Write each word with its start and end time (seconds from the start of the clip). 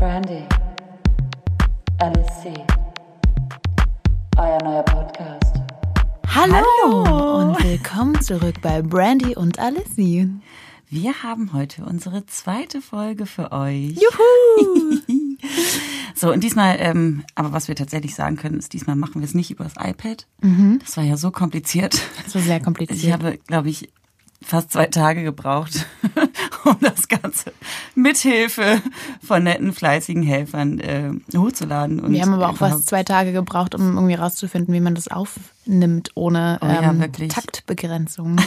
Brandy, 0.00 0.46
LSC, 2.00 2.54
euer 4.38 4.58
neuer 4.62 4.82
Podcast. 4.82 5.56
Hallo, 6.26 7.50
und 7.50 7.62
willkommen 7.62 8.18
zurück 8.22 8.62
bei 8.62 8.80
Brandy 8.80 9.36
und 9.36 9.58
Alice. 9.58 9.98
Wir 10.88 11.22
haben 11.22 11.52
heute 11.52 11.84
unsere 11.84 12.24
zweite 12.24 12.80
Folge 12.80 13.26
für 13.26 13.52
euch. 13.52 13.90
Juhu! 14.00 15.00
So, 16.14 16.30
und 16.32 16.44
diesmal, 16.44 16.76
ähm, 16.80 17.24
aber 17.34 17.52
was 17.52 17.68
wir 17.68 17.74
tatsächlich 17.74 18.14
sagen 18.14 18.36
können, 18.36 18.58
ist, 18.58 18.74
diesmal 18.74 18.96
machen 18.96 19.20
wir 19.22 19.24
es 19.26 19.32
nicht 19.34 19.50
über 19.50 19.64
das 19.64 19.74
iPad. 19.78 20.26
Das 20.78 20.98
war 20.98 21.04
ja 21.04 21.16
so 21.16 21.30
kompliziert. 21.30 21.98
Das 22.24 22.34
war 22.34 22.42
sehr 22.42 22.60
kompliziert. 22.60 23.02
Ich 23.02 23.12
habe, 23.12 23.38
glaube 23.46 23.70
ich, 23.70 23.90
fast 24.42 24.72
zwei 24.72 24.86
Tage 24.86 25.22
gebraucht, 25.22 25.86
um 26.64 26.76
das 26.80 27.08
Ganze 27.08 27.52
mit 27.94 28.18
Hilfe 28.18 28.82
von 29.22 29.44
netten, 29.44 29.72
fleißigen 29.72 30.22
Helfern 30.22 30.78
äh, 30.80 31.12
hochzuladen. 31.36 32.00
Und 32.00 32.12
wir 32.12 32.22
haben 32.22 32.34
aber 32.34 32.50
auch 32.50 32.56
fast 32.56 32.86
zwei 32.86 33.02
Tage 33.02 33.32
gebraucht, 33.32 33.74
um 33.74 33.94
irgendwie 33.94 34.14
rauszufinden, 34.14 34.74
wie 34.74 34.80
man 34.80 34.94
das 34.94 35.08
aufnimmt 35.08 36.10
ohne 36.14 36.58
Oh 36.62 36.66
ja, 36.66 36.90
ähm. 36.90 37.12
Taktbegrenzung. 37.28 38.36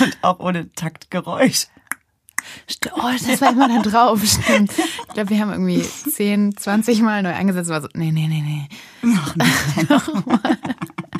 und 0.00 0.18
auch 0.22 0.40
ohne 0.40 0.72
Taktgeräusch. 0.72 1.66
Oh, 2.94 3.10
das 3.26 3.40
war 3.40 3.52
immer 3.52 3.68
da 3.68 3.80
drauf, 3.82 4.22
stimmt. 4.24 4.72
Ich 4.76 5.14
glaube, 5.14 5.30
wir 5.30 5.40
haben 5.40 5.50
irgendwie 5.50 5.82
10, 5.82 6.56
20 6.56 7.02
Mal 7.02 7.22
neu 7.22 7.32
eingesetzt. 7.32 7.70
War 7.70 7.80
so, 7.80 7.88
nee, 7.94 8.12
nee, 8.12 8.28
nee, 8.28 8.42
nee. 8.42 8.68
Nochmal. 9.02 9.48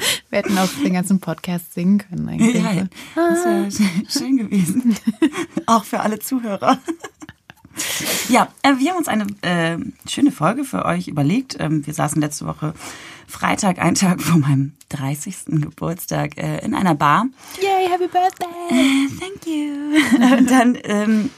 Wir 0.30 0.38
hätten 0.38 0.58
auch 0.58 0.68
den 0.82 0.92
ganzen 0.92 1.20
Podcast 1.20 1.74
singen 1.74 1.98
können 1.98 2.28
eigentlich. 2.28 2.62
Ja, 2.62 2.86
das 3.14 3.44
wäre 3.44 3.70
schön, 3.70 4.06
schön 4.08 4.36
gewesen. 4.36 4.96
Auch 5.66 5.84
für 5.84 6.00
alle 6.00 6.18
Zuhörer. 6.18 6.78
Ja, 8.28 8.48
äh, 8.62 8.72
wir 8.78 8.91
haben 8.91 8.98
uns 8.98 9.08
eine 9.08 9.27
äh, 9.42 9.78
schöne 10.08 10.30
Folge 10.30 10.64
für 10.64 10.84
euch 10.84 11.08
überlegt. 11.08 11.56
Ähm, 11.58 11.86
wir 11.86 11.94
saßen 11.94 12.20
letzte 12.20 12.47
Woche 12.47 12.75
Freitag, 13.27 13.80
einen 13.80 13.97
Tag 13.97 14.22
vor 14.22 14.38
meinem 14.38 14.75
30. 14.91 15.47
Geburtstag, 15.47 16.36
äh, 16.36 16.64
in 16.64 16.75
einer 16.75 16.94
Bar. 16.94 17.27
Yay, 17.60 17.88
happy 17.88 18.06
birthday! 18.06 19.08
Thank 19.19 19.47
you. 19.47 20.36
Und 20.38 20.50
dann 20.50 20.78
ähm, 20.84 21.30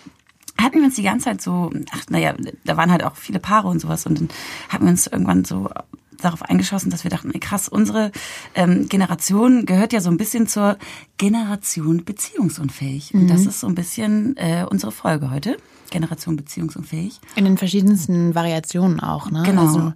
hatten 0.61 0.78
wir 0.78 0.84
uns 0.84 0.97
die 0.97 1.03
ganze 1.03 1.27
Zeit 1.27 1.41
so, 1.41 1.70
ach 1.91 2.05
naja, 2.11 2.34
da 2.64 2.77
waren 2.77 2.91
halt 2.91 3.05
auch 3.05 3.17
viele 3.17 3.41
Paare 3.41 3.69
und 3.69 3.81
sowas 3.81 4.06
und 4.06 4.20
dann 4.20 4.28
hatten 4.69 4.84
wir 4.84 4.91
uns 4.91 5.06
irgendwann 5.06 5.44
so 5.44 5.69
darauf 6.20 6.42
eingeschossen, 6.42 6.91
dass 6.91 7.05
wir 7.05 7.11
dachten, 7.11 7.31
ey, 7.33 7.41
krass, 7.41 7.69
unsere 7.69 8.12
ähm, 8.55 8.89
Generation 8.89 9.67
gehört 9.67 9.92
ja 9.92 10.00
so 10.00 10.11
ein 10.11 10.17
bisschen 10.17 10.47
zur 10.47 10.77
Generation 11.19 12.05
beziehungsunfähig. 12.05 13.14
Und 13.14 13.28
das 13.28 13.47
ist 13.47 13.61
so 13.61 13.67
ein 13.67 13.75
bisschen 13.75 14.37
äh, 14.37 14.64
unsere 14.69 14.92
Folge 14.92 15.31
heute. 15.31 15.56
Generation 15.91 16.37
beziehungsunfähig. 16.37 17.20
In 17.37 17.44
den 17.44 17.59
verschiedensten 17.59 18.34
Variationen 18.34 19.00
auch, 19.00 19.31
ne? 19.31 19.42
Genau. 19.44 19.62
Also 19.62 19.92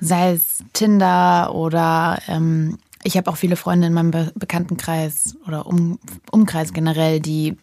sei 0.00 0.32
es 0.32 0.58
Tinder 0.72 1.54
oder 1.54 2.20
ähm, 2.28 2.78
ich 3.04 3.16
habe 3.16 3.30
auch 3.30 3.36
viele 3.36 3.56
Freunde 3.56 3.88
in 3.88 3.92
meinem 3.92 4.10
Be 4.10 4.32
Bekanntenkreis 4.34 5.36
oder 5.46 5.66
um 5.66 5.98
Umkreis 6.30 6.72
generell, 6.72 7.20
die 7.20 7.56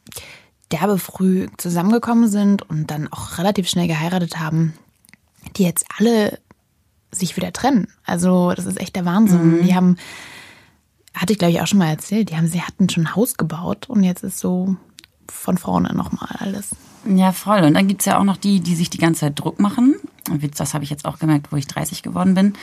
derbe 0.71 0.97
früh 0.97 1.47
zusammengekommen 1.57 2.29
sind 2.29 2.69
und 2.69 2.91
dann 2.91 3.07
auch 3.11 3.37
relativ 3.37 3.67
schnell 3.67 3.87
geheiratet 3.87 4.39
haben, 4.39 4.73
die 5.55 5.63
jetzt 5.63 5.85
alle 5.97 6.39
sich 7.11 7.35
wieder 7.37 7.53
trennen. 7.53 7.87
Also 8.05 8.53
das 8.55 8.65
ist 8.65 8.79
echt 8.79 8.95
der 8.95 9.05
Wahnsinn. 9.05 9.63
Die 9.63 9.75
haben, 9.75 9.97
hatte 11.13 11.33
ich 11.33 11.39
glaube 11.39 11.51
ich 11.51 11.61
auch 11.61 11.67
schon 11.67 11.79
mal 11.79 11.89
erzählt, 11.89 12.29
die 12.29 12.37
haben, 12.37 12.47
sie 12.47 12.61
hatten 12.61 12.89
schon 12.89 13.05
ein 13.05 13.15
Haus 13.15 13.35
gebaut 13.35 13.89
und 13.89 14.03
jetzt 14.03 14.23
ist 14.23 14.39
so 14.39 14.75
von 15.27 15.57
vorne 15.57 15.93
nochmal 15.93 16.35
alles. 16.39 16.69
Ja, 17.05 17.31
voll. 17.31 17.61
Und 17.63 17.75
dann 17.75 17.87
gibt's 17.87 18.05
ja 18.05 18.19
auch 18.19 18.23
noch 18.23 18.37
die, 18.37 18.59
die 18.59 18.75
sich 18.75 18.89
die 18.89 18.97
ganze 18.97 19.21
Zeit 19.21 19.39
Druck 19.39 19.59
machen. 19.59 19.95
Und 20.29 20.59
Das 20.59 20.73
habe 20.73 20.83
ich 20.83 20.89
jetzt 20.89 21.05
auch 21.05 21.17
gemerkt, 21.17 21.51
wo 21.51 21.55
ich 21.55 21.67
30 21.67 22.03
geworden 22.03 22.35
bin, 22.35 22.53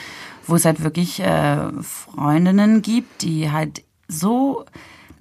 wo 0.45 0.55
es 0.55 0.65
halt 0.65 0.83
wirklich 0.83 1.19
äh, 1.19 1.71
Freundinnen 1.81 2.81
gibt, 2.81 3.23
die 3.23 3.51
halt 3.51 3.83
so 4.07 4.65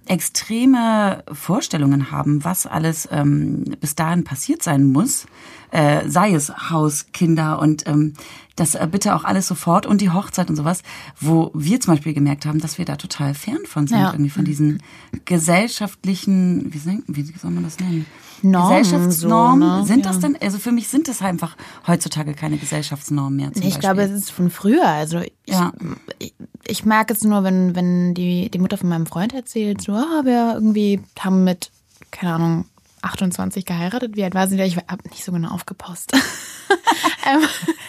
extreme 0.06 1.25
Vorstellungen 1.32 2.10
haben, 2.10 2.44
was 2.44 2.66
alles 2.66 3.09
ähm, 3.10 3.65
bis 3.81 3.97
dahin 3.97 4.22
passiert 4.22 4.62
sein 4.62 4.92
muss, 4.92 5.26
äh, 5.71 6.09
sei 6.09 6.32
es 6.34 6.71
Haus, 6.71 7.06
Kinder 7.12 7.59
und 7.59 7.87
ähm, 7.87 8.15
das 8.56 8.75
äh, 8.75 8.88
bitte 8.91 9.15
auch 9.15 9.25
alles 9.25 9.47
sofort 9.47 9.84
und 9.87 10.00
die 10.00 10.10
Hochzeit 10.10 10.49
und 10.49 10.56
sowas, 10.56 10.82
wo 11.21 11.50
wir 11.54 11.78
zum 11.81 11.94
Beispiel 11.94 12.15
gemerkt 12.15 12.47
haben, 12.47 12.59
dass 12.60 12.78
wir 12.78 12.84
da 12.87 12.97
total 12.97 13.34
fern 13.34 13.59
von 13.66 13.87
sind, 13.87 13.99
Ja. 13.99 14.12
irgendwie 14.12 14.31
von 14.31 14.44
diesen 14.44 14.82
gesellschaftlichen, 15.25 16.72
wie, 16.72 16.78
sagen- 16.78 17.03
wie 17.06 17.22
soll 17.22 17.50
man 17.50 17.65
das 17.65 17.78
nennen? 17.78 18.06
Normen, 18.43 18.69
Gesellschaftsnormen, 18.82 19.69
so, 19.71 19.77
ne? 19.81 19.87
sind 19.87 20.04
Ja. 20.04 20.12
das 20.12 20.21
denn, 20.21 20.37
also 20.41 20.59
für 20.59 20.71
mich 20.72 20.88
sind 20.88 21.09
das 21.09 21.22
einfach 21.22 21.56
heutzutage 21.87 22.34
keine 22.34 22.59
Gesellschaftsnormen 22.59 23.34
mehr. 23.37 23.53
Zum 23.53 23.62
ich 23.62 23.81
glaube, 23.81 24.03
es 24.03 24.09
Beispiel. 24.10 24.16
ist 24.19 24.31
von 24.31 24.50
früher. 24.50 24.87
Also 24.87 25.21
ich, 25.21 25.33
Ja. 25.47 25.72
ich, 26.19 26.34
ich 26.66 26.84
merke 26.84 27.15
es 27.15 27.25
nur, 27.25 27.44
wenn, 27.44 27.75
wenn 27.75 28.12
die, 28.15 28.50
die 28.50 28.59
Mutter 28.59 28.77
von 28.77 28.91
meinem 28.91 29.06
Freund 29.06 29.33
erzählt, 29.33 29.81
so, 29.81 29.93
ah, 29.93 30.21
wir 30.25 30.53
irgendwie 30.54 31.00
haben 31.19 31.44
mit, 31.44 31.71
keine 32.10 32.34
Ahnung, 32.34 32.65
28 33.06 33.64
geheiratet. 33.64 34.16
Wie 34.16 34.24
alt 34.24 34.34
war 34.34 34.48
sie 34.48 34.56
da? 34.56 34.64
Ich 34.64 34.76
habe 34.76 35.08
nicht 35.08 35.24
so 35.24 35.32
genau 35.32 35.50
aufgepasst. 35.50 36.12
ähm, 37.26 37.46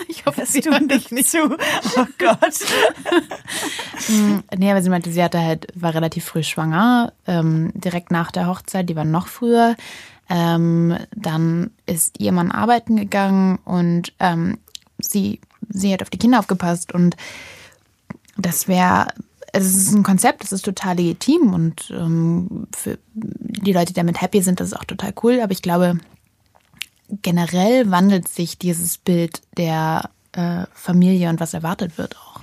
ich 0.08 0.26
hoffe, 0.26 0.46
sie 0.46 0.62
du 0.62 0.72
hört 0.72 1.12
nicht 1.12 1.30
zu. 1.30 1.58
Oh 1.98 2.06
Gott. 2.18 2.54
Nee, 4.58 4.72
aber 4.72 4.82
sie 4.82 4.90
meinte, 4.90 5.12
sie 5.12 5.24
hatte 5.24 5.40
halt, 5.40 5.68
war 5.76 5.94
relativ 5.94 6.26
früh 6.26 6.44
schwanger, 6.44 7.14
ähm, 7.26 7.72
direkt 7.74 8.12
nach 8.12 8.32
der 8.32 8.48
Hochzeit, 8.48 8.90
die 8.90 8.96
war 8.96 9.06
noch 9.06 9.28
früher. 9.28 9.76
Ähm, 10.30 10.98
dann 11.16 11.72
ist 11.86 12.20
ihr 12.20 12.32
Mann 12.32 12.52
arbeiten 12.52 12.98
gegangen 12.98 13.60
und 13.64 14.14
ähm, 14.20 14.58
sie, 15.00 15.40
sie 15.70 15.94
hat 15.94 16.02
auf 16.02 16.10
die 16.10 16.18
Kinder 16.18 16.40
aufgepasst 16.40 16.94
und 16.94 17.16
das 18.38 18.68
wäre, 18.68 19.08
es 19.66 19.76
ist 19.76 19.94
ein 19.94 20.04
Konzept, 20.04 20.44
das 20.44 20.52
ist 20.52 20.66
total 20.66 20.98
legitim 20.98 21.54
und 21.54 21.92
ähm, 21.92 22.68
für 22.76 22.98
die 23.14 23.74
Leute, 23.74 23.88
die 23.88 23.94
damit 23.94 24.22
happy 24.22 24.42
sind, 24.42 24.60
das 24.60 24.68
ist 24.68 24.78
auch 24.78 24.84
total 24.84 25.14
cool, 25.24 25.40
aber 25.42 25.52
ich 25.52 25.62
glaube, 25.62 26.00
generell 27.22 27.90
wandelt 27.90 28.28
sich 28.28 28.58
dieses 28.58 28.98
Bild 28.98 29.42
der 29.58 30.10
äh, 30.34 30.66
Familie 30.74 31.30
und 31.30 31.40
was 31.40 31.54
erwartet 31.54 31.98
wird 31.98 32.18
auch. 32.18 32.38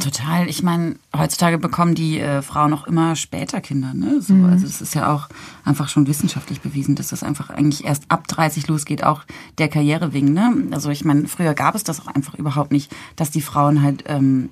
Total. 0.00 0.48
Ich 0.48 0.62
meine, 0.62 0.96
heutzutage 1.16 1.58
bekommen 1.58 1.94
die 1.94 2.18
äh, 2.18 2.42
Frauen 2.42 2.72
auch 2.72 2.86
immer 2.86 3.14
später 3.14 3.60
Kinder. 3.60 3.94
Ne? 3.94 4.20
So, 4.20 4.34
Also 4.34 4.66
es 4.66 4.80
ist 4.80 4.94
ja 4.94 5.12
auch 5.12 5.28
einfach 5.64 5.88
schon 5.88 6.08
wissenschaftlich 6.08 6.60
bewiesen, 6.60 6.96
dass 6.96 7.08
das 7.08 7.22
einfach 7.22 7.50
eigentlich 7.50 7.84
erst 7.84 8.04
ab 8.08 8.26
30 8.26 8.66
losgeht, 8.66 9.04
auch 9.04 9.22
der 9.58 9.68
Karriere 9.68 10.12
wegen. 10.12 10.32
Ne? 10.32 10.68
Also 10.72 10.90
ich 10.90 11.04
meine, 11.04 11.28
früher 11.28 11.54
gab 11.54 11.76
es 11.76 11.84
das 11.84 12.00
auch 12.00 12.08
einfach 12.08 12.34
überhaupt 12.34 12.72
nicht, 12.72 12.92
dass 13.14 13.30
die 13.30 13.42
Frauen 13.42 13.82
halt 13.82 14.04
ähm, 14.06 14.50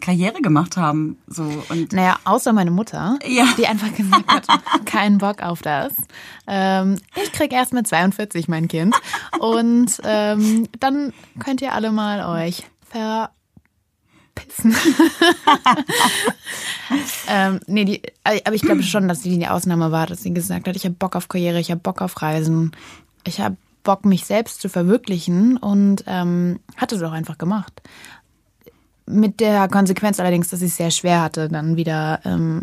Karriere 0.00 0.40
gemacht 0.42 0.76
haben. 0.76 1.18
So 1.26 1.44
und 1.68 1.92
Naja, 1.92 2.18
außer 2.24 2.52
meine 2.52 2.70
Mutter, 2.70 3.18
Ja. 3.24 3.46
die 3.56 3.66
einfach 3.66 3.94
gesagt 3.94 4.26
hat, 4.26 4.46
keinen 4.86 5.18
Bock 5.18 5.42
auf 5.42 5.62
das. 5.62 5.94
Ähm, 6.46 6.98
ich 7.22 7.32
krieg 7.32 7.52
erst 7.52 7.72
mit 7.72 7.86
42 7.86 8.48
mein 8.48 8.68
Kind. 8.68 8.94
Und 9.38 9.92
ähm, 10.04 10.68
dann 10.80 11.12
könnt 11.38 11.62
ihr 11.62 11.72
alle 11.72 11.92
mal 11.92 12.42
euch 12.42 12.64
verpissen. 12.88 14.74
ähm, 17.28 17.60
nee, 17.66 17.84
die, 17.84 18.02
aber 18.24 18.54
ich 18.54 18.62
glaube 18.62 18.82
schon, 18.82 19.08
dass 19.08 19.22
sie 19.22 19.38
die 19.38 19.46
Ausnahme 19.48 19.92
war, 19.92 20.06
dass 20.06 20.22
sie 20.22 20.34
gesagt 20.34 20.66
hat, 20.68 20.76
ich 20.76 20.84
habe 20.84 20.94
Bock 20.96 21.16
auf 21.16 21.28
Karriere, 21.28 21.60
ich 21.60 21.70
habe 21.70 21.80
Bock 21.80 22.02
auf 22.02 22.20
Reisen, 22.20 22.72
ich 23.24 23.40
habe 23.40 23.56
Bock, 23.84 24.04
mich 24.06 24.24
selbst 24.24 24.60
zu 24.62 24.68
verwirklichen 24.70 25.56
und 25.58 26.04
ähm, 26.06 26.58
hat 26.76 26.90
es 26.92 27.02
auch 27.02 27.12
einfach 27.12 27.36
gemacht. 27.38 27.82
Mit 29.06 29.40
der 29.40 29.68
Konsequenz 29.68 30.18
allerdings, 30.18 30.48
dass 30.48 30.62
ich 30.62 30.68
es 30.68 30.76
sehr 30.76 30.90
schwer 30.90 31.22
hatte, 31.22 31.48
dann 31.48 31.76
wieder 31.76 32.20
ähm, 32.24 32.62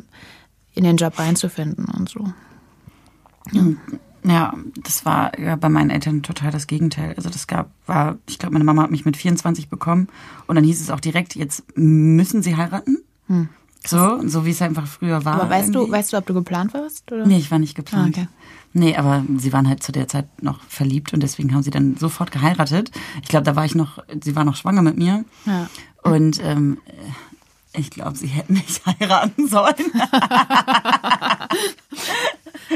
in 0.74 0.84
den 0.84 0.98
Job 0.98 1.18
reinzufinden 1.20 1.86
und 1.86 2.10
so. 2.10 2.26
Ja, 4.24 4.54
das 4.84 5.06
war 5.06 5.38
ja 5.40 5.56
bei 5.56 5.70
meinen 5.70 5.90
Eltern 5.90 6.24
total 6.24 6.52
das 6.52 6.68
Gegenteil. 6.68 7.14
Also 7.18 7.30
das 7.30 7.48
gab, 7.48 7.72
war, 7.86 8.18
ich 8.28 8.40
glaube, 8.40 8.54
meine 8.54 8.66
Mama 8.66 8.84
hat 8.84 8.92
mich 8.92 9.06
mit 9.06 9.18
24 9.18 9.70
bekommen 9.70 10.08
und 10.48 10.56
dann 10.56 10.64
hieß 10.64 10.80
es 10.80 10.92
auch 10.92 11.00
direkt, 11.00 11.36
jetzt 11.36 11.64
müssen 11.76 12.44
sie 12.44 12.56
heiraten. 12.56 13.00
So, 13.86 14.28
so 14.28 14.46
wie 14.46 14.52
es 14.52 14.62
einfach 14.62 14.86
früher 14.86 15.26
war. 15.26 15.36
Hm. 15.36 15.42
Aber 15.42 15.50
weißt 15.50 15.74
du, 15.74 15.80
irgendwie. 15.80 15.92
weißt 15.94 16.14
du, 16.14 16.18
ob 16.18 16.26
du 16.26 16.34
geplant 16.34 16.74
warst? 16.74 17.12
Oder? 17.12 17.26
Nee, 17.26 17.38
ich 17.38 17.50
war 17.50 17.58
nicht 17.58 17.76
geplant. 17.76 18.18
Ah, 18.18 18.22
okay. 18.22 18.28
Nee, 18.74 18.96
aber 18.96 19.26
sie 19.38 19.52
waren 19.52 19.68
halt 19.68 19.84
zu 19.84 19.92
der 19.92 20.08
Zeit 20.08 20.28
noch 20.42 20.62
verliebt 20.64 21.14
und 21.14 21.22
deswegen 21.22 21.54
haben 21.54 21.64
sie 21.64 21.72
dann 21.72 21.98
sofort 21.98 22.32
geheiratet. 22.32 22.92
Ich 23.22 23.28
glaube, 23.28 23.44
da 23.44 23.56
war 23.56 23.66
ich 23.66 23.76
noch, 23.76 24.04
sie 24.24 24.36
war 24.36 24.46
noch 24.46 24.56
schwanger 24.56 24.82
mit 24.82 24.98
mir. 24.98 25.26
Ja. 25.46 25.68
Und 26.04 26.42
ähm, 26.44 26.78
ich 27.74 27.90
glaube, 27.90 28.18
sie 28.18 28.28
hätten 28.28 28.54
nicht 28.54 28.86
heiraten 28.86 29.48
sollen. 29.48 29.76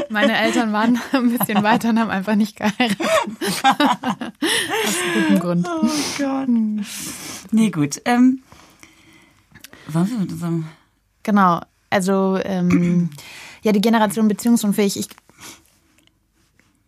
Meine 0.08 0.36
Eltern 0.36 0.72
waren 0.72 0.98
ein 1.12 1.36
bisschen 1.36 1.62
weiter 1.62 1.90
und 1.90 1.98
haben 1.98 2.10
einfach 2.10 2.34
nicht 2.34 2.56
geheiratet. 2.56 3.00
Aus 3.00 4.94
gutem 5.14 5.38
Grund. 5.38 5.68
Oh 5.68 5.88
Gott. 6.18 6.48
Nee, 7.50 7.70
gut. 7.70 8.00
Ähm, 8.04 8.42
wollen 9.88 10.10
wir 10.10 10.18
mit 10.18 10.32
unserem 10.32 10.66
Genau. 11.22 11.60
Also, 11.90 12.38
ähm, 12.44 13.10
ja, 13.62 13.72
die 13.72 13.80
Generation 13.80 14.28
beziehungsunfähig. 14.28 14.96
Ich, 14.98 15.08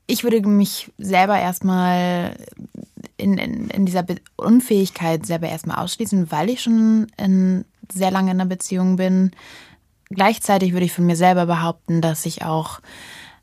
ich 0.06 0.23
würde 0.23 0.40
mich 0.49 0.90
selber 0.96 1.38
erstmal 1.38 2.37
in, 3.32 3.38
in, 3.38 3.70
in 3.70 3.86
dieser 3.86 4.02
Be 4.02 4.16
Unfähigkeit 4.36 5.26
selber 5.26 5.48
erstmal 5.48 5.78
ausschließen, 5.78 6.30
weil 6.30 6.50
ich 6.50 6.62
schon 6.62 7.08
in, 7.16 7.64
sehr 7.92 8.10
lange 8.10 8.30
in 8.30 8.40
einer 8.40 8.48
Beziehung 8.48 8.96
bin. 8.96 9.32
Gleichzeitig 10.10 10.72
würde 10.72 10.86
ich 10.86 10.92
von 10.92 11.06
mir 11.06 11.16
selber 11.16 11.46
behaupten, 11.46 12.00
dass 12.00 12.26
ich 12.26 12.44
auch 12.44 12.80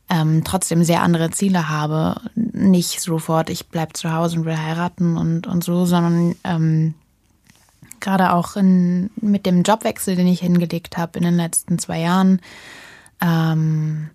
ähm, 0.10 0.44
trotzdem 0.44 0.84
sehr 0.84 1.02
andere 1.02 1.32
Ziele 1.32 1.70
habe. 1.70 2.22
Nicht 2.36 3.02
sofort, 3.02 3.50
ich 3.50 3.68
bleib 3.68 3.98
zu 3.98 4.14
Hause 4.14 4.40
und 4.40 4.46
will 4.46 4.58
heiraten 4.58 5.18
und, 5.18 5.48
und 5.48 5.64
so, 5.64 5.86
sondern 5.86 6.36
ähm, 6.44 6.94
gerade 8.00 8.34
auch 8.34 8.56
in, 8.56 9.10
mit 9.16 9.46
dem 9.46 9.64
Jobwechsel, 9.64 10.16
den 10.16 10.28
ich 10.28 10.40
hingelegt 10.40 10.98
habe 10.98 11.18
in 11.18 11.24
den 11.24 11.36
letzten 11.36 11.80
zwei 11.80 12.00
Jahren, 12.00 12.40
ähm, 13.22 14.10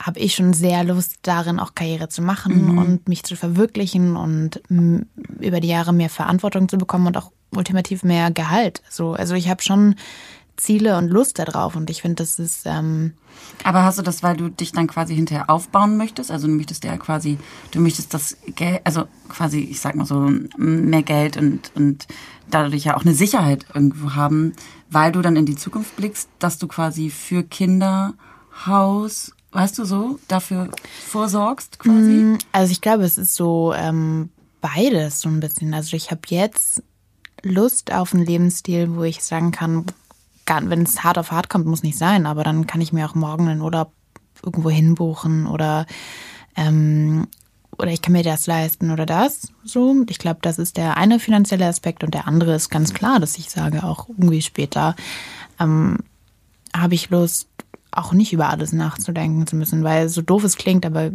habe 0.00 0.18
ich 0.18 0.34
schon 0.34 0.52
sehr 0.54 0.82
Lust 0.84 1.16
darin, 1.22 1.60
auch 1.60 1.74
Karriere 1.74 2.08
zu 2.08 2.22
machen 2.22 2.72
Mhm. 2.72 2.78
und 2.78 3.08
mich 3.08 3.22
zu 3.22 3.36
verwirklichen 3.36 4.16
und 4.16 4.62
m, 4.70 5.06
über 5.40 5.60
die 5.60 5.68
Jahre 5.68 5.92
mehr 5.92 6.08
Verantwortung 6.10 6.68
zu 6.68 6.78
bekommen 6.78 7.06
und 7.06 7.16
auch 7.16 7.32
ultimativ 7.54 8.02
mehr 8.02 8.30
Gehalt. 8.30 8.82
So, 8.88 9.12
also 9.12 9.34
ich 9.34 9.48
habe 9.50 9.60
schon 9.62 9.96
Ziele 10.56 10.98
und 10.98 11.08
Lust 11.08 11.38
darauf 11.38 11.74
und 11.74 11.88
ich 11.90 12.02
finde, 12.02 12.16
das 12.16 12.38
ist 12.38 12.62
ähm, 12.66 13.14
Aber 13.64 13.82
hast 13.82 13.98
du 13.98 14.02
das, 14.02 14.22
weil 14.22 14.36
du 14.36 14.48
dich 14.50 14.72
dann 14.72 14.86
quasi 14.86 15.14
hinterher 15.14 15.48
aufbauen 15.48 15.96
möchtest? 15.96 16.30
Also 16.30 16.46
du 16.48 16.52
möchtest 16.54 16.84
ja 16.84 16.96
quasi, 16.98 17.38
du 17.70 17.80
möchtest 17.80 18.12
das 18.12 18.36
Geld, 18.56 18.80
also 18.84 19.04
quasi, 19.30 19.60
ich 19.60 19.80
sag 19.80 19.94
mal 19.96 20.04
so, 20.04 20.30
mehr 20.58 21.02
Geld 21.02 21.36
und, 21.38 21.72
und 21.74 22.06
dadurch 22.50 22.84
ja 22.84 22.96
auch 22.96 23.02
eine 23.02 23.14
Sicherheit 23.14 23.64
irgendwo 23.74 24.14
haben, 24.14 24.52
weil 24.90 25.12
du 25.12 25.22
dann 25.22 25.36
in 25.36 25.46
die 25.46 25.56
Zukunft 25.56 25.96
blickst, 25.96 26.28
dass 26.38 26.58
du 26.58 26.66
quasi 26.68 27.08
für 27.10 27.42
Kinder, 27.42 28.12
Haus, 28.66 29.32
weißt 29.52 29.78
du 29.78 29.84
so, 29.84 30.18
dafür 30.28 30.70
vorsorgst 31.08 31.78
quasi? 31.78 32.10
Mm, 32.10 32.38
Also 32.52 32.72
ich 32.72 32.80
glaube, 32.80 33.04
es 33.04 33.18
ist 33.18 33.34
so 33.34 33.72
ähm, 33.74 34.30
beides 34.60 35.20
so 35.20 35.28
ein 35.28 35.40
bisschen. 35.40 35.74
Also 35.74 35.96
ich 35.96 36.10
habe 36.10 36.22
jetzt 36.28 36.82
Lust 37.42 37.92
auf 37.92 38.14
einen 38.14 38.24
Lebensstil, 38.24 38.94
wo 38.94 39.02
ich 39.02 39.22
sagen 39.22 39.50
kann, 39.50 39.86
wenn 40.46 40.82
es 40.82 41.04
hart 41.04 41.16
auf 41.18 41.30
hart 41.30 41.48
kommt, 41.48 41.66
muss 41.66 41.82
nicht 41.82 41.96
sein, 41.96 42.26
aber 42.26 42.42
dann 42.42 42.66
kann 42.66 42.80
ich 42.80 42.92
mir 42.92 43.08
auch 43.08 43.14
morgen 43.14 43.48
einen 43.48 43.60
Urlaub 43.60 43.92
irgendwo 44.42 44.70
hinbuchen 44.70 45.46
oder 45.46 45.86
ähm, 46.56 47.26
oder 47.78 47.92
ich 47.92 48.02
kann 48.02 48.12
mir 48.12 48.22
das 48.22 48.46
leisten 48.46 48.90
oder 48.90 49.06
das. 49.06 49.48
So, 49.64 50.04
ich 50.08 50.18
glaube, 50.18 50.40
das 50.42 50.58
ist 50.58 50.76
der 50.76 50.96
eine 50.98 51.18
finanzielle 51.18 51.66
Aspekt 51.66 52.04
und 52.04 52.12
der 52.12 52.26
andere 52.26 52.54
ist 52.54 52.68
ganz 52.68 52.92
klar, 52.92 53.20
dass 53.20 53.38
ich 53.38 53.48
sage, 53.48 53.84
auch 53.84 54.08
irgendwie 54.08 54.42
später 54.42 54.96
ähm, 55.58 55.98
habe 56.76 56.94
ich 56.94 57.08
Lust, 57.10 57.48
auch 57.92 58.12
nicht 58.12 58.32
über 58.32 58.48
alles 58.48 58.72
nachzudenken 58.72 59.46
zu 59.46 59.56
müssen, 59.56 59.82
weil 59.82 60.08
so 60.08 60.22
doof 60.22 60.44
es 60.44 60.56
klingt, 60.56 60.86
aber 60.86 61.10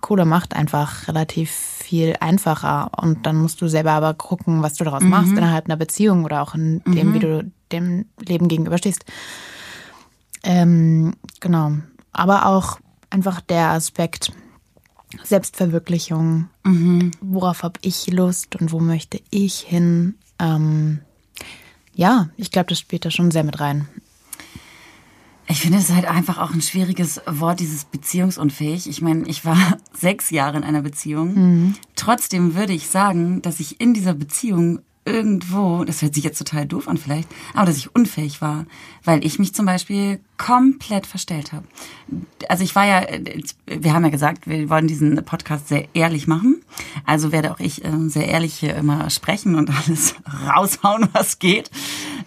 Kohle 0.00 0.24
macht 0.24 0.54
einfach 0.54 1.08
relativ 1.08 1.50
viel 1.50 2.16
einfacher 2.20 2.90
und 2.96 3.24
dann 3.24 3.36
musst 3.36 3.60
du 3.60 3.68
selber 3.68 3.92
aber 3.92 4.14
gucken, 4.14 4.62
was 4.62 4.74
du 4.74 4.84
daraus 4.84 5.02
machst 5.02 5.32
innerhalb 5.32 5.66
einer 5.66 5.76
Beziehung 5.76 6.24
oder 6.24 6.42
auch 6.42 6.54
in 6.54 6.82
dem, 6.86 7.14
wie 7.14 7.18
du 7.18 7.50
dem 7.72 8.06
Leben 8.20 8.48
gegenüberstehst. 8.48 9.04
Ähm, 10.42 11.14
genau. 11.40 11.72
Aber 12.12 12.46
auch 12.46 12.78
einfach 13.10 13.40
der 13.40 13.70
Aspekt 13.70 14.32
Selbstverwirklichung. 15.24 16.48
Worauf 17.20 17.62
habe 17.62 17.78
ich 17.82 18.06
Lust 18.08 18.56
und 18.56 18.72
wo 18.72 18.80
möchte 18.80 19.20
ich 19.30 19.60
hin? 19.60 20.16
Ähm, 20.38 21.00
ja, 21.94 22.28
ich 22.36 22.50
glaube, 22.50 22.68
das 22.68 22.78
spielt 22.78 23.04
da 23.04 23.10
schon 23.10 23.30
sehr 23.30 23.44
mit 23.44 23.58
rein. 23.60 23.88
Ich 25.50 25.60
finde 25.62 25.78
es 25.78 25.90
halt 25.90 26.04
einfach 26.04 26.38
auch 26.38 26.52
ein 26.52 26.60
schwieriges 26.60 27.22
Wort, 27.26 27.60
dieses 27.60 27.84
beziehungsunfähig. 27.86 28.88
Ich 28.88 29.00
meine, 29.00 29.26
ich 29.26 29.44
war 29.44 29.56
sechs 29.92 30.30
Jahre 30.30 30.58
in 30.58 30.64
einer 30.64 30.82
Beziehung. 30.82 31.34
Trotzdem 31.96 32.54
würde 32.54 32.74
ich 32.74 32.88
sagen, 32.88 33.40
dass 33.40 33.58
ich 33.58 33.80
in 33.80 33.94
dieser 33.94 34.14
Beziehung 34.14 34.80
irgendwo, 35.08 35.84
das 35.84 36.02
hört 36.02 36.14
sich 36.14 36.24
jetzt 36.24 36.38
total 36.38 36.66
doof 36.66 36.86
an 36.86 36.98
vielleicht, 36.98 37.28
aber 37.54 37.66
dass 37.66 37.78
ich 37.78 37.94
unfähig 37.94 38.42
war, 38.42 38.66
weil 39.04 39.24
ich 39.24 39.38
mich 39.38 39.54
zum 39.54 39.64
Beispiel 39.64 40.20
komplett 40.36 41.06
verstellt 41.06 41.52
habe. 41.52 41.64
Also 42.48 42.62
ich 42.62 42.74
war 42.74 42.84
ja, 42.84 43.06
wir 43.66 43.94
haben 43.94 44.04
ja 44.04 44.10
gesagt, 44.10 44.46
wir 44.46 44.68
wollen 44.68 44.86
diesen 44.86 45.24
Podcast 45.24 45.68
sehr 45.68 45.88
ehrlich 45.94 46.26
machen. 46.26 46.62
Also 47.06 47.32
werde 47.32 47.52
auch 47.52 47.58
ich 47.58 47.84
äh, 47.84 48.08
sehr 48.08 48.28
ehrlich 48.28 48.54
hier 48.54 48.76
immer 48.76 49.08
sprechen 49.08 49.54
und 49.54 49.70
alles 49.86 50.14
raushauen, 50.46 51.08
was 51.12 51.38
geht. 51.38 51.70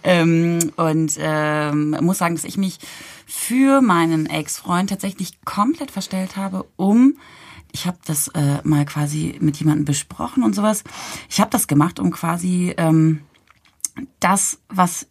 Ähm, 0.04 0.72
und 0.76 1.16
ähm, 1.18 1.96
muss 2.00 2.18
sagen, 2.18 2.34
dass 2.34 2.44
ich 2.44 2.56
mich 2.56 2.78
für 3.26 3.80
meinen 3.80 4.26
Ex-Freund 4.26 4.90
tatsächlich 4.90 5.42
komplett 5.44 5.90
verstellt 5.90 6.36
habe, 6.36 6.64
um 6.76 7.16
ich 7.74 7.86
habe 7.86 7.96
das 8.04 8.28
äh, 8.28 8.58
mal 8.64 8.84
quasi 8.84 9.38
mit 9.40 9.56
jemandem 9.56 9.86
besprochen 9.86 10.42
und 10.42 10.54
sowas. 10.54 10.84
Ich 11.30 11.40
habe 11.40 11.50
das 11.50 11.66
gemacht, 11.66 11.98
um 11.98 12.10
quasi 12.10 12.74
ähm, 12.76 13.22
das, 14.20 14.58
was 14.68 15.06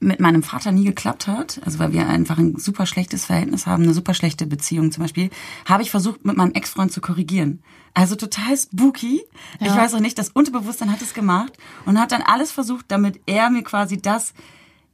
mit 0.00 0.20
meinem 0.20 0.42
Vater 0.42 0.72
nie 0.72 0.84
geklappt 0.84 1.26
hat, 1.26 1.60
also 1.64 1.78
weil 1.78 1.92
wir 1.92 2.06
einfach 2.08 2.38
ein 2.38 2.56
super 2.56 2.86
schlechtes 2.86 3.24
Verhältnis 3.24 3.66
haben, 3.66 3.84
eine 3.84 3.94
super 3.94 4.14
schlechte 4.14 4.46
Beziehung 4.46 4.92
zum 4.92 5.02
Beispiel, 5.02 5.30
habe 5.64 5.82
ich 5.82 5.90
versucht, 5.90 6.24
mit 6.24 6.36
meinem 6.36 6.52
Ex-Freund 6.52 6.92
zu 6.92 7.00
korrigieren. 7.00 7.62
Also 7.94 8.16
total 8.16 8.56
spooky. 8.56 9.22
Ich 9.60 9.74
weiß 9.74 9.94
auch 9.94 10.00
nicht, 10.00 10.18
das 10.18 10.30
Unterbewusstsein 10.30 10.90
hat 10.90 11.00
es 11.00 11.14
gemacht 11.14 11.56
und 11.86 11.98
hat 11.98 12.12
dann 12.12 12.22
alles 12.22 12.50
versucht, 12.50 12.86
damit 12.88 13.20
er 13.26 13.50
mir 13.50 13.62
quasi 13.62 14.00
das 14.00 14.34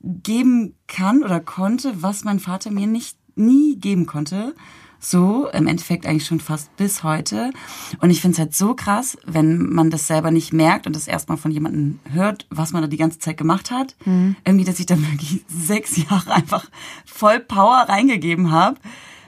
geben 0.02 0.74
kann 0.86 1.22
oder 1.22 1.40
konnte, 1.40 2.02
was 2.02 2.24
mein 2.24 2.40
Vater 2.40 2.70
mir 2.70 2.86
nicht 2.86 3.16
nie 3.36 3.76
geben 3.76 4.06
konnte. 4.06 4.54
So, 5.02 5.48
im 5.48 5.66
Endeffekt 5.66 6.04
eigentlich 6.06 6.26
schon 6.26 6.40
fast 6.40 6.76
bis 6.76 7.02
heute. 7.02 7.52
Und 8.00 8.10
ich 8.10 8.20
finde 8.20 8.34
es 8.34 8.38
halt 8.38 8.54
so 8.54 8.74
krass, 8.74 9.16
wenn 9.24 9.70
man 9.72 9.88
das 9.90 10.06
selber 10.06 10.30
nicht 10.30 10.52
merkt 10.52 10.86
und 10.86 10.94
das 10.94 11.08
erstmal 11.08 11.38
von 11.38 11.50
jemandem 11.50 12.00
hört, 12.12 12.46
was 12.50 12.72
man 12.72 12.82
da 12.82 12.88
die 12.88 12.98
ganze 12.98 13.18
Zeit 13.18 13.38
gemacht 13.38 13.70
hat. 13.70 13.96
Irgendwie, 14.44 14.64
dass 14.64 14.78
ich 14.78 14.86
da 14.86 14.98
wirklich 15.00 15.42
sechs 15.48 15.96
Jahre 15.96 16.32
einfach 16.34 16.66
voll 17.06 17.40
Power 17.40 17.86
reingegeben 17.88 18.50
habe. 18.50 18.76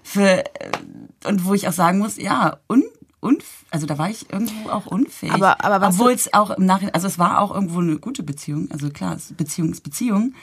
Für, 0.02 0.44
äh, 0.44 0.70
und 1.24 1.44
wo 1.46 1.54
ich 1.54 1.66
auch 1.68 1.72
sagen 1.72 1.98
muss, 2.00 2.16
ja, 2.18 2.58
un, 2.68 2.82
unf 3.20 3.44
also 3.70 3.86
da 3.86 3.96
war 3.96 4.10
ich 4.10 4.30
irgendwo 4.30 4.68
auch 4.68 4.84
unfähig. 4.84 5.32
Aber- 5.32 5.64
aber 5.64 5.80
was 5.80 5.94
Obwohl 5.98 6.12
es 6.12 6.34
auch 6.34 6.50
im 6.50 6.66
Nachhinein, 6.66 6.92
also 6.94 7.06
es 7.06 7.18
war 7.18 7.40
auch 7.40 7.54
irgendwo 7.54 7.78
eine 7.78 7.96
gute 7.96 8.22
Beziehung. 8.22 8.68
Also 8.70 8.90
klar, 8.90 9.16
Beziehung 9.38 9.70
ist 9.72 9.82
Beziehung. 9.82 10.34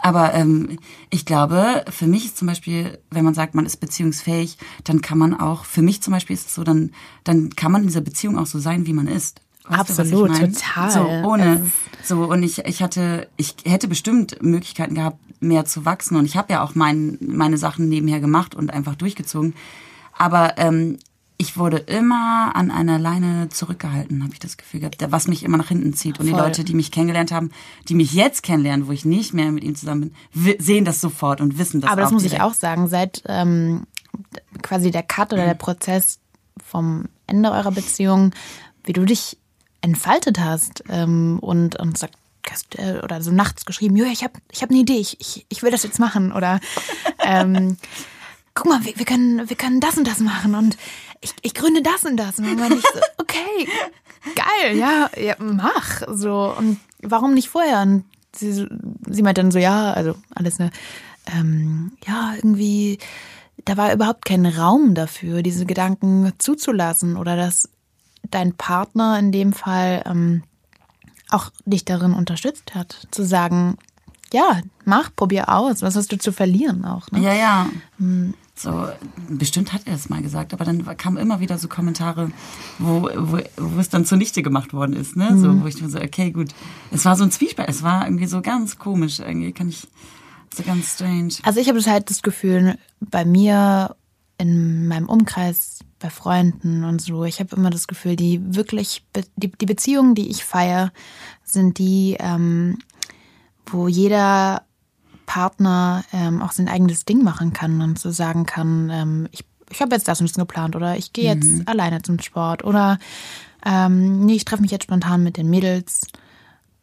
Aber 0.00 0.34
ähm, 0.34 0.78
ich 1.10 1.24
glaube, 1.24 1.84
für 1.90 2.06
mich 2.06 2.26
ist 2.26 2.36
zum 2.36 2.46
Beispiel, 2.46 2.98
wenn 3.10 3.24
man 3.24 3.34
sagt, 3.34 3.54
man 3.54 3.66
ist 3.66 3.78
beziehungsfähig, 3.78 4.56
dann 4.84 5.02
kann 5.02 5.18
man 5.18 5.38
auch, 5.38 5.64
für 5.64 5.82
mich 5.82 6.02
zum 6.02 6.12
Beispiel 6.12 6.34
ist 6.34 6.46
es 6.46 6.54
so, 6.54 6.64
dann, 6.64 6.92
dann 7.24 7.50
kann 7.50 7.72
man 7.72 7.82
in 7.82 7.88
dieser 7.88 8.00
Beziehung 8.00 8.38
auch 8.38 8.46
so 8.46 8.58
sein, 8.58 8.86
wie 8.86 8.92
man 8.92 9.08
ist. 9.08 9.40
Weißt 9.64 9.90
du, 9.90 9.98
was 9.98 10.06
ich 10.06 10.14
Absolut, 10.14 10.30
mein? 10.30 10.52
total. 10.54 10.90
So, 10.90 11.00
ohne, 11.28 11.70
so, 12.02 12.24
und 12.24 12.42
ich, 12.42 12.58
ich 12.64 12.82
hatte, 12.82 13.28
ich 13.36 13.56
hätte 13.64 13.88
bestimmt 13.88 14.40
Möglichkeiten 14.42 14.94
gehabt, 14.94 15.18
mehr 15.40 15.64
zu 15.64 15.84
wachsen. 15.84 16.16
Und 16.16 16.24
ich 16.24 16.36
habe 16.36 16.52
ja 16.52 16.62
auch 16.62 16.74
mein, 16.74 17.18
meine 17.20 17.58
Sachen 17.58 17.88
nebenher 17.88 18.20
gemacht 18.20 18.54
und 18.54 18.72
einfach 18.72 18.94
durchgezogen. 18.94 19.54
Aber 20.16 20.58
ähm, 20.58 20.98
ich 21.40 21.56
wurde 21.56 21.78
immer 21.78 22.50
an 22.54 22.72
einer 22.72 22.98
Leine 22.98 23.48
zurückgehalten, 23.48 24.24
habe 24.24 24.32
ich 24.32 24.40
das 24.40 24.56
Gefühl 24.56 24.80
gehabt, 24.80 24.96
was 25.08 25.28
mich 25.28 25.44
immer 25.44 25.56
nach 25.56 25.68
hinten 25.68 25.94
zieht. 25.94 26.18
Und 26.18 26.26
die 26.26 26.32
Voll. 26.32 26.40
Leute, 26.40 26.64
die 26.64 26.74
mich 26.74 26.90
kennengelernt 26.90 27.30
haben, 27.30 27.52
die 27.88 27.94
mich 27.94 28.12
jetzt 28.12 28.42
kennenlernen, 28.42 28.88
wo 28.88 28.92
ich 28.92 29.04
nicht 29.04 29.34
mehr 29.34 29.52
mit 29.52 29.62
ihm 29.62 29.76
zusammen 29.76 30.12
bin, 30.34 30.56
sehen 30.58 30.84
das 30.84 31.00
sofort 31.00 31.40
und 31.40 31.56
wissen 31.56 31.80
das 31.80 31.92
Aber 31.92 32.02
das 32.02 32.10
muss 32.10 32.24
ich 32.24 32.30
direkt. 32.30 32.44
auch 32.44 32.54
sagen, 32.54 32.88
seit 32.88 33.22
ähm, 33.26 33.86
quasi 34.62 34.90
der 34.90 35.04
Cut 35.04 35.32
oder 35.32 35.46
der 35.46 35.54
Prozess 35.54 36.18
vom 36.64 37.04
Ende 37.28 37.52
eurer 37.52 37.70
Beziehung, 37.70 38.34
wie 38.82 38.92
du 38.92 39.04
dich 39.04 39.38
entfaltet 39.80 40.40
hast 40.40 40.82
ähm, 40.88 41.38
und, 41.40 41.78
und 41.78 41.96
sagt, 41.96 42.16
hast, 42.50 42.76
äh, 42.78 43.00
oder 43.04 43.22
so 43.22 43.30
nachts 43.30 43.64
geschrieben, 43.64 43.96
Julia, 43.96 44.12
ich 44.12 44.24
habe 44.24 44.34
ich 44.50 44.62
hab 44.62 44.70
eine 44.70 44.80
Idee, 44.80 44.98
ich, 44.98 45.20
ich, 45.20 45.46
ich 45.48 45.62
will 45.62 45.70
das 45.70 45.84
jetzt 45.84 46.00
machen. 46.00 46.32
Oder 46.32 46.58
ähm, 47.24 47.76
guck 48.58 48.66
mal, 48.66 48.84
wir, 48.84 48.98
wir, 48.98 49.06
können, 49.06 49.48
wir 49.48 49.56
können 49.56 49.80
das 49.80 49.96
und 49.96 50.06
das 50.06 50.18
machen 50.18 50.56
und 50.56 50.76
ich, 51.20 51.32
ich 51.42 51.54
gründe 51.54 51.80
das 51.80 52.04
und 52.04 52.16
das. 52.16 52.38
Und 52.38 52.46
dann 52.46 52.56
meine 52.56 52.74
ich 52.74 52.82
so, 52.82 53.00
okay, 53.18 53.68
geil, 54.34 54.76
ja, 54.76 55.08
ja, 55.16 55.36
mach. 55.38 56.02
So, 56.08 56.54
und 56.56 56.80
warum 57.00 57.34
nicht 57.34 57.48
vorher? 57.48 57.82
Und 57.82 58.04
sie, 58.34 58.66
sie 59.06 59.22
meint 59.22 59.38
dann 59.38 59.52
so, 59.52 59.60
ja, 59.60 59.92
also 59.92 60.16
alles 60.34 60.58
ne, 60.58 60.70
ähm, 61.36 61.92
ja, 62.04 62.32
irgendwie, 62.34 62.98
da 63.64 63.76
war 63.76 63.92
überhaupt 63.92 64.24
kein 64.24 64.44
Raum 64.44 64.94
dafür, 64.94 65.42
diese 65.42 65.64
Gedanken 65.64 66.32
zuzulassen 66.38 67.16
oder 67.16 67.36
dass 67.36 67.68
dein 68.28 68.54
Partner 68.54 69.18
in 69.20 69.30
dem 69.30 69.52
Fall 69.52 70.02
ähm, 70.04 70.42
auch 71.30 71.50
dich 71.64 71.84
darin 71.84 72.12
unterstützt 72.12 72.74
hat, 72.74 73.06
zu 73.12 73.22
sagen, 73.22 73.76
ja, 74.32 74.60
mach, 74.84 75.14
probier 75.14 75.48
aus, 75.48 75.80
was 75.82 75.94
hast 75.94 76.10
du 76.10 76.18
zu 76.18 76.32
verlieren 76.32 76.84
auch. 76.84 77.10
Ne? 77.10 77.20
Ja, 77.20 77.34
ja. 77.34 77.66
So, 78.58 78.88
bestimmt 79.28 79.72
hat 79.72 79.82
er 79.86 79.94
es 79.94 80.08
mal 80.08 80.20
gesagt, 80.20 80.52
aber 80.52 80.64
dann 80.64 80.84
kamen 80.96 81.16
immer 81.16 81.38
wieder 81.38 81.58
so 81.58 81.68
Kommentare, 81.68 82.32
wo, 82.80 83.02
wo, 83.02 83.38
wo 83.56 83.80
es 83.80 83.88
dann 83.88 84.04
zunichte 84.04 84.42
gemacht 84.42 84.72
worden 84.72 84.94
ist, 84.94 85.14
ne? 85.14 85.30
Mhm. 85.30 85.38
So, 85.40 85.62
wo 85.62 85.66
ich 85.66 85.80
mir 85.80 85.88
so, 85.88 86.00
okay, 86.00 86.32
gut. 86.32 86.48
Es 86.90 87.04
war 87.04 87.14
so 87.14 87.22
ein 87.22 87.30
Zwiespalt, 87.30 87.68
es 87.68 87.84
war 87.84 88.04
irgendwie 88.04 88.26
so 88.26 88.42
ganz 88.42 88.76
komisch, 88.76 89.20
irgendwie 89.20 89.52
kann 89.52 89.68
ich, 89.68 89.86
so 90.52 90.64
ganz 90.64 90.94
strange. 90.94 91.34
Also 91.44 91.60
ich 91.60 91.68
habe 91.68 91.80
halt 91.80 92.10
das 92.10 92.22
Gefühl, 92.22 92.76
bei 93.00 93.24
mir 93.24 93.94
in 94.38 94.88
meinem 94.88 95.08
Umkreis, 95.08 95.80
bei 96.00 96.10
Freunden 96.10 96.84
und 96.84 97.00
so, 97.00 97.24
ich 97.24 97.38
habe 97.38 97.54
immer 97.54 97.70
das 97.70 97.86
Gefühl, 97.86 98.16
die 98.16 98.40
wirklich, 98.54 99.04
die, 99.36 99.52
die 99.52 99.66
Beziehungen, 99.66 100.16
die 100.16 100.30
ich 100.30 100.44
feiere, 100.44 100.92
sind 101.44 101.78
die, 101.78 102.16
ähm, 102.18 102.78
wo 103.66 103.86
jeder 103.86 104.62
Partner 105.28 106.04
ähm, 106.12 106.40
auch 106.42 106.52
sein 106.52 106.68
eigenes 106.68 107.04
Ding 107.04 107.22
machen 107.22 107.52
kann 107.52 107.82
und 107.82 107.98
so 107.98 108.10
sagen 108.10 108.46
kann, 108.46 108.88
ähm, 108.90 109.28
ich, 109.30 109.44
ich 109.70 109.82
habe 109.82 109.94
jetzt 109.94 110.08
das 110.08 110.20
und 110.20 110.28
das 110.30 110.36
geplant 110.36 110.74
oder 110.74 110.96
ich 110.96 111.12
gehe 111.12 111.32
jetzt 111.32 111.46
Mhm. 111.46 111.62
alleine 111.66 112.00
zum 112.00 112.18
Sport 112.18 112.64
oder 112.64 112.98
ähm, 113.64 114.24
nee, 114.24 114.36
ich 114.36 114.46
treffe 114.46 114.62
mich 114.62 114.70
jetzt 114.70 114.84
spontan 114.84 115.22
mit 115.22 115.36
den 115.36 115.50
Mädels 115.50 116.06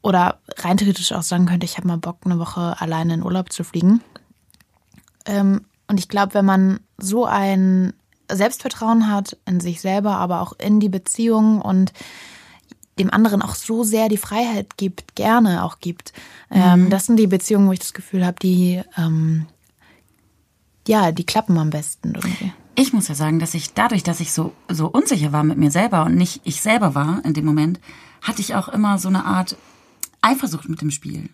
oder 0.03 0.39
rein 0.59 0.77
theoretisch 0.77 1.11
auch 1.11 1.23
sagen 1.23 1.47
könnte, 1.47 1.65
ich 1.65 1.77
habe 1.77 1.87
mal 1.87 1.97
Bock, 1.97 2.19
eine 2.23 2.37
Woche 2.37 2.79
alleine 2.79 3.15
in 3.15 3.23
Urlaub 3.23 3.51
zu 3.51 3.63
fliegen. 3.63 4.01
Ähm, 5.25 5.61
und 5.87 5.99
ich 5.99 6.07
glaube, 6.07 6.35
wenn 6.35 6.45
man 6.45 6.79
so 6.99 7.25
ein 7.25 7.93
Selbstvertrauen 8.31 9.09
hat 9.09 9.37
in 9.45 9.59
sich 9.59 9.81
selber, 9.81 10.17
aber 10.17 10.41
auch 10.41 10.53
in 10.59 10.79
die 10.79 10.89
Beziehung 10.89 11.61
und 11.61 11.93
dem 12.99 13.11
anderen 13.11 13.41
auch 13.41 13.55
so 13.55 13.83
sehr 13.83 14.09
die 14.09 14.17
Freiheit 14.17 14.77
gibt, 14.77 15.15
gerne 15.15 15.63
auch 15.63 15.79
gibt. 15.79 16.13
Ähm, 16.49 16.89
das 16.89 17.05
sind 17.05 17.17
die 17.17 17.27
Beziehungen, 17.27 17.67
wo 17.67 17.71
ich 17.73 17.79
das 17.79 17.93
Gefühl 17.93 18.25
habe, 18.25 18.37
die 18.41 18.81
ähm, 18.97 19.47
ja, 20.87 21.11
die 21.11 21.25
klappen 21.25 21.57
am 21.57 21.71
besten 21.71 22.13
irgendwie. 22.13 22.53
Ich 22.75 22.93
muss 22.93 23.07
ja 23.07 23.15
sagen, 23.15 23.39
dass 23.39 23.53
ich 23.53 23.73
dadurch, 23.73 24.03
dass 24.03 24.19
ich 24.19 24.31
so, 24.31 24.53
so 24.69 24.87
unsicher 24.87 25.31
war 25.31 25.43
mit 25.43 25.57
mir 25.57 25.71
selber 25.71 26.05
und 26.05 26.15
nicht 26.15 26.41
ich 26.43 26.61
selber 26.61 26.93
war 26.93 27.23
in 27.23 27.33
dem 27.33 27.45
Moment, 27.45 27.79
hatte 28.21 28.41
ich 28.41 28.55
auch 28.55 28.67
immer 28.67 28.97
so 28.99 29.07
eine 29.07 29.25
Art 29.25 29.55
Eifersucht 30.21 30.67
mit 30.69 30.81
dem 30.81 30.91
Spiel. 30.91 31.29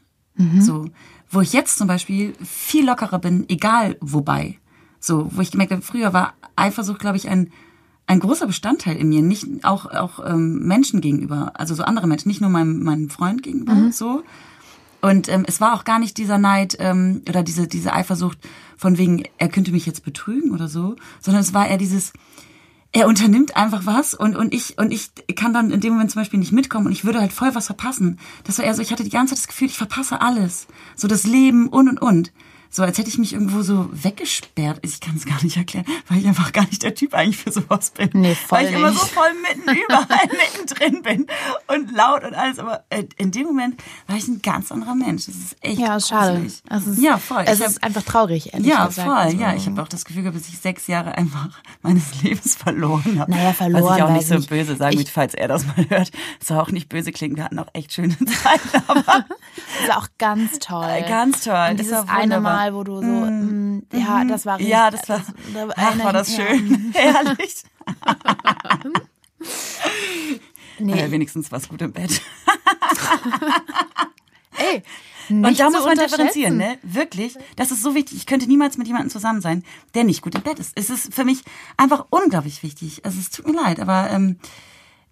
So, 0.62 0.86
wo 1.30 1.41
ich 1.41 1.53
jetzt 1.53 1.77
zum 1.77 1.88
Beispiel 1.88 2.34
viel 2.44 2.86
lockerer 2.86 3.20
bin, 3.20 3.46
egal 3.50 3.98
wobei. 4.01 4.60
So, 5.00 5.30
wo 5.34 5.41
ich 5.41 5.51
gemerkt 5.51 5.72
habe, 5.72 5.82
früher 5.82 6.13
war 6.13 6.34
Eifersucht, 6.56 7.00
glaube 7.00 7.18
ich, 7.18 7.27
ein, 7.27 7.51
ein 8.12 8.20
großer 8.20 8.46
Bestandteil 8.46 8.98
in 8.98 9.08
mir, 9.08 9.22
nicht 9.22 9.48
auch, 9.63 9.86
auch 9.86 10.20
ähm, 10.25 10.68
Menschen 10.68 11.00
gegenüber, 11.00 11.53
also 11.53 11.74
so 11.75 11.84
andere 11.84 12.08
Menschen, 12.08 12.27
nicht 12.27 12.41
nur 12.41 12.50
meinem, 12.50 12.84
meinem 12.84 13.10
Freund 13.10 13.41
gegenüber, 13.41 13.74
so. 13.94 14.24
Und 15.00 15.30
ähm, 15.30 15.46
es 15.48 15.62
war 15.62 15.74
auch 15.74 15.86
gar 15.86 15.98
nicht 15.98 16.18
dieser 16.18 16.38
Neid 16.38 16.75
ähm, 16.80 17.22
oder 17.30 17.41
diese, 17.41 17.68
diese 17.68 17.94
Eifersucht 17.94 18.38
von 18.75 18.98
wegen, 18.98 19.24
er 19.38 19.48
könnte 19.48 19.72
mich 19.72 19.86
jetzt 19.86 20.03
betrügen 20.03 20.51
oder 20.51 20.68
so, 20.68 20.98
sondern 21.22 21.41
es 21.41 21.53
war 21.53 21.70
eher 21.70 21.77
dieses, 21.77 22.12
er 22.91 23.08
unternimmt 23.08 23.56
einfach 23.56 23.86
was 23.86 24.13
und, 24.13 24.36
und 24.36 24.53
ich 24.53 24.77
und 24.77 24.91
ich 24.91 25.12
kann 25.38 25.53
dann 25.53 25.72
in 25.72 25.80
dem 25.80 25.94
Moment 25.94 26.12
zum 26.12 26.22
Beispiel 26.22 26.39
nicht 26.39 26.51
mitkommen 26.51 26.88
und 26.88 26.91
ich 26.91 27.06
würde 27.06 27.22
halt 27.22 27.32
voll 27.32 27.56
was 27.56 27.68
verpassen. 27.68 28.20
Das 28.44 28.58
war 28.58 28.65
eher 28.65 28.75
so, 28.75 28.82
ich 28.82 28.91
hatte 28.91 29.06
die 29.06 29.10
ganze 29.10 29.34
Zeit 29.34 29.44
das 29.44 29.48
Gefühl, 29.48 29.70
ich 29.70 29.77
verpasse 29.77 30.20
alles. 30.20 30.68
So 30.98 31.08
das 31.08 31.25
Leben 31.25 31.70
und 31.70 31.88
und 31.88 32.01
und. 32.01 32.34
So 32.74 32.84
als 32.84 32.98
hätte 32.98 33.10
ich 33.10 33.18
mich 33.18 33.34
irgendwo 33.34 33.62
so 33.63 33.90
weggesperrt. 33.92 34.80
Ich 34.82 35.01
kann 35.01 35.16
es 35.18 35.25
gar 35.25 35.44
nicht 35.44 35.58
erklären, 35.58 35.86
weil 36.08 36.20
ich 36.20 36.25
einfach 36.28 36.54
gar 36.54 36.63
nicht 36.66 36.82
der 36.84 36.96
Typ 36.96 37.13
eigentlich 37.13 37.38
für 37.38 37.51
sowas 37.51 37.90
bin. 37.92 38.10
Nee, 38.13 38.34
voll 38.34 38.60
weil 38.60 38.68
ich 38.70 38.74
immer 38.75 38.94
so 38.94 39.01
nicht. 39.04 39.13
voll 39.13 39.30
mitten 39.42 39.78
überall 39.78 40.28
mittendrin 40.54 41.01
bin 41.04 41.28
und 41.68 41.92
laut 41.92 42.24
und 42.24 42.34
alles. 42.34 42.60
Aber 42.60 42.86
äh, 42.90 43.04
in 43.18 43.32
dem 43.32 43.48
Moment 43.48 43.82
war 44.08 44.16
ich 44.16 44.28
ein 44.28 44.42
ganz 44.42 44.72
anderer 44.72 44.96
Mensch. 44.96 45.25
Das 45.25 45.36
ist 45.36 45.56
echt 45.60 45.80
Ja, 45.80 46.00
schade. 46.00 46.38
ist, 46.46 46.63
ja, 46.98 47.18
voll. 47.18 47.44
Es 47.46 47.60
Ich 47.60 47.66
hab- 47.66 47.72
ist 47.72 47.84
einfach 47.84 48.04
traurig, 48.04 48.54
ehrlich 48.54 48.68
ja, 48.68 48.88
gesagt. 48.88 49.06
voll. 49.08 49.18
Also, 49.18 49.38
Ja, 49.38 49.54
ich 49.54 49.66
habe 49.68 49.82
auch 49.82 49.90
das 49.90 50.06
Gefühl 50.06 50.24
gehabt, 50.24 50.38
dass 50.40 50.48
ich 50.48 50.58
sechs 50.58 50.88
Jahre 50.88 51.18
einfach 51.18 51.50
meines 51.82 52.22
Lebens 52.24 52.56
verloren 52.56 53.20
habe. 53.20 53.32
Naja, 53.32 53.51
verloren, 53.54 53.84
Was 53.84 53.98
ich 53.98 54.04
auch 54.04 54.12
nicht 54.12 54.28
so 54.28 54.36
nicht. 54.36 54.50
böse 54.50 54.75
sagen 54.78 54.98
will, 54.98 55.06
falls 55.06 55.34
er 55.34 55.50
das 55.50 55.66
mal 55.66 55.86
hört. 55.90 56.12
Es 56.40 56.48
soll 56.48 56.58
auch 56.60 56.72
nicht 56.72 56.88
böse 56.88 57.12
klingen. 57.12 57.36
Wir 57.36 57.44
hatten 57.44 57.60
auch 57.60 57.68
echt 57.74 57.92
schöne 57.92 58.18
Zeiten, 58.25 58.70
aber 58.88 59.04
Das 59.82 59.90
war 59.90 59.98
auch 59.98 60.08
ganz 60.18 60.60
toll. 60.60 61.04
Ganz 61.08 61.42
toll. 61.44 61.68
Und 61.72 61.80
Das 61.80 61.88
dieses 61.88 62.08
eine 62.08 62.36
wunderbar. 62.38 62.61
Mal, 62.62 62.75
wo 62.75 62.84
du 62.84 62.98
so, 62.98 63.01
mm, 63.08 63.84
ja, 63.94 64.24
das 64.24 64.46
war 64.46 64.58
richtig. 64.60 64.72
ja, 64.72 64.91
das 64.91 65.10
war, 65.10 65.24
da 65.53 65.68
ach, 65.75 65.98
war 66.03 66.13
das 66.13 66.36
schön. 66.36 66.91
Herrlich. 66.94 67.63
Nee, 70.80 70.96
Naja, 70.96 71.12
wenigstens 71.12 71.51
war 71.51 71.60
es 71.60 71.70
gut 71.70 71.80
im 71.84 71.91
Bett. 71.91 72.10
ey, 74.58 74.82
Und 75.30 75.41
nicht 75.41 75.60
da 75.60 75.68
zu 75.68 75.74
muss 75.74 75.86
man 75.86 75.96
differenzieren, 75.98 76.58
ne? 76.58 76.80
Wirklich. 76.82 77.38
Das 77.56 77.70
ist 77.70 77.84
so 77.84 77.94
wichtig. 77.94 78.18
Ich 78.18 78.25
könnte 78.25 78.48
niemals 78.48 78.80
mit 78.80 78.88
jemandem 78.88 79.12
zusammen 79.12 79.41
sein, 79.41 79.63
der 79.94 80.06
nicht 80.06 80.24
gut 80.24 80.34
im 80.34 80.41
Bett 80.41 80.58
ist. 80.58 80.72
Es 80.75 80.89
ist 80.89 81.13
für 81.13 81.24
mich 81.24 81.44
einfach 81.77 82.08
unglaublich 82.10 82.63
wichtig. 82.63 83.06
Also 83.06 83.20
es 83.20 83.30
tut 83.30 83.46
mir 83.46 83.53
leid, 83.53 83.80
aber 83.80 84.10
ähm, 84.10 84.39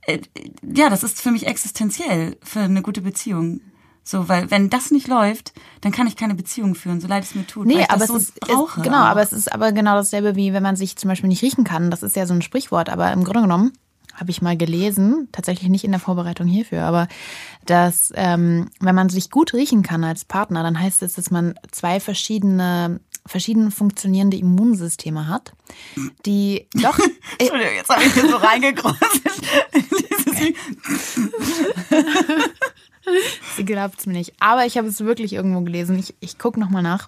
äh, 0.08 0.20
ja, 0.64 0.90
das 0.90 1.04
ist 1.04 1.22
für 1.22 1.30
mich 1.30 1.46
existenziell 1.46 2.38
für 2.42 2.62
eine 2.62 2.82
gute 2.82 3.02
Beziehung. 3.02 3.62
So, 4.04 4.28
weil 4.28 4.50
wenn 4.50 4.70
das 4.70 4.92
nicht 4.92 5.08
läuft, 5.08 5.54
dann 5.82 5.92
kann 5.92 6.08
ich 6.08 6.16
keine 6.16 6.36
Beziehung 6.36 6.76
führen, 6.76 7.00
so 7.00 7.08
leid 7.08 7.24
es 7.24 7.36
mir 7.36 7.46
tut. 7.46 7.68
Nee, 7.68 7.86
aber 7.88 8.00
das 8.00 8.02
es 8.02 8.08
so 8.10 8.18
ist, 8.18 8.40
brauche. 8.40 8.80
ist 8.80 8.84
genau, 8.84 8.98
auch. 8.98 9.08
aber 9.08 9.22
es 9.22 9.32
ist 9.32 9.54
aber 9.54 9.72
genau 9.72 9.96
dasselbe 9.96 10.36
wie 10.36 10.54
wenn 10.54 10.64
man 10.64 10.76
sich 10.76 10.96
zum 10.96 11.10
Beispiel 11.10 11.28
nicht 11.28 11.44
riechen 11.44 11.64
kann. 11.64 11.92
Das 11.92 12.04
ist 12.04 12.16
ja 12.16 12.26
so 12.26 12.34
ein 12.34 12.42
Sprichwort, 12.42 12.90
aber 12.90 13.12
im 13.14 13.24
Grunde 13.24 13.42
genommen 13.42 13.74
habe 14.16 14.32
ich 14.32 14.42
mal 14.42 14.58
gelesen, 14.58 15.30
tatsächlich 15.32 15.70
nicht 15.70 15.86
in 15.86 15.92
der 15.92 16.00
Vorbereitung 16.00 16.48
hierfür, 16.48 16.84
aber 16.84 17.08
dass 17.66 18.12
ähm, 18.16 18.70
wenn 18.80 18.96
man 18.96 19.10
sich 19.10 19.30
gut 19.30 19.54
riechen 19.54 19.84
kann 19.84 20.04
als 20.04 20.26
Partner, 20.26 20.64
dann 20.64 20.80
heißt 20.80 21.04
es, 21.04 21.14
dass 21.14 21.32
man 21.32 21.56
zwei 21.72 22.00
verschiedene 22.00 23.00
verschieden 23.26 23.70
funktionierende 23.72 24.38
Immunsysteme 24.38 25.28
hat, 25.28 25.54
die 26.26 26.68
doch 26.74 26.98
Entschuldigung, 27.38 27.76
jetzt 27.76 27.90
habe 27.90 28.04
ich 28.04 28.14
hier 28.14 28.28
so 28.28 28.38
reingegruselt. 28.38 29.00
Sie 33.56 33.66
glaubt 33.66 34.00
es 34.00 34.06
mir 34.06 34.14
nicht. 34.14 34.34
Aber 34.40 34.66
ich 34.66 34.78
habe 34.78 34.88
es 34.88 35.00
wirklich 35.02 35.34
irgendwo 35.34 35.62
gelesen. 35.62 35.98
Ich, 36.00 36.14
ich 36.20 36.38
gucke 36.38 36.60
nochmal 36.60 36.84
nach. 36.84 37.08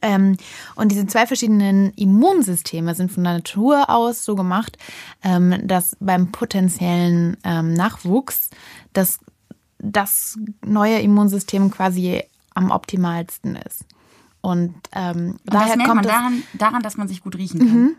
Ähm, 0.00 0.36
und 0.74 0.90
diese 0.90 1.06
zwei 1.06 1.26
verschiedenen 1.26 1.92
Immunsysteme 1.94 2.94
sind 2.94 3.12
von 3.12 3.24
der 3.24 3.34
Natur 3.34 3.90
aus 3.90 4.24
so 4.24 4.34
gemacht, 4.34 4.78
ähm, 5.22 5.66
dass 5.66 5.96
beim 6.00 6.32
potenziellen 6.32 7.36
ähm, 7.44 7.74
Nachwuchs 7.74 8.48
das, 8.94 9.18
das 9.78 10.38
neue 10.64 11.00
Immunsystem 11.00 11.70
quasi 11.70 12.22
am 12.54 12.70
optimalsten 12.70 13.56
ist. 13.56 13.84
Und 14.40 14.74
ähm, 14.92 15.32
Und 15.32 15.40
das 15.44 15.62
daher 15.62 15.76
merkt 15.76 15.90
kommt 15.90 16.04
man 16.04 16.10
daran, 16.10 16.42
daran, 16.54 16.82
dass 16.82 16.96
man 16.96 17.08
sich 17.08 17.22
gut 17.22 17.36
riechen 17.36 17.60
kann. 17.60 17.96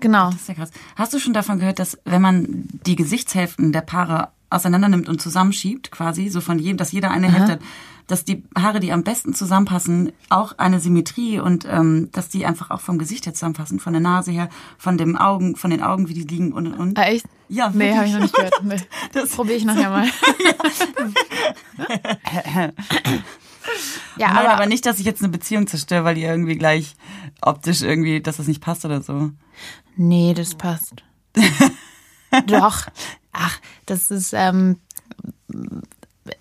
Genau. 0.00 0.26
Das 0.30 0.42
ist 0.42 0.48
ja 0.48 0.54
krass. 0.54 0.70
Hast 0.94 1.14
du 1.14 1.18
schon 1.18 1.32
davon 1.32 1.58
gehört, 1.58 1.78
dass 1.78 1.98
wenn 2.04 2.20
man 2.20 2.68
die 2.84 2.96
Gesichtshälften 2.96 3.72
der 3.72 3.80
Paare 3.80 4.28
auseinander 4.50 4.88
nimmt 4.88 5.08
und 5.08 5.20
zusammenschiebt, 5.20 5.90
quasi, 5.90 6.28
so 6.28 6.40
von 6.40 6.58
jedem, 6.58 6.76
dass 6.76 6.92
jeder 6.92 7.10
eine 7.10 7.32
Hälfte 7.32 7.52
hat, 7.52 7.60
dass 8.06 8.24
die 8.24 8.44
Haare, 8.56 8.78
die 8.78 8.92
am 8.92 9.02
besten 9.02 9.34
zusammenpassen, 9.34 10.12
auch 10.30 10.52
eine 10.58 10.78
Symmetrie 10.78 11.40
und 11.40 11.66
ähm, 11.68 12.08
dass 12.12 12.28
die 12.28 12.46
einfach 12.46 12.70
auch 12.70 12.80
vom 12.80 12.98
Gesicht 12.98 13.26
her 13.26 13.34
zusammenpassen, 13.34 13.80
von 13.80 13.92
der 13.92 14.00
Nase 14.00 14.30
her, 14.30 14.48
von 14.78 14.96
dem 14.96 15.16
Augen, 15.16 15.56
von 15.56 15.70
den 15.70 15.82
Augen, 15.82 16.08
wie 16.08 16.14
die 16.14 16.22
liegen 16.22 16.52
und 16.52 16.68
und 16.68 16.74
und. 16.74 16.98
Ah, 16.98 17.06
echt? 17.06 17.26
Ja, 17.48 17.70
Nee, 17.74 17.96
habe 17.96 18.06
ich 18.06 18.12
noch 18.12 18.20
nicht 18.20 18.34
gehört. 18.34 18.54
Nee. 18.62 18.76
Das- 19.12 19.30
Probiere 19.30 19.58
ich 19.58 19.64
nachher 19.64 19.90
mal. 19.90 20.06
ja, 24.16 24.18
Nein, 24.18 24.36
aber, 24.36 24.50
aber, 24.54 24.66
nicht, 24.66 24.86
dass 24.86 25.00
ich 25.00 25.06
jetzt 25.06 25.22
eine 25.22 25.30
Beziehung 25.30 25.66
zerstöre, 25.66 26.04
weil 26.04 26.14
die 26.14 26.22
irgendwie 26.22 26.56
gleich 26.56 26.94
optisch 27.40 27.82
irgendwie, 27.82 28.20
dass 28.20 28.36
das 28.36 28.46
nicht 28.46 28.60
passt 28.60 28.84
oder 28.84 29.02
so. 29.02 29.30
Nee, 29.96 30.32
das 30.34 30.54
passt. 30.54 31.02
Doch. 32.46 32.86
Ach, 33.36 33.58
das 33.84 34.10
ist. 34.10 34.32
Ähm, 34.32 34.78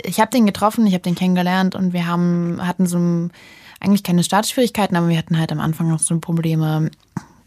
ich 0.01 0.19
habe 0.19 0.31
den 0.31 0.45
getroffen, 0.45 0.87
ich 0.87 0.93
habe 0.93 1.03
den 1.03 1.15
kennengelernt 1.15 1.75
und 1.75 1.93
wir 1.93 2.07
haben 2.07 2.59
hatten 2.65 2.87
so 2.87 2.97
ein, 2.97 3.31
eigentlich 3.79 4.03
keine 4.03 4.23
Startschwierigkeiten, 4.23 4.97
aber 4.97 5.09
wir 5.09 5.17
hatten 5.17 5.37
halt 5.37 5.51
am 5.51 5.59
Anfang 5.59 5.89
noch 5.89 5.99
so 5.99 6.17
Probleme, 6.19 6.89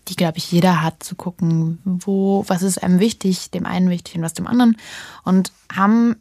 die 0.06 0.14
glaube 0.14 0.38
ich 0.38 0.52
jeder 0.52 0.82
hat, 0.82 1.02
zu 1.02 1.16
gucken, 1.16 1.80
wo 1.84 2.44
was 2.46 2.62
ist 2.62 2.82
einem 2.82 3.00
wichtig, 3.00 3.50
dem 3.50 3.66
einen 3.66 3.90
wichtig 3.90 4.14
und 4.16 4.22
was 4.22 4.34
dem 4.34 4.46
anderen 4.46 4.76
und 5.24 5.52
haben 5.74 6.16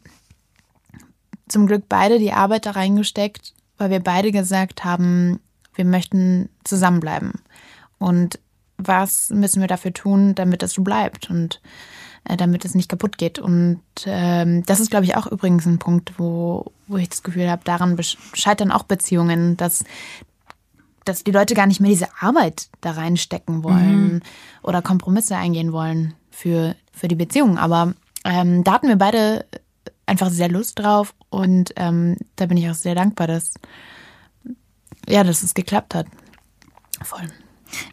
zum 1.48 1.66
Glück 1.66 1.84
beide 1.88 2.18
die 2.18 2.32
Arbeit 2.32 2.66
da 2.66 2.72
reingesteckt, 2.72 3.54
weil 3.76 3.90
wir 3.90 4.00
beide 4.00 4.32
gesagt 4.32 4.84
haben, 4.84 5.40
wir 5.74 5.84
möchten 5.84 6.48
zusammenbleiben. 6.64 7.32
Und 7.98 8.38
was 8.76 9.30
müssen 9.30 9.60
wir 9.60 9.68
dafür 9.68 9.92
tun, 9.92 10.34
damit 10.34 10.62
das 10.62 10.72
so 10.72 10.82
bleibt 10.82 11.30
und 11.30 11.60
damit 12.36 12.64
es 12.64 12.74
nicht 12.74 12.88
kaputt 12.88 13.18
geht? 13.18 13.38
Und 13.38 13.80
ähm, 14.04 14.64
das 14.66 14.80
ist, 14.80 14.90
glaube 14.90 15.04
ich, 15.04 15.16
auch 15.16 15.26
übrigens 15.26 15.66
ein 15.66 15.78
Punkt, 15.78 16.18
wo, 16.18 16.72
wo 16.86 16.96
ich 16.96 17.08
das 17.08 17.22
Gefühl 17.22 17.50
habe, 17.50 17.62
daran 17.64 17.98
scheitern 18.34 18.70
auch 18.72 18.84
Beziehungen, 18.84 19.56
dass 19.56 19.84
dass 21.08 21.24
die 21.24 21.30
Leute 21.30 21.54
gar 21.54 21.66
nicht 21.66 21.80
mehr 21.80 21.90
diese 21.90 22.08
Arbeit 22.20 22.68
da 22.82 22.90
reinstecken 22.90 23.64
wollen 23.64 24.22
oder 24.62 24.82
Kompromisse 24.82 25.36
eingehen 25.36 25.72
wollen 25.72 26.12
für, 26.30 26.76
für 26.92 27.08
die 27.08 27.14
Beziehung. 27.14 27.56
Aber 27.56 27.94
ähm, 28.24 28.62
da 28.62 28.72
hatten 28.72 28.88
wir 28.88 28.96
beide 28.96 29.46
einfach 30.04 30.30
sehr 30.30 30.50
Lust 30.50 30.78
drauf 30.78 31.14
und 31.30 31.72
ähm, 31.76 32.16
da 32.36 32.46
bin 32.46 32.58
ich 32.58 32.68
auch 32.68 32.74
sehr 32.74 32.94
dankbar, 32.94 33.26
dass, 33.26 33.54
ja, 35.08 35.24
dass 35.24 35.42
es 35.42 35.54
geklappt 35.54 35.94
hat. 35.94 36.06
Voll. 37.02 37.28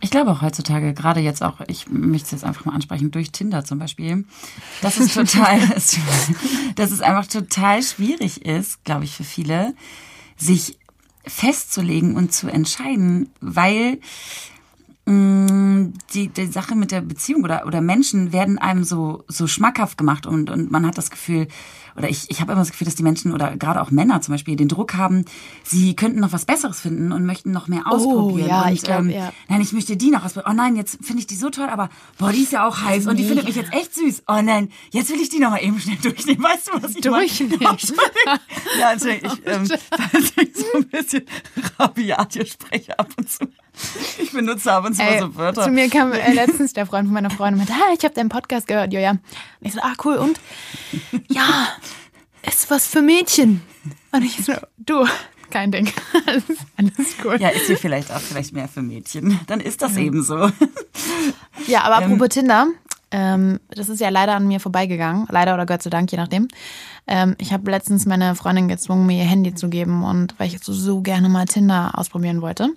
Ich 0.01 0.10
glaube 0.10 0.32
auch 0.32 0.41
heutzutage, 0.41 0.94
gerade 0.94 1.20
jetzt 1.20 1.44
auch, 1.44 1.62
ich 1.67 1.89
möchte 1.89 2.25
es 2.25 2.32
jetzt 2.32 2.44
einfach 2.44 2.65
mal 2.65 2.74
ansprechen, 2.74 3.12
durch 3.12 3.32
Tinder 3.32 3.65
zum 3.65 3.79
Beispiel, 3.79 4.25
dass 4.82 5.00
es 5.00 5.13
total, 5.13 5.60
dass 6.75 6.91
es 6.91 7.01
einfach 7.01 7.27
total 7.27 7.84
schwierig 7.84 8.46
ist, 8.46 8.84
glaube 8.84 9.05
ich, 9.05 9.12
für 9.13 9.24
viele, 9.24 9.74
sich 10.38 10.77
festzulegen 11.27 12.15
und 12.15 12.34
zu 12.34 12.48
entscheiden, 12.48 13.29
weil 13.41 14.00
die, 15.07 16.29
die 16.29 16.47
Sache 16.47 16.75
mit 16.75 16.91
der 16.91 17.01
Beziehung 17.01 17.43
oder, 17.43 17.67
oder 17.67 17.81
Menschen 17.81 18.33
werden 18.33 18.57
einem 18.57 18.83
so, 18.83 19.24
so 19.27 19.45
schmackhaft 19.45 19.97
gemacht 19.97 20.25
und, 20.25 20.50
und 20.50 20.71
man 20.71 20.85
hat 20.85 20.97
das 20.97 21.12
Gefühl, 21.12 21.47
oder 21.97 22.09
ich, 22.09 22.29
ich 22.29 22.41
habe 22.41 22.51
immer 22.51 22.62
das 22.62 22.71
Gefühl, 22.71 22.85
dass 22.85 22.95
die 22.95 23.03
Menschen 23.03 23.31
oder 23.31 23.55
gerade 23.55 23.81
auch 23.81 23.91
Männer 23.91 24.19
zum 24.21 24.33
Beispiel 24.33 24.55
den 24.55 24.67
Druck 24.67 24.95
haben, 24.95 25.25
sie 25.63 25.95
könnten 25.95 26.19
noch 26.19 26.33
was 26.33 26.45
Besseres 26.45 26.81
finden 26.81 27.12
und 27.12 27.25
möchten 27.25 27.51
noch 27.51 27.67
mehr 27.67 27.83
ausprobieren. 27.85 28.47
Oh, 28.47 28.50
ja, 28.50 28.63
und, 28.63 28.74
ich 28.74 28.81
glaub, 28.81 29.00
ähm, 29.00 29.09
ja. 29.09 29.31
Nein, 29.47 29.62
ich 29.62 29.71
möchte 29.71 29.95
die 29.95 30.12
noch 30.12 30.25
ausprobieren. 30.25 30.53
Oh 30.53 30.55
nein, 30.55 30.75
jetzt 30.75 30.97
finde 31.01 31.21
ich 31.21 31.27
die 31.27 31.35
so 31.35 31.50
toll, 31.50 31.69
aber 31.69 31.89
boah, 32.17 32.31
die 32.31 32.41
ist 32.41 32.51
ja 32.51 32.67
auch 32.67 32.81
heiß 32.81 33.07
und 33.07 33.17
die 33.17 33.24
findet 33.24 33.45
mich 33.45 33.55
jetzt 33.55 33.74
echt 33.74 33.95
süß. 33.95 34.24
Oh 34.27 34.41
nein, 34.41 34.69
jetzt 34.91 35.09
will 35.09 35.21
ich 35.21 35.29
die 35.29 35.39
noch 35.39 35.51
mal 35.51 35.63
eben 35.63 35.79
schnell 35.79 35.97
durchnehmen. 35.97 36.43
Weißt 36.43 36.67
du, 36.67 36.83
was 36.83 36.95
ich 36.95 37.01
Durchnehmen? 37.01 37.57
meine? 37.62 37.69
Oh, 37.69 37.74
Entschuldigung. 37.74 38.39
Ja, 38.79 38.91
Entschuldigung, 38.91 39.31
ich, 39.33 39.47
ähm, 39.47 39.67
falls 39.67 40.33
ich 40.38 40.57
so 40.57 40.77
ein 40.77 40.88
bisschen 40.89 41.24
rabiat 41.79 42.33
hier 42.33 42.45
spreche 42.45 42.97
ab 43.00 43.09
und 43.17 43.29
zu. 43.29 43.47
Ich 44.21 44.31
benutze 44.31 44.71
ab 44.71 44.85
und 44.85 44.94
zu 44.95 45.03
mal 45.03 45.13
Ey, 45.13 45.19
so 45.19 45.35
Wörter. 45.35 45.63
zu 45.63 45.69
mir 45.69 45.89
kam 45.89 46.11
äh, 46.11 46.31
letztens 46.33 46.73
der 46.73 46.85
Freund 46.85 47.07
von 47.07 47.13
meiner 47.13 47.29
Freundin 47.29 47.61
und 47.61 47.67
meinte, 47.67 47.73
ah, 47.73 47.93
ich 47.97 48.03
habe 48.03 48.13
deinen 48.13 48.29
Podcast 48.29 48.67
gehört, 48.67 48.93
Joja. 48.93 49.11
Und 49.11 49.21
ich 49.61 49.73
so, 49.73 49.79
ah, 49.81 49.93
cool, 50.03 50.15
und? 50.15 50.39
Ja, 51.29 51.67
ist 52.43 52.69
was 52.69 52.87
für 52.87 53.01
Mädchen. 53.01 53.61
Und 54.11 54.23
ich 54.23 54.37
so, 54.43 54.53
du, 54.77 55.05
kein 55.49 55.71
Ding. 55.71 55.91
alles, 56.25 56.43
alles 56.77 57.15
cool. 57.23 57.37
Ja, 57.39 57.49
ist 57.49 57.67
hier 57.67 57.77
vielleicht 57.77 58.11
auch 58.11 58.19
vielleicht 58.19 58.53
mehr 58.53 58.67
für 58.67 58.81
Mädchen. 58.81 59.39
Dann 59.47 59.59
ist 59.59 59.81
das 59.81 59.97
eben 59.97 60.23
so. 60.23 60.49
Ja, 61.67 61.83
aber 61.83 61.97
apropos 61.97 62.29
Tinder, 62.29 62.67
ähm, 63.11 63.59
das 63.69 63.89
ist 63.89 64.01
ja 64.01 64.09
leider 64.09 64.35
an 64.35 64.47
mir 64.47 64.59
vorbeigegangen. 64.59 65.27
Leider 65.29 65.53
oder 65.53 65.65
Gott 65.65 65.83
sei 65.83 65.89
Dank, 65.89 66.11
je 66.11 66.17
nachdem. 66.17 66.47
Ähm, 67.07 67.35
ich 67.37 67.53
habe 67.53 67.69
letztens 67.71 68.05
meine 68.05 68.35
Freundin 68.35 68.67
gezwungen, 68.67 69.05
mir 69.05 69.17
ihr 69.23 69.29
Handy 69.29 69.53
zu 69.55 69.69
geben 69.69 70.03
und 70.03 70.37
weil 70.37 70.47
ich 70.47 70.61
so, 70.63 70.73
so 70.73 71.01
gerne 71.01 71.29
mal 71.29 71.45
Tinder 71.45 71.91
ausprobieren 71.93 72.41
wollte. 72.41 72.69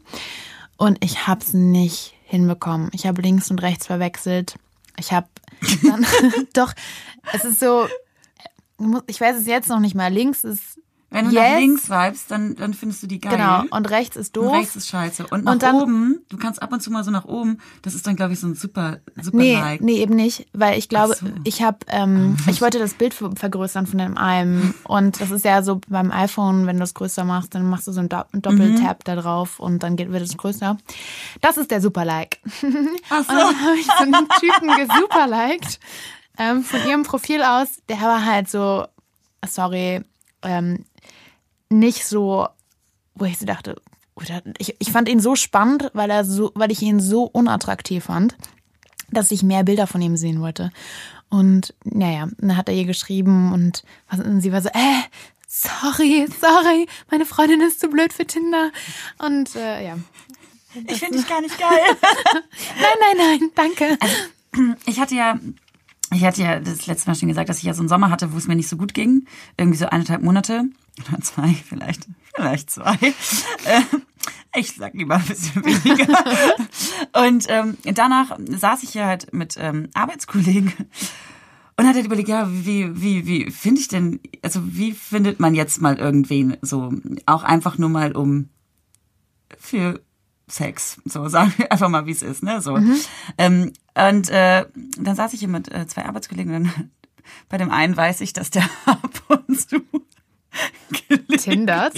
Und 0.78 1.04
ich 1.04 1.26
habe 1.26 1.44
es 1.44 1.52
nicht 1.52 2.14
hinbekommen. 2.24 2.88
Ich 2.94 3.06
habe 3.06 3.20
links 3.20 3.50
und 3.50 3.60
rechts 3.60 3.86
verwechselt. 3.86 4.54
Ich 4.96 5.12
habe 5.12 5.26
doch, 6.54 6.72
es 7.34 7.44
ist 7.44 7.60
so, 7.60 7.86
ich 9.06 9.20
weiß 9.20 9.36
es 9.36 9.46
jetzt 9.46 9.68
noch 9.68 9.80
nicht 9.80 9.94
mal. 9.94 10.10
Links 10.10 10.44
ist 10.44 10.80
Wenn 11.10 11.24
du 11.24 11.30
yes, 11.32 11.42
nach 11.52 11.58
links 11.58 11.88
vibest, 11.88 12.30
dann, 12.30 12.54
dann 12.56 12.74
findest 12.74 13.02
du 13.02 13.06
die 13.06 13.18
geil. 13.18 13.32
Genau, 13.32 13.62
und 13.70 13.88
rechts 13.88 14.14
ist 14.16 14.36
Und 14.36 14.44
doof. 14.46 14.52
rechts 14.54 14.76
ist 14.76 14.88
scheiße. 14.88 15.26
Und 15.28 15.44
nach 15.44 15.52
Und 15.52 15.62
dann- 15.62 15.74
oben, 15.76 16.18
du 16.28 16.36
kannst 16.36 16.60
ab 16.60 16.70
und 16.70 16.82
zu 16.82 16.90
mal 16.90 17.02
so 17.02 17.10
nach 17.10 17.24
oben, 17.24 17.58
das 17.80 17.94
ist 17.94 18.06
dann, 18.06 18.14
glaube 18.14 18.34
ich, 18.34 18.40
so 18.40 18.46
ein 18.46 18.54
super, 18.54 18.98
super 19.20 19.38
Nee, 19.38 19.54
Like. 19.54 19.80
nee, 19.80 20.02
eben 20.02 20.14
nicht, 20.16 20.46
weil 20.52 20.78
ich 20.78 20.90
glaube, 20.90 21.14
so. 21.14 21.24
ich 21.44 21.62
habe, 21.62 21.78
ähm, 21.88 22.36
ich 22.46 22.60
wollte 22.60 22.78
das 22.78 22.92
Bild 22.92 23.14
ver- 23.14 23.32
vergrößern 23.34 23.86
von 23.86 23.98
dem 23.98 24.18
einem 24.18 24.74
und 24.84 25.18
das 25.20 25.30
ist 25.30 25.46
ja 25.46 25.62
so 25.62 25.80
beim 25.88 26.10
iPhone, 26.10 26.66
wenn 26.66 26.76
du 26.76 26.84
es 26.84 26.92
größer 26.92 27.24
machst, 27.24 27.54
dann 27.54 27.68
machst 27.70 27.86
du 27.86 27.92
so 27.92 28.00
einen 28.00 28.10
Do 28.10 28.24
Mhm. 28.32 28.42
Doppeltap 28.42 29.02
da 29.04 29.16
drauf 29.16 29.60
und 29.60 29.82
dann 29.82 29.96
geht, 29.96 30.12
wird 30.12 30.22
es 30.22 30.36
größer. 30.36 30.76
Das 31.40 31.56
ist 31.56 31.70
der 31.70 31.80
Super-Like. 31.80 32.38
Ach 33.08 33.24
so. 33.24 33.32
Und 33.32 33.38
dann 33.38 33.64
habe 33.64 33.76
ich 33.78 33.86
so 33.86 34.04
einen 34.04 34.28
Typen 34.40 34.76
gesuperliked 34.88 35.80
ähm, 36.36 36.62
von 36.62 36.86
ihrem 36.86 37.02
Profil 37.04 37.42
aus. 37.42 37.68
Der 37.88 37.98
war 38.02 38.26
halt 38.26 38.50
so, 38.50 38.84
sorry, 39.46 40.02
ähm, 40.42 40.84
nicht 41.70 42.04
so, 42.06 42.48
wo 43.14 43.24
ich 43.24 43.38
so 43.38 43.46
dachte, 43.46 43.80
oder 44.14 44.42
ich, 44.58 44.74
ich 44.78 44.90
fand 44.90 45.08
ihn 45.08 45.20
so 45.20 45.36
spannend, 45.36 45.90
weil 45.94 46.10
er 46.10 46.24
so, 46.24 46.50
weil 46.54 46.72
ich 46.72 46.82
ihn 46.82 47.00
so 47.00 47.24
unattraktiv 47.24 48.04
fand, 48.04 48.36
dass 49.10 49.30
ich 49.30 49.42
mehr 49.42 49.64
Bilder 49.64 49.86
von 49.86 50.02
ihm 50.02 50.16
sehen 50.16 50.40
wollte. 50.40 50.70
Und 51.30 51.74
naja, 51.84 52.28
dann 52.38 52.56
hat 52.56 52.68
er 52.68 52.74
ihr 52.74 52.84
geschrieben 52.84 53.52
und, 53.52 53.84
was, 54.10 54.20
und 54.20 54.40
sie 54.40 54.52
war 54.52 54.62
so, 54.62 54.70
äh, 54.70 55.02
sorry, 55.46 56.26
sorry, 56.40 56.86
meine 57.10 57.26
Freundin 57.26 57.60
ist 57.60 57.80
zu 57.80 57.88
blöd 57.88 58.12
für 58.12 58.26
Tinder. 58.26 58.70
Und 59.18 59.54
äh, 59.56 59.86
ja. 59.86 59.98
Ich 60.86 60.98
finde 60.98 61.18
dich 61.18 61.28
gar 61.28 61.40
nicht 61.40 61.58
geil. 61.58 61.70
Nein, 62.42 63.16
nein, 63.16 63.40
nein, 63.40 63.50
danke. 63.54 63.98
Ich 64.86 65.00
hatte 65.00 65.14
ja, 65.14 65.40
ich 66.12 66.24
hatte 66.24 66.42
ja 66.42 66.60
das 66.60 66.86
letzte 66.86 67.08
Mal 67.08 67.14
schon 67.14 67.28
gesagt, 67.28 67.48
dass 67.48 67.58
ich 67.58 67.64
ja 67.64 67.74
so 67.74 67.80
einen 67.80 67.88
Sommer 67.88 68.10
hatte, 68.10 68.32
wo 68.32 68.36
es 68.36 68.46
mir 68.46 68.54
nicht 68.54 68.68
so 68.68 68.76
gut 68.76 68.92
ging. 68.92 69.26
Irgendwie 69.56 69.78
so 69.78 69.86
eineinhalb 69.86 70.22
Monate 70.22 70.64
oder 71.08 71.20
zwei, 71.20 71.54
vielleicht, 71.54 72.06
vielleicht 72.34 72.70
zwei. 72.70 72.96
Äh, 73.64 73.82
Ich 74.60 74.74
sag 74.74 74.94
lieber 74.94 75.16
ein 75.16 75.24
bisschen 75.24 75.64
weniger. 75.64 76.06
Und 77.26 77.46
ähm, 77.48 77.76
danach 77.84 78.36
saß 78.38 78.82
ich 78.82 78.94
ja 78.94 79.06
halt 79.06 79.32
mit 79.32 79.56
ähm, 79.58 79.88
Arbeitskollegen 79.94 80.72
und 81.76 81.86
hat 81.86 81.94
halt 81.94 82.06
überlegt, 82.06 82.28
ja, 82.28 82.48
wie, 82.50 83.00
wie, 83.00 83.26
wie 83.26 83.50
finde 83.52 83.80
ich 83.80 83.86
denn, 83.88 84.20
also 84.42 84.60
wie 84.64 84.92
findet 84.92 85.38
man 85.38 85.54
jetzt 85.54 85.80
mal 85.80 85.96
irgendwen 85.96 86.56
so, 86.60 86.92
auch 87.26 87.44
einfach 87.44 87.78
nur 87.78 87.88
mal 87.88 88.16
um 88.16 88.48
für 89.56 90.00
Sex, 90.48 91.00
so 91.04 91.28
sagen 91.28 91.52
wir 91.56 91.70
einfach 91.70 91.88
mal, 91.88 92.06
wie 92.06 92.10
es 92.10 92.22
ist, 92.22 92.42
ne, 92.42 92.60
so. 92.60 92.76
Ähm, 93.36 93.72
und 93.94 94.28
äh, 94.30 94.66
dann 94.96 95.14
saß 95.14 95.34
ich 95.34 95.40
hier 95.40 95.48
mit 95.48 95.70
äh, 95.72 95.86
zwei 95.86 96.04
Arbeitskollegen 96.06 96.54
und 96.54 96.64
dann, 96.64 96.90
bei 97.48 97.58
dem 97.58 97.70
einen 97.70 97.96
weiß 97.96 98.22
ich, 98.22 98.32
dass 98.32 98.50
der 98.50 98.68
ab 98.86 99.22
und 99.28 99.60
zu 99.60 99.80
Tindert? 101.38 101.94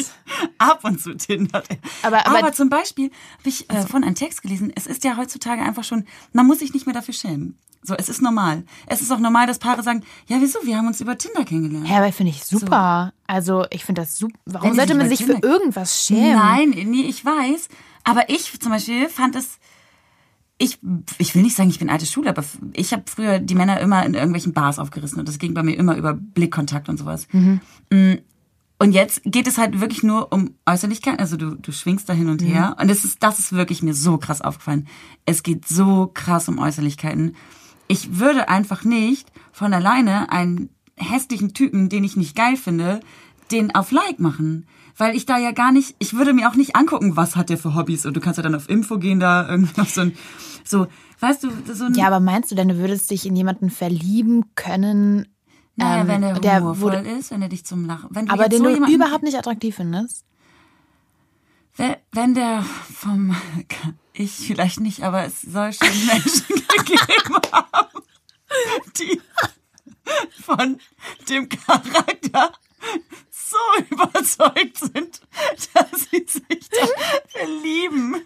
ab 0.58 0.84
und 0.84 1.00
zu 1.00 1.16
tindert. 1.16 1.66
Aber- 2.02 2.26
aber- 2.26 2.52
zum 2.52 2.68
Beispiel 2.68 3.10
habe 3.38 3.48
ich 3.48 3.68
äh, 3.70 3.82
von 3.82 4.04
einem 4.04 4.14
Text 4.14 4.42
gelesen, 4.42 4.72
es 4.74 4.86
ist 4.86 5.04
ja 5.04 5.16
heutzutage 5.16 5.62
einfach 5.62 5.84
schon, 5.84 6.04
man 6.32 6.46
muss 6.46 6.58
sich 6.60 6.72
nicht 6.74 6.86
mehr 6.86 6.94
dafür 6.94 7.14
schämen. 7.14 7.56
So, 7.82 7.94
es 7.94 8.10
ist 8.10 8.20
normal. 8.20 8.64
Es 8.86 9.00
ist 9.00 9.10
auch 9.10 9.18
normal, 9.20 9.46
dass 9.46 9.58
Paare 9.58 9.82
sagen, 9.82 10.02
ja, 10.26 10.36
wieso, 10.40 10.58
wir 10.64 10.76
haben 10.76 10.86
uns 10.86 11.00
über 11.00 11.16
Tinder 11.16 11.44
kennengelernt. 11.46 11.88
Ja, 11.88 11.96
aber 11.98 12.12
finde 12.12 12.30
ich 12.32 12.44
super. 12.44 13.14
Also, 13.26 13.64
ich 13.70 13.86
finde 13.86 14.02
das 14.02 14.18
super. 14.18 14.38
Warum 14.44 14.70
Wenn 14.70 14.76
sollte 14.76 14.94
man 14.94 15.08
sich 15.08 15.24
für 15.24 15.32
Tinder- 15.32 15.48
irgendwas 15.48 16.04
schämen? 16.04 16.34
Nein, 16.36 16.70
nee, 16.70 17.02
ich 17.02 17.24
weiß. 17.24 17.68
Aber 18.04 18.28
ich 18.28 18.60
zum 18.60 18.70
Beispiel 18.72 19.08
fand 19.08 19.34
es. 19.36 19.58
Ich, 20.58 20.78
ich 21.16 21.34
will 21.34 21.40
nicht 21.42 21.56
sagen, 21.56 21.70
ich 21.70 21.78
bin 21.78 21.88
alte 21.88 22.04
Schule, 22.04 22.28
aber 22.28 22.44
ich 22.74 22.92
habe 22.92 23.04
früher 23.06 23.38
die 23.38 23.54
Männer 23.54 23.80
immer 23.80 24.04
in 24.04 24.12
irgendwelchen 24.12 24.52
Bars 24.52 24.78
aufgerissen 24.78 25.18
und 25.18 25.26
das 25.26 25.38
ging 25.38 25.54
bei 25.54 25.62
mir 25.62 25.74
immer 25.74 25.96
über 25.96 26.12
Blickkontakt 26.12 26.90
und 26.90 26.98
sowas. 26.98 27.26
Mhm. 27.32 27.60
Und 28.82 28.92
jetzt 28.92 29.20
geht 29.24 29.46
es 29.46 29.58
halt 29.58 29.78
wirklich 29.78 30.02
nur 30.02 30.32
um 30.32 30.54
Äußerlichkeit. 30.64 31.20
Also 31.20 31.36
du, 31.36 31.50
du 31.54 31.70
schwingst 31.70 32.08
da 32.08 32.14
hin 32.14 32.30
und 32.30 32.42
her. 32.42 32.76
Und 32.80 32.88
das 32.88 33.04
ist, 33.04 33.22
das 33.22 33.38
ist 33.38 33.52
wirklich 33.52 33.82
mir 33.82 33.92
so 33.92 34.16
krass 34.16 34.40
aufgefallen. 34.40 34.88
Es 35.26 35.42
geht 35.42 35.68
so 35.68 36.10
krass 36.14 36.48
um 36.48 36.58
Äußerlichkeiten. 36.58 37.36
Ich 37.88 38.18
würde 38.18 38.48
einfach 38.48 38.82
nicht 38.82 39.30
von 39.52 39.74
alleine 39.74 40.32
einen 40.32 40.70
hässlichen 40.96 41.52
Typen, 41.52 41.90
den 41.90 42.04
ich 42.04 42.16
nicht 42.16 42.34
geil 42.34 42.56
finde, 42.56 43.00
den 43.50 43.74
auf 43.74 43.90
Like 43.90 44.18
machen. 44.18 44.66
Weil 44.96 45.14
ich 45.14 45.26
da 45.26 45.36
ja 45.36 45.52
gar 45.52 45.72
nicht, 45.72 45.94
ich 45.98 46.14
würde 46.14 46.32
mir 46.32 46.48
auch 46.48 46.54
nicht 46.54 46.74
angucken, 46.74 47.16
was 47.16 47.36
hat 47.36 47.50
der 47.50 47.58
für 47.58 47.74
Hobbys. 47.74 48.06
Und 48.06 48.14
du 48.14 48.20
kannst 48.20 48.38
ja 48.38 48.42
dann 48.42 48.54
auf 48.54 48.70
Info 48.70 48.96
gehen, 48.96 49.20
da 49.20 49.46
irgendwie 49.46 49.78
auf 49.78 49.90
so 49.90 50.00
ein, 50.00 50.14
so, 50.64 50.86
weißt 51.18 51.44
du, 51.44 51.50
so 51.74 51.84
ein, 51.84 51.94
Ja, 51.94 52.06
aber 52.06 52.20
meinst 52.20 52.50
du 52.50 52.54
denn, 52.54 52.68
du 52.68 52.78
würdest 52.78 53.10
dich 53.10 53.26
in 53.26 53.36
jemanden 53.36 53.68
verlieben 53.68 54.54
können, 54.54 55.28
naja, 55.80 56.00
ähm, 56.02 56.08
wenn 56.08 56.20
der 56.22 56.34
der 56.40 56.60
humorvoll 56.60 56.92
wurde- 56.92 57.08
ist, 57.10 57.30
wenn 57.30 57.42
er 57.42 57.48
dich 57.48 57.64
zum 57.64 57.84
Lachen, 57.86 58.08
wenn 58.12 58.26
du 58.26 58.32
aber 58.32 58.48
den 58.48 58.58
so 58.58 58.64
du 58.64 58.70
jemanden- 58.70 58.94
überhaupt 58.94 59.22
nicht 59.24 59.36
attraktiv 59.38 59.76
findest? 59.76 60.24
Wenn- 61.76 61.96
Wenn 62.12 62.34
der 62.34 62.62
vom 62.94 63.34
ich 64.12 64.32
vielleicht 64.32 64.80
nicht, 64.80 65.02
aber 65.02 65.24
es 65.24 65.40
soll 65.40 65.72
schon 65.72 65.88
Menschen 66.06 66.46
gegeben 66.76 67.40
haben, 67.52 68.02
die 68.98 69.20
von 70.42 70.78
dem 71.28 71.48
Charakter 71.48 72.52
so 73.30 73.56
überzeugt 73.90 74.78
sind, 74.78 75.20
dass 75.74 75.90
sie 76.10 76.26
sich 76.26 76.68
da 76.70 76.86
verlieben. 77.28 78.16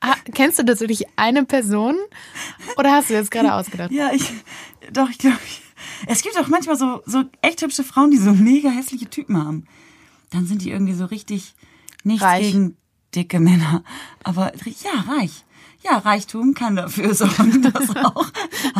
Ah, 0.00 0.14
kennst 0.34 0.58
du 0.58 0.64
das 0.64 0.80
wirklich 0.80 1.06
eine 1.16 1.44
Person? 1.44 1.96
Oder 2.76 2.92
hast 2.92 3.10
du 3.10 3.14
jetzt 3.14 3.30
gerade 3.30 3.52
ausgedacht? 3.54 3.90
Ja, 3.90 4.12
ich 4.12 4.30
doch, 4.92 5.08
ich 5.10 5.18
glaube, 5.18 5.38
es 6.06 6.22
gibt 6.22 6.38
auch 6.38 6.48
manchmal 6.48 6.76
so 6.76 7.02
so 7.06 7.24
echt 7.40 7.62
hübsche 7.62 7.84
Frauen, 7.84 8.10
die 8.10 8.18
so 8.18 8.32
mega 8.32 8.70
hässliche 8.70 9.08
Typen 9.08 9.36
haben. 9.36 9.66
Dann 10.30 10.46
sind 10.46 10.62
die 10.62 10.70
irgendwie 10.70 10.94
so 10.94 11.04
richtig 11.04 11.54
nichts 12.04 12.22
Reich. 12.22 12.52
gegen 12.52 12.76
dicke 13.14 13.40
Männer, 13.40 13.84
aber 14.22 14.52
ja, 14.64 15.00
reich. 15.12 15.44
Ja, 15.84 15.98
Reichtum 15.98 16.54
kann 16.54 16.76
dafür 16.76 17.14
sorgen, 17.14 17.62
dass 17.62 17.96
auch, 17.96 18.26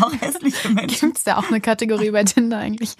auch 0.01 0.13
hässliche 0.21 0.71
Menschen. 0.71 1.09
Gibt 1.09 1.19
es 1.19 1.25
da 1.25 1.37
auch 1.37 1.49
eine 1.49 1.61
Kategorie 1.61 2.11
bei 2.11 2.25
Tinder 2.25 2.59
eigentlich? 2.59 2.97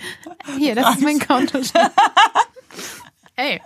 Hier, 0.59 0.75
das 0.75 0.97
ist 0.97 1.03
mein 1.03 1.21
Konto. 1.21 1.59
Ey, 3.37 3.61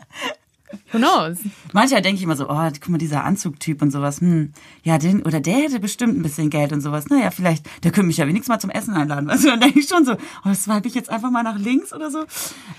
who 0.92 0.98
knows? 0.98 1.38
Manchmal 1.72 2.02
denke 2.02 2.18
ich 2.18 2.22
immer 2.22 2.36
so, 2.36 2.48
oh, 2.48 2.70
guck 2.80 2.88
mal, 2.88 2.98
dieser 2.98 3.24
Anzugtyp 3.24 3.82
und 3.82 3.90
sowas, 3.90 4.20
hm, 4.20 4.52
ja, 4.82 4.98
den, 4.98 5.22
oder 5.22 5.40
der 5.40 5.56
hätte 5.56 5.80
bestimmt 5.80 6.18
ein 6.18 6.22
bisschen 6.22 6.50
Geld 6.50 6.72
und 6.72 6.80
sowas. 6.80 7.08
Naja, 7.08 7.30
vielleicht, 7.30 7.66
der 7.84 7.92
könnte 7.92 8.06
mich 8.08 8.16
ja 8.16 8.26
wenigstens 8.26 8.48
mal 8.48 8.58
zum 8.58 8.70
Essen 8.70 8.94
einladen. 8.94 9.30
Also 9.30 9.48
dann 9.48 9.60
denke 9.60 9.80
ich 9.80 9.88
schon 9.88 10.04
so, 10.04 10.16
oh, 10.44 10.54
swipe 10.54 10.88
ich 10.88 10.94
jetzt 10.94 11.10
einfach 11.10 11.30
mal 11.30 11.42
nach 11.42 11.58
links 11.58 11.92
oder 11.92 12.10
so. 12.10 12.24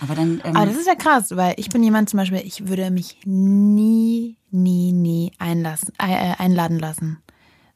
Aber 0.02 0.16
dann, 0.16 0.42
ähm, 0.44 0.56
Aber 0.56 0.66
das 0.66 0.78
ist 0.78 0.88
ja 0.88 0.96
krass, 0.96 1.36
weil 1.36 1.54
ich 1.58 1.70
bin 1.70 1.84
jemand 1.84 2.10
zum 2.10 2.18
Beispiel, 2.18 2.42
ich 2.44 2.68
würde 2.68 2.90
mich 2.90 3.20
nie, 3.26 4.38
nie, 4.50 4.92
nie 4.92 5.32
einlassen, 5.38 5.94
äh, 6.00 6.36
einladen 6.38 6.80
lassen. 6.80 7.20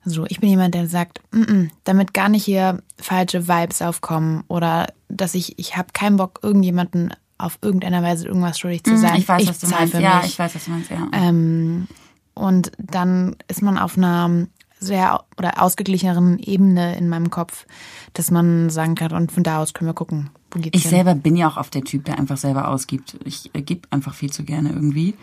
So, 0.04 0.26
ich 0.28 0.39
bin 0.39 0.50
jemand, 0.50 0.74
der 0.74 0.88
sagt, 0.88 1.21
mm 1.32 1.41
-mm, 1.41 1.69
damit 1.84 2.13
gar 2.13 2.28
nicht 2.28 2.43
hier 2.43 2.82
falsche 2.97 3.47
Vibes 3.47 3.84
aufkommen 3.84 4.43
oder 4.47 4.88
dass 5.10 5.36
ich, 5.36 5.60
ich 5.60 5.78
habe 5.78 5.89
keinen 5.93 6.17
Bock, 6.17 6.39
irgendjemanden 6.41 7.13
auf 7.43 7.58
irgendeiner 7.62 8.04
Weise 8.04 8.27
irgendwas 8.27 8.60
schuldig 8.60 8.84
zu 8.84 8.97
sein. 8.97 9.13
Hm, 9.13 9.19
ich 9.19 9.27
weiß, 9.27 9.47
was 9.47 9.60
du 9.60 9.67
meinst. 9.67 9.93
Ja, 9.93 10.17
mich. 10.17 10.27
ich 10.27 10.39
weiß, 10.39 10.56
was 10.56 10.65
du 10.65 10.71
meinst, 10.71 10.89
ja. 10.91 11.08
Ähm, 11.13 11.88
und 12.34 12.71
dann 12.77 13.36
ist 13.47 13.62
man 13.62 13.77
auf 13.77 13.97
einer 13.97 14.47
sehr 14.80 15.23
oder 15.38 15.62
ausgeglicheneren 15.62 16.39
Ebene 16.39 16.97
in 16.97 17.08
meinem 17.08 17.30
Kopf, 17.30 17.65
dass 18.13 18.32
man 18.32 18.69
sagen 18.69 18.95
kann, 18.95 19.12
und 19.12 19.32
von 19.32 19.43
da 19.43 19.60
aus 19.62 19.73
können 19.73 19.89
wir 19.89 19.93
gucken, 19.93 20.32
wo 20.49 20.60
geht's 20.60 20.75
Ich 20.75 20.84
hin. 20.84 20.91
selber 20.91 21.15
bin 21.15 21.36
ja 21.36 21.47
auch 21.47 21.58
oft 21.58 21.73
der 21.73 21.84
Typ, 21.84 22.06
der 22.06 22.17
einfach 22.17 22.38
selber 22.38 22.67
ausgibt. 22.67 23.17
Ich 23.23 23.51
äh, 23.54 23.62
gebe 23.62 23.82
einfach 23.91 24.15
viel 24.15 24.32
zu 24.32 24.43
gerne 24.43 24.69
irgendwie. 24.69 25.13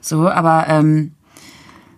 So, 0.00 0.28
aber 0.28 0.68
ähm, 0.68 1.12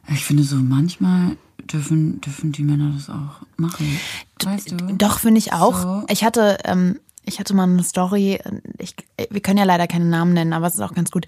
ich 0.08 0.24
finde 0.24 0.44
so 0.44 0.56
manchmal 0.56 1.36
dürfen 1.72 2.20
dürfen 2.20 2.52
die 2.52 2.62
Männer 2.62 2.92
das 2.94 3.10
auch 3.10 3.42
machen. 3.56 3.98
Weißt 4.42 4.70
du? 4.70 4.76
Doch, 4.94 5.18
finde 5.18 5.38
ich 5.38 5.52
auch. 5.52 5.82
So. 5.82 6.04
Ich 6.08 6.24
hatte, 6.24 6.58
ähm, 6.64 6.98
ich 7.28 7.38
hatte 7.38 7.54
mal 7.54 7.64
eine 7.64 7.82
Story, 7.82 8.40
ich, 8.78 8.96
wir 9.30 9.40
können 9.40 9.58
ja 9.58 9.64
leider 9.64 9.86
keine 9.86 10.06
Namen 10.06 10.32
nennen, 10.32 10.52
aber 10.52 10.66
es 10.66 10.74
ist 10.74 10.80
auch 10.80 10.94
ganz 10.94 11.10
gut. 11.10 11.26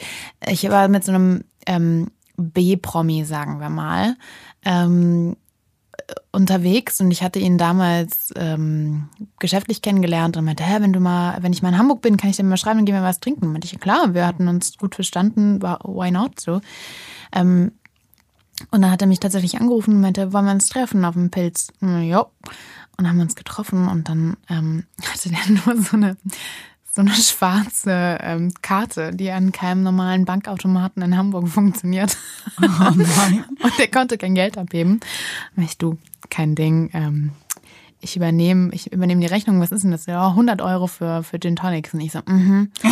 Ich 0.49 0.69
war 0.69 0.89
mit 0.89 1.05
so 1.05 1.13
einem 1.13 1.45
ähm, 1.67 2.11
B-Promi, 2.37 3.25
sagen 3.25 3.61
wir 3.61 3.69
mal, 3.69 4.17
ähm, 4.65 5.37
unterwegs 6.33 7.01
und 7.01 7.11
ich 7.11 7.23
hatte 7.23 7.39
ihn 7.39 7.59
damals 7.59 8.33
ähm, 8.37 9.09
geschäftlich 9.39 9.83
kennengelernt 9.83 10.37
und 10.37 10.45
meinte, 10.45 10.65
hä, 10.65 10.79
wenn 10.81 10.93
du 10.93 11.01
mal, 11.01 11.39
wenn 11.43 11.53
ich 11.53 11.63
mal 11.63 11.69
in 11.71 11.79
Hamburg 11.79 12.03
bin, 12.03 12.17
kann 12.17 12.31
ich 12.31 12.37
dir 12.37 12.45
mal 12.45 12.57
schreiben 12.57 12.81
und 12.81 12.87
gehen 12.87 12.95
wir 12.95 13.03
was 13.03 13.21
trinken. 13.21 13.47
Und 13.47 13.53
meinte 13.53 13.67
ich, 13.67 13.73
ja 13.73 13.79
klar, 13.79 14.15
wir 14.15 14.27
hatten 14.27 14.49
uns 14.49 14.79
gut 14.79 14.95
verstanden, 14.95 15.61
why 15.63 16.11
not 16.11 16.41
so. 16.41 16.61
Ähm, 17.33 17.73
und 18.71 18.83
dann 18.83 18.91
hat 18.91 19.01
er 19.01 19.09
mich 19.09 19.21
tatsächlich 19.21 19.59
angerufen 19.61 19.95
und 19.95 20.01
meinte, 20.01 20.33
wollen 20.33 20.45
wir 20.45 20.53
uns 20.53 20.69
treffen 20.69 21.05
auf 21.05 21.15
dem 21.15 21.31
Pilz? 21.31 21.69
Ja. 21.81 22.27
Und 23.01 23.09
haben 23.09 23.21
uns 23.21 23.35
getroffen 23.35 23.89
und 23.89 24.11
dann 24.11 24.37
ähm, 24.51 24.85
hatte 25.03 25.31
der 25.31 25.39
nur 25.49 25.83
so 25.83 25.97
eine 25.97 26.17
so 26.93 27.01
eine 27.01 27.15
schwarze 27.15 28.19
ähm, 28.21 28.53
Karte, 28.61 29.13
die 29.13 29.31
an 29.31 29.53
keinem 29.53 29.83
normalen 29.83 30.27
Bankautomaten 30.27 31.03
in 31.03 31.17
Hamburg 31.17 31.49
funktioniert. 31.49 32.17
Oh 32.61 32.67
nein. 32.69 33.45
Und 33.63 33.79
der 33.79 33.89
konnte 33.89 34.19
kein 34.19 34.35
Geld 34.35 34.59
abheben. 34.59 35.01
Ich, 35.57 35.79
du, 35.79 35.99
kein 36.31 36.57
Ding. 36.57 36.91
Ähm, 36.93 37.31
ich 38.01 38.17
übernehme, 38.17 38.75
ich 38.75 38.93
übernehme 38.93 39.21
die 39.21 39.29
Rechnung. 39.29 39.61
Was 39.61 39.71
ist 39.71 39.85
denn 39.85 39.93
das? 39.93 40.07
Ja, 40.07 40.31
100 40.31 40.61
Euro 40.61 40.89
für, 40.89 41.23
für 41.23 41.39
Gin 41.39 41.55
Tonics. 41.55 41.95
Und 41.95 42.01
ich 42.01 42.11
so, 42.13 42.21
mhm. 42.27 42.73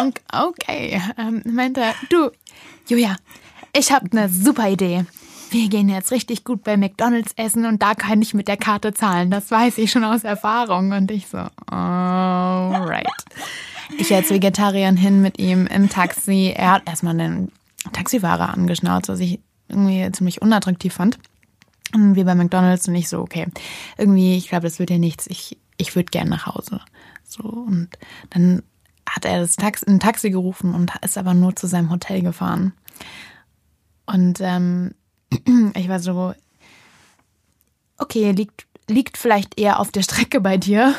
Und 0.00 0.20
okay. 0.32 1.00
Ähm, 1.16 1.42
meinte 1.44 1.80
er, 1.80 1.94
du, 2.10 2.30
Julia, 2.88 3.16
ich 3.72 3.92
habe 3.92 4.08
eine 4.10 4.28
super 4.28 4.68
Idee. 4.68 5.04
Wir 5.52 5.68
gehen 5.68 5.90
jetzt 5.90 6.12
richtig 6.12 6.44
gut 6.44 6.64
bei 6.64 6.78
McDonalds 6.78 7.34
essen 7.36 7.66
und 7.66 7.82
da 7.82 7.94
kann 7.94 8.22
ich 8.22 8.32
mit 8.32 8.48
der 8.48 8.56
Karte 8.56 8.94
zahlen. 8.94 9.30
Das 9.30 9.50
weiß 9.50 9.76
ich 9.76 9.92
schon 9.92 10.02
aus 10.02 10.24
Erfahrung. 10.24 10.92
Und 10.92 11.10
ich 11.10 11.26
so, 11.26 11.36
alright. 11.66 13.06
Ich 13.98 14.14
als 14.14 14.30
Vegetarierin 14.30 14.96
hin 14.96 15.20
mit 15.20 15.38
ihm 15.38 15.66
im 15.66 15.90
Taxi. 15.90 16.54
Er 16.56 16.72
hat 16.72 16.88
erstmal 16.88 17.20
einen 17.20 17.52
Taxifahrer 17.92 18.48
angeschnauzt, 18.48 19.10
was 19.10 19.20
ich 19.20 19.40
irgendwie 19.68 20.10
ziemlich 20.12 20.40
unattraktiv 20.40 20.94
fand. 20.94 21.18
Und 21.94 22.14
wir 22.14 22.24
bei 22.24 22.34
McDonalds 22.34 22.88
und 22.88 22.94
ich 22.94 23.10
so, 23.10 23.18
okay, 23.18 23.46
irgendwie, 23.98 24.38
ich 24.38 24.48
glaube, 24.48 24.64
das 24.64 24.78
wird 24.78 24.88
ja 24.88 24.96
nichts. 24.96 25.26
Ich, 25.26 25.58
ich 25.76 25.94
würde 25.94 26.10
gern 26.10 26.30
nach 26.30 26.46
Hause. 26.46 26.80
So, 27.24 27.42
und 27.42 27.90
dann 28.30 28.62
hat 29.06 29.26
er 29.26 29.40
das 29.40 29.56
Taxi, 29.56 29.84
ein 29.86 30.00
Taxi 30.00 30.30
gerufen 30.30 30.74
und 30.74 30.92
ist 31.04 31.18
aber 31.18 31.34
nur 31.34 31.54
zu 31.56 31.66
seinem 31.66 31.90
Hotel 31.90 32.22
gefahren. 32.22 32.72
Und 34.06 34.38
ähm, 34.40 34.94
ich 35.74 35.88
war 35.88 36.00
so, 36.00 36.34
okay, 37.98 38.32
liegt, 38.32 38.66
liegt 38.88 39.16
vielleicht 39.16 39.58
eher 39.58 39.80
auf 39.80 39.90
der 39.92 40.02
Strecke 40.02 40.40
bei 40.40 40.56
dir. 40.56 40.94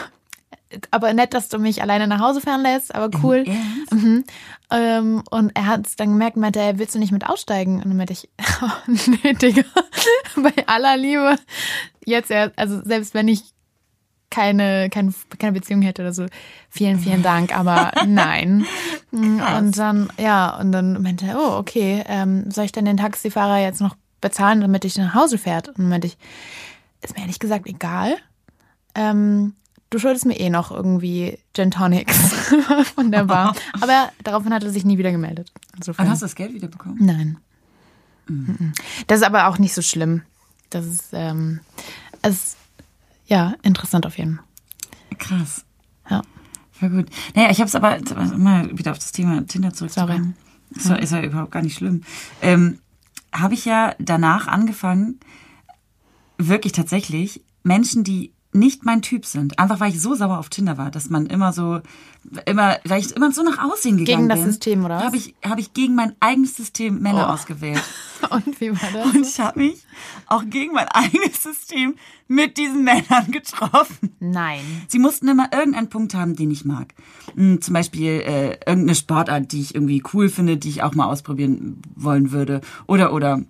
Aber 0.89 1.13
nett, 1.13 1.35
dass 1.35 1.49
du 1.49 1.59
mich 1.59 1.83
alleine 1.83 2.07
nach 2.07 2.19
Hause 2.19 2.41
fahren 2.41 2.63
lässt, 2.63 2.95
aber 2.95 3.15
cool. 3.21 3.45
Mhm. 3.91 4.23
Ähm, 4.71 5.23
und 5.29 5.51
er 5.55 5.67
hat 5.67 5.85
es 5.85 5.95
dann 5.95 6.09
gemerkt, 6.09 6.35
meinte 6.35 6.59
er, 6.59 6.79
willst 6.79 6.95
du 6.95 6.99
nicht 6.99 7.11
mit 7.11 7.29
aussteigen? 7.29 7.75
Und 7.75 7.85
dann 7.85 7.97
meinte 7.97 8.13
ich, 8.13 8.27
oh, 8.61 8.71
nee, 8.87 9.33
Digga, 9.33 9.63
bei 10.35 10.67
aller 10.67 10.97
Liebe. 10.97 11.37
Jetzt, 12.05 12.31
ja, 12.31 12.49
also 12.55 12.81
selbst 12.83 13.13
wenn 13.13 13.27
ich 13.27 13.53
keine, 14.33 14.89
keine, 14.89 15.13
keine 15.37 15.53
Beziehung 15.53 15.83
hätte 15.83 16.01
oder 16.01 16.13
so, 16.13 16.25
vielen, 16.69 16.97
vielen 16.97 17.21
Dank, 17.21 17.55
aber 17.55 17.91
nein. 18.07 18.65
Und 19.11 19.77
dann, 19.77 20.11
ja, 20.17 20.57
und 20.57 20.71
dann 20.71 21.03
meinte 21.03 21.27
er, 21.27 21.37
oh, 21.37 21.57
okay, 21.57 22.03
ähm, 22.07 22.49
soll 22.49 22.65
ich 22.65 22.71
dann 22.71 22.85
den 22.85 22.97
Taxifahrer 22.97 23.59
jetzt 23.59 23.79
noch 23.79 23.95
bezahlen, 24.23 24.61
damit 24.61 24.85
ich 24.85 24.97
nach 24.97 25.13
Hause 25.13 25.37
fährt? 25.37 25.67
Und 25.67 25.79
dann 25.79 25.89
meinte 25.89 26.07
ich, 26.07 26.17
ist 27.03 27.15
mir 27.15 27.21
ehrlich 27.21 27.39
gesagt 27.39 27.67
egal. 27.67 28.15
Ähm, 28.95 29.53
du 29.91 29.99
schuldest 29.99 30.25
mir 30.25 30.39
eh 30.39 30.49
noch 30.49 30.71
irgendwie 30.71 31.37
Gin 31.53 31.69
Tonics 31.69 32.17
von 32.95 33.11
der 33.11 33.25
Bar. 33.25 33.55
Aber 33.81 34.09
daraufhin 34.23 34.53
hat 34.53 34.63
er 34.63 34.71
sich 34.71 34.85
nie 34.85 34.97
wieder 34.97 35.11
gemeldet. 35.11 35.51
Insofern. 35.75 36.05
Und 36.05 36.11
hast 36.11 36.21
du 36.21 36.25
das 36.25 36.35
Geld 36.35 36.53
wieder 36.53 36.67
bekommen? 36.67 36.97
Nein. 36.99 37.37
Mhm. 38.27 38.73
Das 39.07 39.19
ist 39.19 39.25
aber 39.25 39.47
auch 39.47 39.57
nicht 39.59 39.73
so 39.73 39.81
schlimm. 39.81 40.21
Das 40.69 40.85
ist, 40.85 41.09
ähm, 41.11 41.59
ist, 42.25 42.55
ja, 43.27 43.53
interessant 43.63 44.05
auf 44.05 44.17
jeden 44.17 44.37
Fall. 44.37 44.45
Krass. 45.17 45.65
Ja. 46.09 46.21
Voll 46.71 46.89
gut. 46.89 47.09
Naja, 47.35 47.51
ich 47.51 47.59
habe 47.59 47.67
es 47.67 47.75
aber 47.75 47.99
mal 48.37 48.77
wieder 48.77 48.91
auf 48.91 48.99
das 48.99 49.11
Thema 49.11 49.45
Tinder 49.45 49.73
zurückzukommen. 49.73 50.35
Ist, 50.71 50.89
ja, 50.89 50.95
ist 50.95 51.11
ja 51.11 51.21
überhaupt 51.21 51.51
gar 51.51 51.61
nicht 51.61 51.77
schlimm. 51.77 52.03
Ähm, 52.41 52.79
habe 53.33 53.53
ich 53.55 53.65
ja 53.65 53.95
danach 53.99 54.47
angefangen, 54.47 55.19
wirklich 56.37 56.73
tatsächlich 56.73 57.43
Menschen, 57.63 58.03
die 58.03 58.32
nicht 58.53 58.85
mein 58.85 59.01
Typ 59.01 59.25
sind. 59.25 59.59
Einfach 59.59 59.79
weil 59.79 59.91
ich 59.91 60.01
so 60.01 60.15
sauer 60.15 60.37
auf 60.39 60.49
Tinder 60.49 60.77
war, 60.77 60.91
dass 60.91 61.09
man 61.09 61.25
immer 61.25 61.53
so, 61.53 61.81
immer, 62.45 62.77
weil 62.85 62.99
ich 63.01 63.15
immer 63.15 63.31
so 63.31 63.43
nach 63.43 63.57
Aussehen 63.63 63.97
gegangen 63.97 64.27
Gegen 64.27 64.29
das 64.29 64.39
bin. 64.39 64.47
System, 64.51 64.85
oder? 64.85 64.99
Habe 65.03 65.17
ich, 65.17 65.35
habe 65.43 65.61
ich 65.61 65.73
gegen 65.73 65.95
mein 65.95 66.13
eigenes 66.19 66.55
System 66.55 66.99
Männer 67.01 67.27
Oh. 67.29 67.33
ausgewählt. 67.33 67.81
Und 68.29 68.59
wie 68.61 68.71
war 68.71 68.89
das? 68.93 69.13
Und 69.13 69.25
ich 69.27 69.39
habe 69.39 69.59
mich 69.59 69.83
auch 70.27 70.43
gegen 70.49 70.73
mein 70.73 70.87
eigenes 70.87 71.43
System 71.43 71.95
mit 72.29 72.57
diesen 72.57 72.83
Männern 72.83 73.31
getroffen. 73.31 74.15
Nein. 74.19 74.61
Sie 74.87 74.97
mussten 74.99 75.27
immer 75.27 75.49
irgendeinen 75.51 75.89
Punkt 75.89 76.13
haben, 76.15 76.35
den 76.35 76.49
ich 76.49 76.63
mag. 76.63 76.93
Hm, 77.35 77.61
Zum 77.61 77.73
Beispiel 77.73 78.21
äh, 78.21 78.49
irgendeine 78.65 78.95
Sportart, 78.95 79.51
die 79.51 79.59
ich 79.61 79.75
irgendwie 79.75 80.01
cool 80.13 80.29
finde, 80.29 80.55
die 80.57 80.69
ich 80.69 80.83
auch 80.83 80.95
mal 80.95 81.05
ausprobieren 81.07 81.81
wollen 81.95 82.31
würde. 82.31 82.61
Oder, 82.87 83.11
oder, 83.13 83.41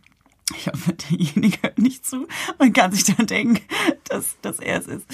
ich 0.55 0.67
hoffe, 0.67 0.93
derjenige 0.93 1.61
hört 1.61 1.79
nicht 1.79 2.05
zu 2.05 2.27
und 2.57 2.73
kann 2.73 2.91
sich 2.91 3.15
dann 3.15 3.27
denken, 3.27 3.61
dass, 4.05 4.39
dass 4.41 4.59
er 4.59 4.79
es 4.79 4.87
ist. 4.87 5.05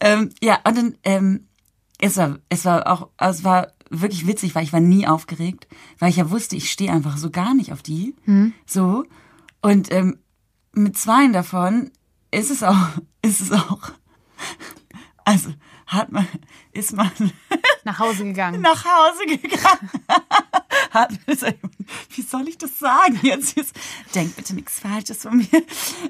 Ähm, 0.00 0.30
ja, 0.40 0.58
und 0.64 0.76
dann, 0.76 0.98
ähm, 1.04 1.48
es 1.98 2.16
war, 2.16 2.38
es 2.48 2.64
war 2.64 2.86
auch, 2.86 3.08
es 3.18 3.44
war 3.44 3.72
wirklich 3.90 4.26
witzig, 4.26 4.54
weil 4.54 4.64
ich 4.64 4.72
war 4.72 4.80
nie 4.80 5.06
aufgeregt, 5.06 5.66
weil 5.98 6.10
ich 6.10 6.16
ja 6.16 6.30
wusste, 6.30 6.56
ich 6.56 6.70
stehe 6.70 6.92
einfach 6.92 7.16
so 7.16 7.30
gar 7.30 7.54
nicht 7.54 7.72
auf 7.72 7.82
die. 7.82 8.14
So. 8.66 9.04
Und 9.60 9.90
ähm, 9.92 10.18
mit 10.72 10.96
zweien 10.96 11.32
davon 11.32 11.90
ist 12.30 12.50
es 12.50 12.62
auch, 12.62 12.76
ist 13.22 13.40
es 13.40 13.52
auch, 13.52 13.90
also 15.24 15.52
hat 15.86 16.12
man, 16.12 16.28
ist 16.72 16.92
man 16.92 17.10
Nach 17.84 17.98
Hause 17.98 18.24
gegangen. 18.24 18.60
nach 18.62 18.84
Hause 18.84 19.24
gegangen. 19.26 19.90
Hat, 20.90 21.12
wie 21.26 22.22
soll 22.22 22.48
ich 22.48 22.58
das 22.58 22.78
sagen 22.78 23.18
jetzt? 23.22 23.56
jetzt 23.56 23.74
denk 24.14 24.36
bitte 24.36 24.54
nichts 24.54 24.80
Falsches 24.80 25.22
von 25.22 25.38
mir. 25.38 25.62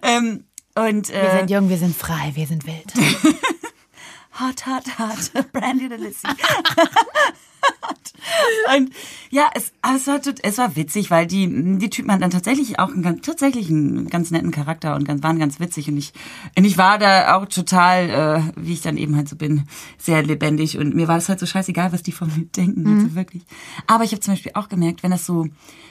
Ähm, 0.02 0.44
und 0.74 1.08
Wir 1.08 1.22
äh, 1.22 1.38
sind 1.38 1.50
jung, 1.50 1.68
wir 1.68 1.78
sind 1.78 1.96
frei, 1.96 2.32
wir 2.34 2.46
sind 2.46 2.66
wild. 2.66 2.94
hot, 4.40 4.66
hot, 4.66 4.98
hot, 4.98 5.52
Brandy 5.52 5.86
und 5.86 5.98
Lissy. 6.00 6.28
und 8.77 8.90
ja, 9.31 9.51
es, 9.55 9.73
es, 9.94 10.07
war, 10.07 10.21
es 10.42 10.59
war 10.59 10.77
witzig, 10.77 11.11
weil 11.11 11.27
die, 11.27 11.47
die 11.79 11.90
Typen 11.90 12.11
hatten 12.11 12.23
dann 12.23 12.31
tatsächlich 12.31 12.79
auch 12.79 12.88
einen 12.88 13.03
ganz, 13.03 13.23
tatsächlich 13.23 13.68
einen 13.68 14.09
ganz 14.09 14.31
netten 14.31 14.51
Charakter 14.51 14.94
und 14.94 15.05
ganz, 15.05 15.23
waren 15.23 15.38
ganz 15.38 15.61
witzig. 15.61 15.88
Und 15.88 15.97
ich, 15.97 16.12
und 16.57 16.64
ich 16.64 16.79
war 16.79 16.99
da 16.99 17.37
auch 17.37 17.47
total, 17.47 18.11
äh, 18.11 18.42
wie 18.57 18.73
ich 18.73 18.81
dann 18.81 18.97
eben 18.97 19.16
halt 19.16 19.29
so 19.29 19.37
bin, 19.37 19.64
sehr 19.99 20.23
lebendig. 20.23 20.79
Und 20.79 20.94
mir 20.94 21.09
war 21.09 21.16
das 21.16 21.29
halt 21.29 21.40
so 21.40 21.47
scheißegal, 21.47 21.92
was 21.92 22.03
die 22.03 22.12
von 22.12 22.29
mir 22.29 22.47
denken, 22.47 22.87
also 22.87 23.14
wirklich. 23.14 23.42
Aber 23.87 24.05
ich 24.05 24.12
habe 24.12 24.21
zum 24.21 24.35
Beispiel 24.35 24.53
auch 24.55 24.68
gemerkt, 24.68 25.03
wenn 25.03 25.11
das 25.11 25.27
so, 25.27 25.47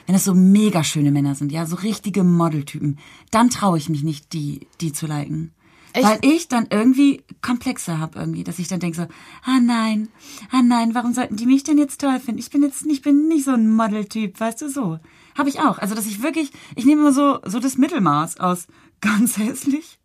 wenn 0.06 0.14
das 0.14 0.24
so 0.24 0.34
mega 0.34 0.84
schöne 0.84 1.12
Männer 1.12 1.34
sind, 1.34 1.52
ja, 1.52 1.66
so 1.66 1.76
richtige 1.76 2.24
Modeltypen, 2.24 2.98
dann 3.30 3.50
traue 3.50 3.78
ich 3.78 3.88
mich 3.88 4.02
nicht, 4.02 4.32
die, 4.32 4.66
die 4.80 4.92
zu 4.92 5.06
liken. 5.06 5.52
Echt? 5.92 6.04
Weil 6.06 6.18
ich 6.22 6.48
dann 6.48 6.66
irgendwie 6.70 7.22
Komplexe 7.42 7.98
habe 7.98 8.18
irgendwie, 8.18 8.44
dass 8.44 8.58
ich 8.58 8.68
dann 8.68 8.80
denke 8.80 8.96
so, 8.96 9.02
ah 9.44 9.58
nein, 9.60 10.08
ah 10.52 10.62
nein, 10.62 10.94
warum 10.94 11.14
sollten 11.14 11.36
die 11.36 11.46
mich 11.46 11.64
denn 11.64 11.78
jetzt 11.78 12.00
toll 12.00 12.18
finden? 12.20 12.40
Ich 12.40 12.50
bin 12.50 12.62
jetzt, 12.62 12.84
ich 12.86 13.02
bin 13.02 13.28
nicht 13.28 13.44
so 13.44 13.52
ein 13.52 13.70
Modeltyp, 13.74 14.38
weißt 14.38 14.60
du 14.62 14.68
so. 14.70 14.98
Habe 15.36 15.48
ich 15.48 15.60
auch. 15.60 15.78
Also 15.78 15.94
dass 15.94 16.06
ich 16.06 16.22
wirklich, 16.22 16.50
ich 16.74 16.84
nehme 16.84 17.02
immer 17.02 17.12
so 17.12 17.38
so 17.46 17.58
das 17.60 17.78
Mittelmaß 17.78 18.38
aus 18.40 18.66
ganz 19.00 19.38
hässlich 19.38 19.98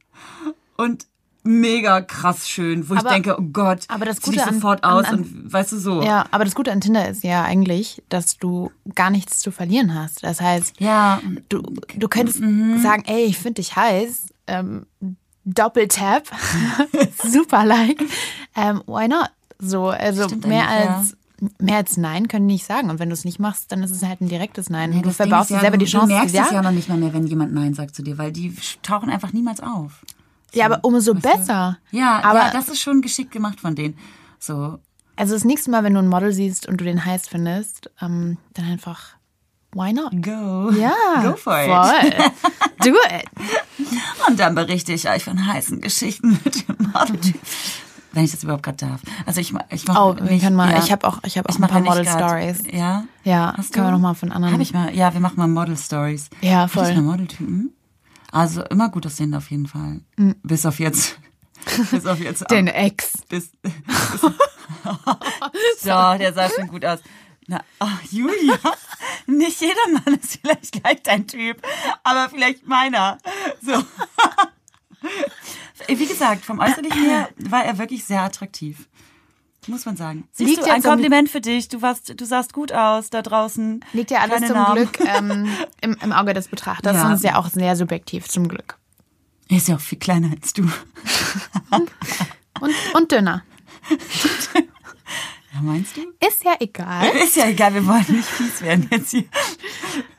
und 0.78 1.08
mega 1.46 2.00
krass 2.02 2.48
schön, 2.48 2.88
wo 2.90 2.94
Aber- 2.94 3.08
ich 3.08 3.12
denke, 3.14 3.36
oh 3.38 3.42
Gott, 3.52 3.86
aber 3.90 4.06
das 4.06 4.22
Gute 4.22 4.46
an- 4.48 4.54
sofort 4.54 4.84
an- 4.86 4.94
aus 4.94 5.06
an- 5.06 5.16
und 5.20 5.52
weißt 5.52 5.74
du 5.74 5.78
so. 5.78 6.02
Ja, 6.02 6.26
aber 6.32 6.46
das 6.46 6.56
Gute 6.56 6.72
an 6.72 6.80
Tinder 6.80 7.10
ist 7.10 7.24
ja 7.24 7.44
eigentlich, 7.44 8.02
dass 8.08 8.38
du 8.38 8.72
gar 8.96 9.10
nichts 9.10 9.40
zu 9.40 9.52
verlieren 9.52 9.94
hast. 9.94 10.24
Das 10.24 10.40
heißt, 10.40 10.80
Ja, 10.80 11.22
du, 11.50 11.62
du 11.98 12.08
könntest 12.08 12.40
Mhm. 12.40 12.82
sagen, 12.82 13.04
ey, 13.08 13.26
ich 13.26 13.38
finde 13.38 13.56
dich 13.56 13.76
heiß, 13.76 14.28
ähm, 14.48 14.86
Doppeltap, 15.46 16.28
super 17.24 17.66
like, 17.66 18.02
ähm, 18.56 18.82
why 18.86 19.08
not? 19.08 19.30
So, 19.60 19.88
also 19.88 20.26
Stimmt 20.28 20.48
mehr 20.48 20.68
als 20.68 21.16
mehr 21.60 21.78
als 21.78 21.98
Nein 21.98 22.28
können 22.30 22.48
die 22.48 22.56
nicht 22.56 22.66
sagen. 22.66 22.90
Und 22.90 23.00
wenn 23.00 23.10
du 23.10 23.14
es 23.14 23.26
nicht 23.26 23.40
machst, 23.40 23.72
dann 23.72 23.84
ist 23.84 23.92
es 23.92 24.04
halt 24.04 24.22
ein 24.22 24.30
direktes 24.30 24.70
Nein. 24.70 24.94
Ja, 24.94 25.02
du 25.02 25.12
verbaust 25.12 25.50
dir 25.50 25.60
selber 25.60 25.78
du, 25.78 25.86
die 25.86 25.92
Chance. 25.92 26.08
Du 26.08 26.14
merkst 26.14 26.34
ja, 26.34 26.46
es 26.46 26.52
ja 26.52 26.62
noch 26.62 26.72
nicht 26.72 26.88
mal 26.88 26.98
mehr, 26.98 27.14
wenn 27.14 27.28
jemand 27.28 27.54
Nein 27.54 27.74
sagt 27.74 27.96
zu 27.96 28.04
dir, 28.04 28.18
weil 28.18 28.32
die 28.32 28.56
tauchen 28.82 29.10
einfach 29.10 29.34
niemals 29.34 29.60
auf. 29.60 30.06
ja, 30.54 30.66
aber 30.66 30.80
umso 30.84 31.14
Weißt 31.16 31.26
du? 31.26 31.30
besser. 31.38 31.78
Ja, 31.92 32.22
aber 32.24 32.40
ja, 32.40 32.52
das 32.52 32.70
ist 32.70 32.80
schon 32.80 33.02
geschickt 33.02 33.32
gemacht 33.32 33.60
von 33.60 33.76
denen. 33.76 33.98
So, 34.40 34.80
also 35.16 35.34
das 35.34 35.44
nächste 35.44 35.70
Mal, 35.70 35.84
wenn 35.84 35.94
du 35.94 36.00
ein 36.00 36.08
Model 36.08 36.34
siehst 36.34 36.68
und 36.68 36.78
du 36.80 36.86
den 36.86 37.04
heiß 37.06 37.28
findest, 37.28 37.92
ähm, 38.02 38.38
dann 38.54 38.66
einfach, 38.66 39.16
why 39.74 39.94
not? 39.94 40.12
go. 40.22 40.72
Ja, 40.72 40.94
Go 41.24 41.36
for 41.36 41.60
it. 41.62 41.70
voll. 41.70 42.32
Do 42.84 42.90
it. 43.16 43.26
Und 44.28 44.40
dann 44.40 44.56
berichte 44.56 44.94
ich 44.94 45.10
euch 45.10 45.24
von 45.24 45.46
heißen 45.48 45.82
Geschichten 45.82 46.40
mit 46.44 46.68
dem 46.68 46.92
Modeltyp. 46.94 47.40
Wenn 48.12 48.26
ich 48.26 48.32
das 48.32 48.44
überhaupt 48.44 48.62
gerade 48.64 48.78
darf. 48.78 49.02
Also 49.26 49.42
ich, 49.42 49.54
ich 49.72 49.88
mache 49.88 50.00
Oh, 50.00 50.16
wir 50.20 50.40
können 50.40 50.56
mal, 50.56 50.72
ja. 50.72 50.78
ich 50.78 50.92
habe 50.92 51.08
auch, 51.08 51.20
ich 51.26 51.38
habe 51.38 51.50
auch 51.50 51.56
Ich 51.56 51.60
ein 51.62 51.68
paar 51.68 51.80
Model 51.82 52.06
grad- 52.06 52.20
Stories. 52.20 52.64
Ja? 52.72 53.06
Ja, 53.24 53.54
Hast 53.58 53.74
können 53.74 53.88
wir 53.88 53.92
du? 53.92 53.98
noch 53.98 54.02
mal 54.02 54.14
von 54.14 54.32
anderen. 54.32 54.54
Habe 54.54 54.62
ich 54.64 54.72
mal. 54.74 54.94
Ja, 54.96 55.14
wir 55.14 55.20
machen 55.20 55.36
mal 55.38 55.48
Model 55.48 55.76
Stories. 55.78 56.30
Ja, 56.42 56.62
Hatte 56.62 56.66
ich 56.68 56.72
voll. 56.74 56.94
mal 56.96 57.02
Modeltypen? 57.02 57.74
Also 58.32 58.64
immer 58.66 58.90
gut 58.90 59.06
aussehend 59.08 59.36
auf 59.36 59.50
jeden 59.52 59.68
Fall. 59.68 60.02
Bis 60.44 60.66
auf 60.66 60.80
jetzt. 60.80 61.18
Bis 61.92 62.06
auf 62.06 62.20
jetzt. 62.20 62.50
Den 62.52 62.68
Ex. 62.68 63.14
Bis, 63.30 63.50
bis, 63.62 63.72
so, 65.82 65.90
der 66.20 66.34
sah 66.34 66.50
schon 66.50 66.68
gut 66.68 66.86
aus. 66.86 67.00
Na, 67.48 67.62
ach, 67.80 68.02
Julia, 68.10 68.58
nicht 69.28 69.60
jeder 69.62 69.88
Mann 69.92 70.20
ist 70.22 70.40
vielleicht 70.42 70.72
gleich 70.72 71.04
dein 71.04 71.28
Typ, 71.28 71.62
aber 72.04 72.30
vielleicht 72.30 72.68
meiner. 72.68 73.18
So. 73.62 73.84
Wie 75.88 76.06
gesagt, 76.06 76.46
vom 76.46 76.60
Äußerlichen 76.60 77.04
her 77.04 77.30
war 77.38 77.66
er 77.66 77.78
wirklich 77.78 78.06
sehr 78.06 78.22
attraktiv. 78.22 78.88
Muss 79.68 79.86
man 79.86 79.96
sagen. 79.96 80.28
Siehst 80.32 80.50
Liegt 80.50 80.66
du, 80.66 80.72
ein 80.72 80.84
Kompliment 80.84 81.30
für 81.30 81.40
dich. 81.42 81.70
Du 81.70 81.82
warst, 81.82 82.20
du 82.20 82.26
sahst 82.26 82.54
gut 82.54 82.72
aus 82.74 83.10
da 83.10 83.22
draußen. 83.22 83.84
Liegt 83.94 84.12
ja 84.12 84.20
alles 84.20 84.36
Keine 84.36 84.48
zum 84.48 84.56
Namen. 84.58 84.76
Glück 84.76 85.00
ähm, 85.00 85.50
im, 85.82 85.98
im 86.02 86.12
Auge 86.12 86.34
des 86.34 86.48
Betrachters 86.50 86.96
Ja. 86.96 87.08
und 87.08 87.14
ist 87.14 87.24
ja 87.24 87.38
auch 87.38 87.50
sehr 87.50 87.76
subjektiv, 87.76 88.28
zum 88.28 88.48
Glück. 88.48 88.78
Er 89.50 89.58
ist 89.58 89.68
ja 89.68 89.76
auch 89.76 89.82
viel 89.82 90.00
kleiner 90.00 90.32
als 90.32 90.54
du. 90.54 90.64
Und, 91.72 91.90
und 92.94 93.12
dünner. 93.12 93.44
Ja, 95.54 95.62
meinst 95.62 95.96
du? 95.98 96.02
Ist 96.26 96.44
ja 96.44 96.56
egal. 96.60 97.08
Ist 97.24 97.36
ja 97.36 97.48
egal, 97.48 97.74
wir 97.74 97.86
wollen 97.86 98.06
nicht 98.10 98.26
fies 98.28 98.62
werden 98.62 98.88
jetzt 98.92 99.12
hier. 99.12 99.26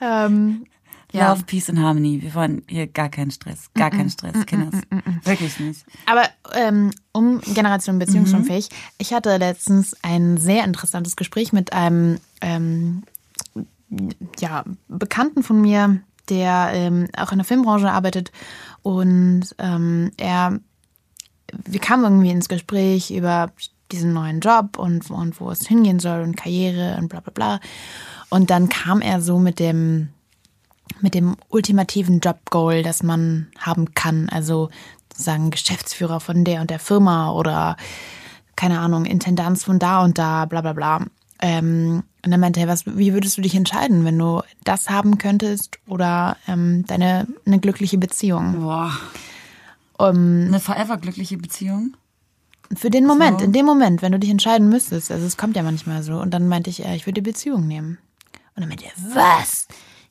ähm, 0.00 0.66
ja. 1.12 1.30
Love, 1.32 1.44
Peace 1.44 1.70
and 1.70 1.78
Harmony. 1.78 2.20
Wir 2.22 2.34
wollen 2.34 2.62
hier 2.68 2.86
gar 2.88 3.08
keinen 3.08 3.30
Stress. 3.30 3.70
Gar 3.74 3.90
keinen 3.90 4.10
Stress, 4.10 4.46
Kinders. 4.46 4.80
Wirklich 5.22 5.60
nicht. 5.60 5.84
Aber 6.06 6.24
ähm, 6.54 6.90
um 7.12 7.40
Generation 7.40 7.96
Mhm. 7.96 8.00
beziehungsunfähig, 8.00 8.68
ich 8.98 9.12
hatte 9.12 9.36
letztens 9.36 9.96
ein 10.02 10.36
sehr 10.38 10.64
interessantes 10.64 11.14
Gespräch 11.14 11.52
mit 11.52 11.72
einem 11.72 12.18
ähm, 12.40 13.04
ja, 14.40 14.64
Bekannten 14.88 15.42
von 15.44 15.60
mir, 15.60 16.00
der 16.28 16.70
ähm, 16.74 17.06
auch 17.16 17.30
in 17.30 17.38
der 17.38 17.44
Filmbranche 17.44 17.92
arbeitet. 17.92 18.32
Und 18.82 19.54
ähm, 19.58 20.10
er, 20.16 20.58
wir 21.64 21.80
kamen 21.80 22.02
irgendwie 22.04 22.30
ins 22.30 22.48
Gespräch 22.48 23.10
über 23.12 23.52
diesen 23.92 24.12
neuen 24.12 24.40
Job 24.40 24.78
und, 24.78 25.10
und 25.10 25.40
wo 25.40 25.50
es 25.50 25.66
hingehen 25.66 25.98
soll 25.98 26.22
und 26.22 26.36
Karriere 26.36 26.96
und 26.98 27.08
bla 27.08 27.20
bla 27.20 27.32
bla. 27.32 27.60
Und 28.30 28.50
dann 28.50 28.68
kam 28.68 29.00
er 29.00 29.20
so 29.20 29.38
mit 29.38 29.58
dem, 29.58 30.08
mit 31.00 31.14
dem 31.14 31.36
ultimativen 31.48 32.20
Jobgoal, 32.20 32.82
das 32.82 33.02
man 33.02 33.48
haben 33.58 33.94
kann. 33.94 34.28
Also 34.28 34.70
sozusagen 35.12 35.50
Geschäftsführer 35.50 36.20
von 36.20 36.44
der 36.44 36.60
und 36.60 36.70
der 36.70 36.78
Firma 36.78 37.32
oder 37.32 37.76
keine 38.56 38.80
Ahnung, 38.80 39.04
Intendanz 39.04 39.64
von 39.64 39.78
da 39.78 40.02
und 40.02 40.18
da, 40.18 40.44
bla 40.46 40.60
bla 40.60 40.72
bla. 40.72 41.06
Ähm, 41.40 42.04
und 42.24 42.30
dann 42.30 42.40
meinte 42.40 42.60
er, 42.60 42.68
was, 42.68 42.86
wie 42.86 43.12
würdest 43.12 43.36
du 43.36 43.42
dich 43.42 43.54
entscheiden, 43.54 44.04
wenn 44.04 44.18
du 44.18 44.42
das 44.62 44.88
haben 44.88 45.18
könntest 45.18 45.78
oder 45.86 46.36
ähm, 46.48 46.84
deine 46.86 47.26
eine 47.44 47.58
glückliche 47.58 47.98
Beziehung? 47.98 48.62
Boah. 48.62 48.92
Um, 49.96 50.46
Eine 50.48 50.58
forever 50.58 50.96
glückliche 50.96 51.36
Beziehung? 51.36 51.96
Für 52.76 52.90
den 52.90 53.06
Moment, 53.06 53.40
So. 53.40 53.44
in 53.46 53.52
dem 53.52 53.66
Moment, 53.66 54.02
wenn 54.02 54.12
du 54.12 54.18
dich 54.18 54.30
entscheiden 54.30 54.68
müsstest, 54.68 55.10
also 55.10 55.26
es 55.26 55.36
kommt 55.36 55.56
ja 55.56 55.62
manchmal 55.62 56.02
so. 56.02 56.14
Und 56.18 56.32
dann 56.32 56.48
meinte 56.48 56.70
ich, 56.70 56.84
äh, 56.84 56.96
ich 56.96 57.06
würde 57.06 57.20
die 57.20 57.30
Beziehung 57.30 57.66
nehmen. 57.66 57.98
Und 58.56 58.62
dann 58.62 58.68
meinte 58.68 58.84
er, 58.84 59.14
was? 59.14 59.66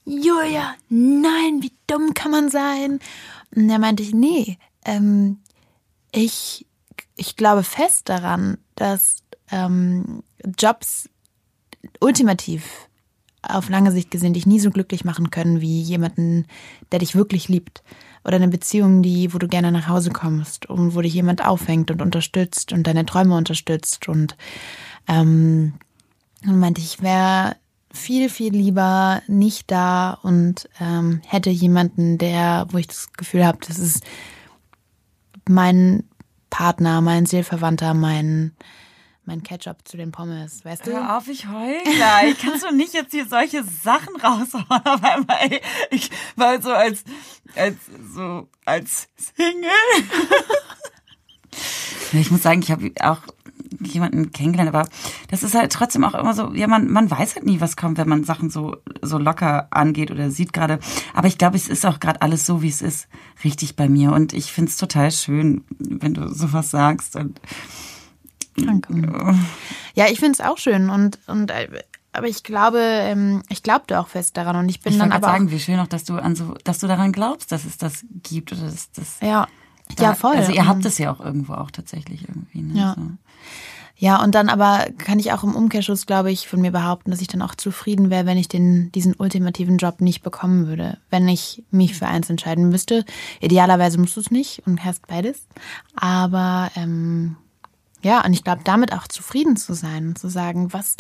Julia, 0.06 0.76
nein, 0.90 1.62
wie 1.62 1.72
dumm 1.88 2.14
kann 2.14 2.32
man 2.32 2.50
sein? 2.50 3.00
Und 3.56 3.68
dann 3.68 3.82
meinte 3.82 4.04
ich, 4.04 4.14
nee, 4.14 4.58
ähm, 4.86 5.40
ich, 6.12 6.66
ich 7.16 7.36
glaube 7.36 7.64
fest 7.64 8.10
daran, 8.10 8.58
dass 8.76 9.18
ähm, 9.52 10.24
Jobs 10.58 11.10
ultimativ 12.00 12.90
auf 13.42 13.70
lange 13.70 13.92
Sicht 13.92 14.12
gesehen 14.12 14.34
dich 14.34 14.46
nie 14.46 14.60
so 14.60 14.72
glücklich 14.72 15.04
machen 15.06 15.30
können 15.30 15.62
wie 15.62 15.82
jemanden, 15.82 16.46
der 16.92 17.00
dich 17.00 17.16
wirklich 17.16 17.50
liebt. 17.50 17.84
Oder 18.26 18.38
eine 18.38 18.48
Beziehung, 18.48 19.02
die, 19.02 19.34
wo 19.34 19.38
du 19.38 19.48
gerne 19.48 19.72
nach 19.72 19.88
Hause 19.88 20.12
kommst 20.12 20.66
und 20.68 20.96
wo 20.96 21.02
dich 21.02 21.14
jemand 21.14 21.46
aufhängt 21.46 21.92
und 21.92 22.02
unterstützt 22.02 22.72
und 22.72 22.88
deine 22.88 23.06
Träume 23.06 23.36
unterstützt. 23.36 24.08
Und 24.08 24.38
ähm, 25.08 25.74
und 26.46 26.60
meinte, 26.60 26.82
ich 26.82 27.02
wäre 27.02 27.56
viel, 27.92 28.30
viel 28.30 28.54
lieber 28.54 29.22
nicht 29.28 29.72
da 29.72 30.12
und 30.24 30.68
ähm, 30.80 31.22
hätte 31.26 31.50
jemanden, 31.50 32.18
der, 32.18 32.68
wo 32.72 32.78
ich 32.78 32.88
das 32.88 33.14
Gefühl 33.14 33.46
habe, 33.46 33.60
das 33.66 33.78
ist 33.78 34.04
mein 35.48 36.04
Partner, 36.50 37.02
mein 37.02 37.26
Seelverwandter, 37.26 37.94
mein, 37.94 38.54
mein 39.26 39.44
Ketchup 39.44 39.88
zu 39.88 39.98
den 39.98 40.12
Pommes, 40.12 40.66
weißt 40.66 40.88
du? 40.88 40.92
Hör 40.92 41.18
auf, 41.18 41.28
ich 41.28 41.48
heul 41.48 41.82
gleich. 41.84 42.38
Kannst 42.40 42.64
du 42.64 42.76
nicht 42.76 42.94
jetzt 42.94 43.12
hier 43.12 43.26
solche 43.26 43.64
Sachen 43.64 44.16
raushauen 44.16 44.66
auf 44.70 45.04
einmal? 45.04 45.38
Ey, 45.50 45.62
ich 45.92 46.10
war 46.36 46.62
so 46.62 46.72
als, 46.72 47.04
als, 47.56 47.78
so, 48.14 48.50
als 48.66 49.08
Single. 49.18 49.70
Ich 52.16 52.30
muss 52.30 52.44
sagen, 52.44 52.62
ich 52.62 52.70
habe 52.70 52.92
auch 53.00 53.22
jemanden 53.82 54.32
kennengelernt, 54.32 54.74
aber 54.74 54.88
das 55.30 55.44
ist 55.44 55.56
halt 55.56 55.72
trotzdem 55.72 56.04
auch 56.04 56.14
immer 56.14 56.34
so, 56.34 56.54
ja, 56.54 56.68
man, 56.68 56.92
man 56.92 57.10
weiß 57.10 57.36
halt 57.36 57.46
nie, 57.46 57.60
was 57.60 57.76
kommt, 57.76 57.98
wenn 57.98 58.08
man 58.08 58.24
Sachen 58.24 58.50
so, 58.50 58.78
so 59.02 59.18
locker 59.18 59.68
angeht 59.72 60.12
oder 60.12 60.30
sieht 60.30 60.54
gerade. 60.54 60.80
Aber 61.14 61.28
ich 61.28 61.38
glaube, 61.38 61.56
es 61.56 61.70
ist 61.70 61.86
auch 61.86 62.00
gerade 62.00 62.22
alles 62.22 62.46
so, 62.46 62.62
wie 62.62 62.70
es 62.70 62.82
ist, 62.82 63.08
richtig 63.44 63.76
bei 63.76 63.90
mir. 63.90 64.12
Und 64.12 64.34
ich 64.34 64.52
finde 64.52 64.70
es 64.70 64.78
total 64.78 65.12
schön, 65.12 65.64
wenn 65.80 66.14
du 66.14 66.28
sowas 66.32 66.70
sagst. 66.70 67.16
Und 67.16 67.42
Danke. 68.58 69.36
Ja, 69.96 70.06
ich 70.10 70.20
finde 70.20 70.34
es 70.34 70.42
auch 70.42 70.58
schön 70.58 70.90
und, 70.90 71.20
und 71.28 71.52
äh, 71.52 71.68
aber 72.12 72.28
ich 72.28 72.44
glaube, 72.44 72.78
ähm, 72.80 73.42
ich 73.50 73.64
glaubte 73.64 74.00
auch 74.00 74.08
fest 74.08 74.38
daran 74.38 74.56
und 74.56 74.70
ich 74.70 74.80
bin 74.82 74.94
Ich 74.94 75.00
dann 75.00 75.12
aber 75.12 75.26
sagen, 75.28 75.50
wie 75.52 75.60
schön 75.60 75.80
auch, 75.80 75.88
dass 75.88 76.04
du 76.04 76.16
an 76.16 76.36
so, 76.36 76.56
dass 76.64 76.80
du 76.80 76.88
daran 76.88 77.12
glaubst, 77.12 77.52
dass 77.52 77.66
es 77.66 77.78
das 77.78 78.06
gibt 78.22 78.52
oder 78.54 78.62
dass 78.64 78.92
das. 78.92 79.20
ja, 79.22 79.48
da- 79.96 80.04
ja 80.04 80.14
voll. 80.16 80.36
Also 80.36 80.52
ihr 80.52 80.68
habt 80.68 80.86
es 80.86 80.98
ja 81.00 81.12
auch 81.12 81.20
irgendwo 81.20 81.54
auch 81.54 81.72
tatsächlich 81.72 82.28
irgendwie. 82.28 82.62
Ne? 82.62 82.80
Ja. 82.80 82.96
So. 82.96 83.02
Ja, 83.96 84.22
und 84.22 84.36
dann 84.36 84.50
aber 84.50 84.86
kann 84.98 85.18
ich 85.20 85.32
auch 85.32 85.44
im 85.44 85.56
Umkehrschluss, 85.56 86.06
glaube 86.06 86.32
ich, 86.32 86.48
von 86.48 86.60
mir 86.60 86.72
behaupten, 86.72 87.12
dass 87.12 87.22
ich 87.22 87.28
dann 87.28 87.42
auch 87.44 87.56
zufrieden 87.56 88.10
wäre, 88.10 88.26
wenn 88.26 88.38
ich 88.40 88.48
den, 88.50 88.92
diesen 88.92 89.14
ultimativen 89.16 89.78
Job 89.78 90.02
nicht 90.02 90.24
bekommen 90.24 90.68
würde. 90.68 90.98
Wenn 91.10 91.28
ich 91.30 91.64
mich 91.72 91.96
für 91.96 92.08
eins 92.08 92.30
entscheiden 92.30 92.70
müsste. 92.70 93.06
Idealerweise 93.40 94.00
musst 94.00 94.16
du 94.18 94.20
es 94.20 94.30
nicht 94.32 94.62
und 94.66 94.84
hast 94.84 95.08
beides. 95.08 95.48
Aber 95.96 96.70
ähm, 96.76 97.38
ja, 98.04 98.24
und 98.26 98.34
ich 98.34 98.44
glaube, 98.44 98.62
damit 98.64 98.94
auch 98.94 99.08
zufrieden 99.08 99.58
zu 99.58 99.74
sein 99.74 100.10
und 100.10 100.20
zu 100.20 100.30
sagen, 100.30 100.74
was 100.74 100.96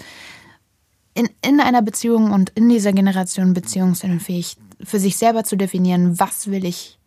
in, 1.13 1.29
in 1.45 1.59
einer 1.59 1.81
Beziehung 1.81 2.31
und 2.31 2.51
in 2.51 2.69
dieser 2.69 2.93
Generation 2.93 3.53
beziehungsunfähig 3.53 4.57
für 4.83 4.99
sich 4.99 5.17
selber 5.17 5.43
zu 5.43 5.55
definieren, 5.55 6.19
was 6.19 6.47
will 6.47 6.65
ich 6.65 6.97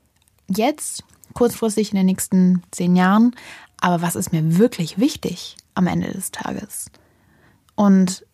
jetzt, 0.48 1.04
kurzfristig 1.34 1.90
in 1.90 1.96
den 1.96 2.06
nächsten 2.06 2.62
zehn 2.70 2.96
Jahren, 2.96 3.34
aber 3.80 4.02
was 4.02 4.16
ist 4.16 4.32
mir 4.32 4.58
wirklich 4.58 4.98
wichtig 4.98 5.56
am 5.74 5.86
Ende 5.86 6.10
des 6.10 6.30
Tages. 6.30 6.90
Und 7.74 8.24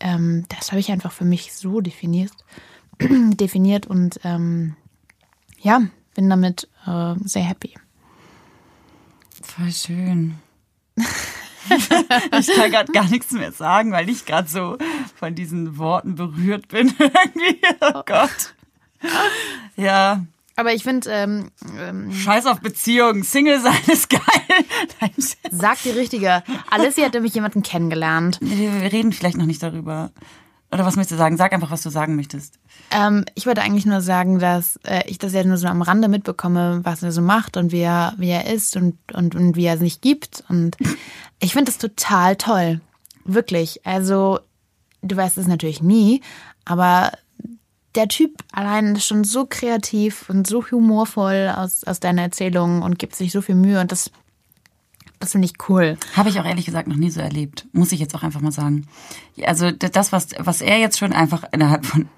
ähm, 0.00 0.44
das 0.48 0.72
habe 0.72 0.80
ich 0.80 0.90
einfach 0.90 1.12
für 1.12 1.24
mich 1.24 1.54
so 1.54 1.80
definiert, 1.80 2.32
definiert 3.00 3.86
und 3.86 4.18
ähm, 4.24 4.74
ja, 5.60 5.82
bin 6.14 6.28
damit 6.28 6.68
äh, 6.86 7.14
sehr 7.24 7.44
happy. 7.44 7.74
Voll 9.42 9.70
schön. 9.70 10.38
ich 12.38 12.46
kann 12.54 12.70
gerade 12.70 12.92
gar 12.92 13.08
nichts 13.08 13.32
mehr 13.32 13.52
sagen, 13.52 13.92
weil 13.92 14.08
ich 14.08 14.24
gerade 14.26 14.48
so 14.48 14.76
von 15.16 15.34
diesen 15.34 15.78
Worten 15.78 16.14
berührt 16.14 16.68
bin. 16.68 16.88
Irgendwie. 16.98 17.60
Oh 17.80 18.02
Gott. 18.06 18.54
Ja, 19.76 20.24
Aber 20.56 20.72
ich 20.72 20.82
finde, 20.82 21.10
ähm, 21.10 21.50
ähm, 21.78 22.12
scheiß 22.12 22.46
auf 22.46 22.60
Beziehungen. 22.60 23.22
Single 23.22 23.60
sein 23.60 23.76
ist 23.86 24.08
geil. 24.08 24.20
Nein, 25.00 25.10
sag 25.50 25.82
die 25.82 25.90
richtige. 25.90 26.42
Alicia 26.70 27.06
hat 27.06 27.14
nämlich 27.14 27.34
jemanden 27.34 27.62
kennengelernt. 27.62 28.38
wir 28.40 28.92
reden 28.92 29.12
vielleicht 29.12 29.36
noch 29.36 29.46
nicht 29.46 29.62
darüber. 29.62 30.10
Oder 30.74 30.84
was 30.84 30.96
möchtest 30.96 31.12
du 31.12 31.16
sagen? 31.16 31.36
Sag 31.36 31.52
einfach, 31.52 31.70
was 31.70 31.82
du 31.82 31.90
sagen 31.90 32.16
möchtest. 32.16 32.58
Ähm, 32.90 33.24
ich 33.36 33.46
wollte 33.46 33.62
eigentlich 33.62 33.86
nur 33.86 34.00
sagen, 34.00 34.40
dass 34.40 34.76
äh, 34.82 35.04
ich 35.06 35.18
das 35.18 35.32
ja 35.32 35.44
nur 35.44 35.56
so 35.56 35.68
am 35.68 35.82
Rande 35.82 36.08
mitbekomme, 36.08 36.80
was 36.82 37.04
er 37.04 37.12
so 37.12 37.22
macht 37.22 37.56
und 37.56 37.70
wie 37.70 37.78
er, 37.78 38.14
wie 38.16 38.30
er 38.30 38.52
ist 38.52 38.76
und, 38.76 38.98
und, 39.12 39.36
und 39.36 39.54
wie 39.54 39.66
er 39.66 39.78
sich 39.78 40.00
gibt. 40.00 40.42
Und 40.48 40.76
ich 41.38 41.52
finde 41.52 41.70
das 41.70 41.78
total 41.78 42.34
toll. 42.34 42.80
Wirklich. 43.24 43.86
Also, 43.86 44.40
du 45.00 45.16
weißt 45.16 45.38
es 45.38 45.46
natürlich 45.46 45.80
nie, 45.80 46.22
aber 46.64 47.12
der 47.94 48.08
Typ 48.08 48.32
allein 48.50 48.96
ist 48.96 49.06
schon 49.06 49.22
so 49.22 49.46
kreativ 49.48 50.28
und 50.28 50.44
so 50.48 50.68
humorvoll 50.68 51.54
aus, 51.56 51.84
aus 51.84 52.00
deiner 52.00 52.22
Erzählung 52.22 52.82
und 52.82 52.98
gibt 52.98 53.14
sich 53.14 53.30
so 53.30 53.42
viel 53.42 53.54
Mühe 53.54 53.80
und 53.80 53.92
das, 53.92 54.10
das 55.24 55.32
finde 55.32 55.46
ich 55.46 55.54
cool. 55.68 55.96
Habe 56.14 56.28
ich 56.28 56.38
auch 56.38 56.44
ehrlich 56.44 56.66
gesagt 56.66 56.86
noch 56.88 56.96
nie 56.96 57.10
so 57.10 57.20
erlebt. 57.20 57.66
Muss 57.72 57.92
ich 57.92 58.00
jetzt 58.00 58.14
auch 58.14 58.22
einfach 58.22 58.40
mal 58.40 58.52
sagen. 58.52 58.86
Also 59.42 59.70
das, 59.70 60.12
was, 60.12 60.28
was 60.38 60.60
er 60.60 60.78
jetzt 60.78 60.98
schon 60.98 61.12
einfach 61.12 61.44
innerhalb 61.52 61.84
von, 61.86 62.08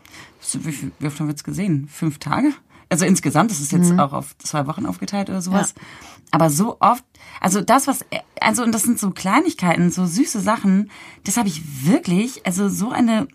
wie, 0.55 1.07
oft 1.07 1.19
haben 1.21 1.29
wir 1.29 1.35
es 1.35 1.45
gesehen? 1.45 1.88
Fünf 1.88 2.19
Tage? 2.19 2.53
Also 2.88 3.05
insgesamt, 3.05 3.51
das 3.51 3.61
ist 3.61 3.73
jetzt 3.73 3.90
Mhm. 3.92 3.99
auch 4.01 4.12
auf 4.12 4.37
zwei 4.38 4.66
Wochen 4.69 4.87
aufgeteilt 4.87 5.29
oder 5.29 5.42
sowas. 5.42 5.75
Aber 6.31 6.51
so 6.51 6.77
oft, 6.81 7.05
also 7.40 7.61
das, 7.61 7.87
was, 7.88 8.05
er- 8.11 8.23
also 8.40 8.62
und 8.62 8.73
das 8.73 8.83
sind 8.85 8.99
so 9.01 9.11
Kleinigkeiten, 9.11 9.90
so 9.90 10.07
süße 10.07 10.40
Sachen, 10.40 10.90
das 11.25 11.37
habe 11.37 11.49
ich 11.49 11.85
wirklich, 11.87 12.47
also 12.47 12.69
so 12.69 12.90
eine 12.90 13.27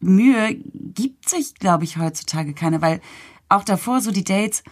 Mühe 0.00 0.54
gibt 0.54 1.28
sich, 1.28 1.54
glaube 1.56 1.84
ich, 1.84 1.98
heutzutage 1.98 2.54
keine, 2.54 2.80
weil 2.82 3.00
auch 3.48 3.64
davor 3.64 4.00
so 4.00 4.10
die 4.10 4.24
Dates, 4.24 4.62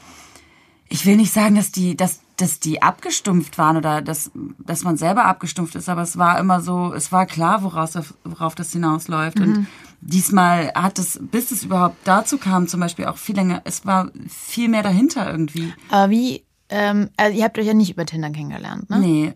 ich 0.88 1.04
will 1.06 1.16
nicht 1.16 1.32
sagen, 1.32 1.54
dass 1.54 1.70
die, 1.72 1.94
dass, 1.96 2.20
dass 2.36 2.60
die 2.60 2.82
abgestumpft 2.82 3.58
waren 3.58 3.76
oder 3.76 4.00
dass, 4.02 4.30
dass 4.58 4.84
man 4.84 4.96
selber 4.96 5.24
abgestumpft 5.26 5.74
ist, 5.74 5.88
aber 5.88 6.02
es 6.02 6.16
war 6.18 6.38
immer 6.38 6.60
so, 6.60 6.92
es 6.94 7.12
war 7.12 7.26
klar, 7.26 7.62
woraus, 7.62 7.98
worauf 8.24 8.54
das 8.54 8.72
hinausläuft. 8.72 9.38
Und 9.40 9.66
diesmal 10.00 10.72
hat 10.74 10.98
es, 10.98 11.20
bis 11.20 11.50
es 11.50 11.64
überhaupt 11.64 11.96
dazu 12.04 12.38
kam, 12.38 12.68
zum 12.68 12.80
Beispiel 12.80 13.06
auch 13.06 13.16
viel 13.16 13.36
länger, 13.36 13.62
es 13.64 13.86
war 13.86 14.10
viel 14.28 14.68
mehr 14.68 14.82
dahinter 14.82 15.30
irgendwie. 15.30 15.72
Aber 15.90 16.10
wie, 16.10 16.44
ähm, 16.68 17.10
also 17.16 17.36
ihr 17.36 17.44
habt 17.44 17.58
euch 17.58 17.66
ja 17.66 17.74
nicht 17.74 17.90
über 17.90 18.06
Tinder 18.06 18.30
kennengelernt, 18.30 18.90
ne? 18.90 18.98
Nee. 18.98 19.34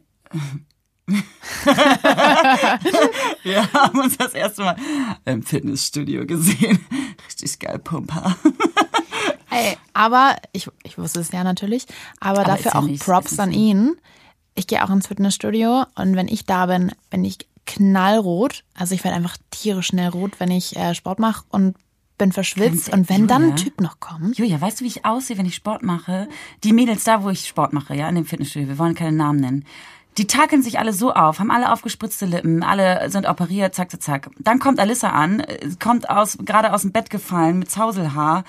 Wir 3.44 3.72
haben 3.72 4.00
uns 4.00 4.16
das 4.18 4.34
erste 4.34 4.62
Mal 4.62 4.76
im 5.24 5.42
Fitnessstudio 5.44 6.26
gesehen. 6.26 6.84
Richtig 7.26 7.60
geil, 7.60 7.78
Pumper. 7.78 8.36
Ey, 9.50 9.76
aber 9.92 10.36
ich, 10.52 10.68
ich 10.96 11.02
wusste 11.02 11.20
es 11.20 11.30
ja 11.32 11.44
natürlich, 11.44 11.86
aber, 12.20 12.40
Aber 12.40 12.48
dafür 12.52 12.76
auch 12.76 12.82
nicht- 12.82 13.04
Props 13.04 13.38
an 13.38 13.52
ihn. 13.52 13.96
Ich 14.54 14.66
gehe 14.66 14.82
auch 14.82 14.90
ins 14.90 15.06
Fitnessstudio 15.08 15.84
und 15.96 16.16
wenn 16.16 16.28
ich 16.28 16.46
da 16.46 16.66
bin, 16.66 16.92
bin 17.10 17.24
ich 17.24 17.38
knallrot. 17.66 18.64
Also 18.74 18.94
ich 18.94 19.04
werde 19.04 19.16
einfach 19.16 19.36
tierisch 19.50 19.88
schnell 19.88 20.08
rot, 20.08 20.38
wenn 20.40 20.50
ich 20.50 20.76
äh, 20.76 20.94
Sport 20.94 21.18
mache 21.18 21.44
und 21.50 21.76
bin 22.16 22.32
verschwitzt. 22.32 22.90
Und 22.92 23.10
wenn 23.10 23.26
dann 23.26 23.42
ein 23.42 23.48
Julia? 23.50 23.64
Typ 23.64 23.80
noch 23.82 24.00
kommt, 24.00 24.38
Julia, 24.38 24.58
weißt 24.58 24.80
du, 24.80 24.84
wie 24.84 24.88
ich 24.88 25.04
aussehe, 25.04 25.36
wenn 25.36 25.44
ich 25.44 25.54
Sport 25.56 25.82
mache? 25.82 26.28
Die 26.64 26.72
Mädels 26.72 27.04
da, 27.04 27.22
wo 27.22 27.28
ich 27.28 27.46
Sport 27.46 27.74
mache, 27.74 27.94
ja, 27.94 28.08
in 28.08 28.14
dem 28.14 28.24
Fitnessstudio, 28.24 28.68
wir 28.68 28.78
wollen 28.78 28.94
keine 28.94 29.14
Namen 29.16 29.40
nennen. 29.40 29.64
Die 30.16 30.26
takeln 30.26 30.62
sich 30.62 30.78
alle 30.78 30.94
so 30.94 31.12
auf, 31.12 31.40
haben 31.40 31.50
alle 31.50 31.70
aufgespritzte 31.70 32.24
Lippen, 32.24 32.62
alle 32.62 33.10
sind 33.10 33.26
operiert, 33.28 33.74
zack, 33.74 33.90
zack, 33.90 34.02
zack. 34.02 34.30
Dann 34.38 34.58
kommt 34.60 34.80
Alissa 34.80 35.10
an, 35.10 35.40
äh, 35.40 35.68
kommt 35.78 36.08
aus, 36.08 36.38
gerade 36.40 36.72
aus 36.72 36.80
dem 36.82 36.92
Bett 36.92 37.10
gefallen 37.10 37.58
mit 37.58 37.70
Zauselhaar. 37.70 38.44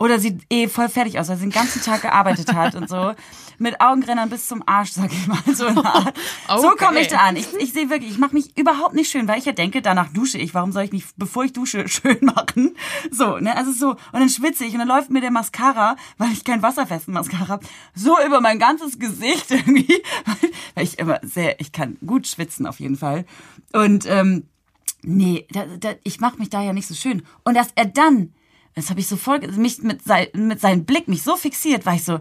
Oder 0.00 0.18
sieht 0.18 0.40
eh 0.48 0.66
voll 0.66 0.88
fertig 0.88 1.18
aus, 1.20 1.28
weil 1.28 1.36
sie 1.36 1.42
den 1.42 1.52
ganzen 1.52 1.82
Tag 1.82 2.00
gearbeitet 2.00 2.54
hat 2.54 2.74
und 2.74 2.88
so. 2.88 3.12
Mit 3.58 3.82
Augenrändern 3.82 4.30
bis 4.30 4.48
zum 4.48 4.62
Arsch, 4.64 4.92
sag 4.92 5.12
ich 5.12 5.26
mal. 5.26 5.36
So, 5.54 5.66
Art. 5.66 6.16
so 6.48 6.70
Okay. 6.70 6.84
komme 6.86 7.00
ich 7.00 7.08
da 7.08 7.18
an. 7.18 7.36
Ich, 7.36 7.52
ich 7.58 7.74
sehe 7.74 7.90
wirklich, 7.90 8.10
ich 8.12 8.16
mache 8.18 8.32
mich 8.32 8.56
überhaupt 8.56 8.94
nicht 8.94 9.10
schön, 9.10 9.28
weil 9.28 9.38
ich 9.38 9.44
ja 9.44 9.52
denke, 9.52 9.82
danach 9.82 10.08
dusche 10.10 10.38
ich. 10.38 10.54
Warum 10.54 10.72
soll 10.72 10.84
ich 10.84 10.92
mich, 10.92 11.04
bevor 11.18 11.44
ich 11.44 11.52
dusche, 11.52 11.86
schön 11.88 12.16
machen? 12.22 12.74
So, 13.10 13.36
ne, 13.36 13.54
also 13.54 13.72
so. 13.72 13.90
Und 13.90 14.20
dann 14.20 14.30
schwitze 14.30 14.64
ich 14.64 14.72
und 14.72 14.78
dann 14.78 14.88
läuft 14.88 15.10
mir 15.10 15.20
der 15.20 15.30
Mascara, 15.30 15.96
weil 16.16 16.32
ich 16.32 16.44
kein 16.44 16.62
wasserfesten 16.62 17.12
Mascara 17.12 17.48
habe, 17.48 17.66
so 17.94 18.16
über 18.26 18.40
mein 18.40 18.58
ganzes 18.58 18.98
Gesicht 18.98 19.50
irgendwie. 19.50 20.02
Weil 20.74 20.84
ich 20.84 20.98
immer 20.98 21.20
sehr, 21.22 21.60
ich 21.60 21.72
kann 21.72 21.98
gut 22.06 22.26
schwitzen 22.26 22.66
auf 22.66 22.80
jeden 22.80 22.96
Fall. 22.96 23.26
Und 23.74 24.06
ähm, 24.06 24.44
nee, 25.02 25.46
da, 25.50 25.66
da, 25.78 25.90
ich 26.04 26.20
mache 26.20 26.38
mich 26.38 26.48
da 26.48 26.62
ja 26.62 26.72
nicht 26.72 26.88
so 26.88 26.94
schön. 26.94 27.22
Und 27.44 27.52
dass 27.54 27.68
er 27.74 27.84
dann, 27.84 28.32
das 28.74 28.90
habe 28.90 29.00
ich 29.00 29.06
so 29.08 29.16
voll, 29.16 29.40
mich 29.56 29.82
mit, 29.82 30.02
sein, 30.04 30.26
mit 30.34 30.60
seinem 30.60 30.84
Blick 30.84 31.08
mich 31.08 31.22
so 31.22 31.36
fixiert, 31.36 31.86
war 31.86 31.94
ich 31.94 32.04
so, 32.04 32.20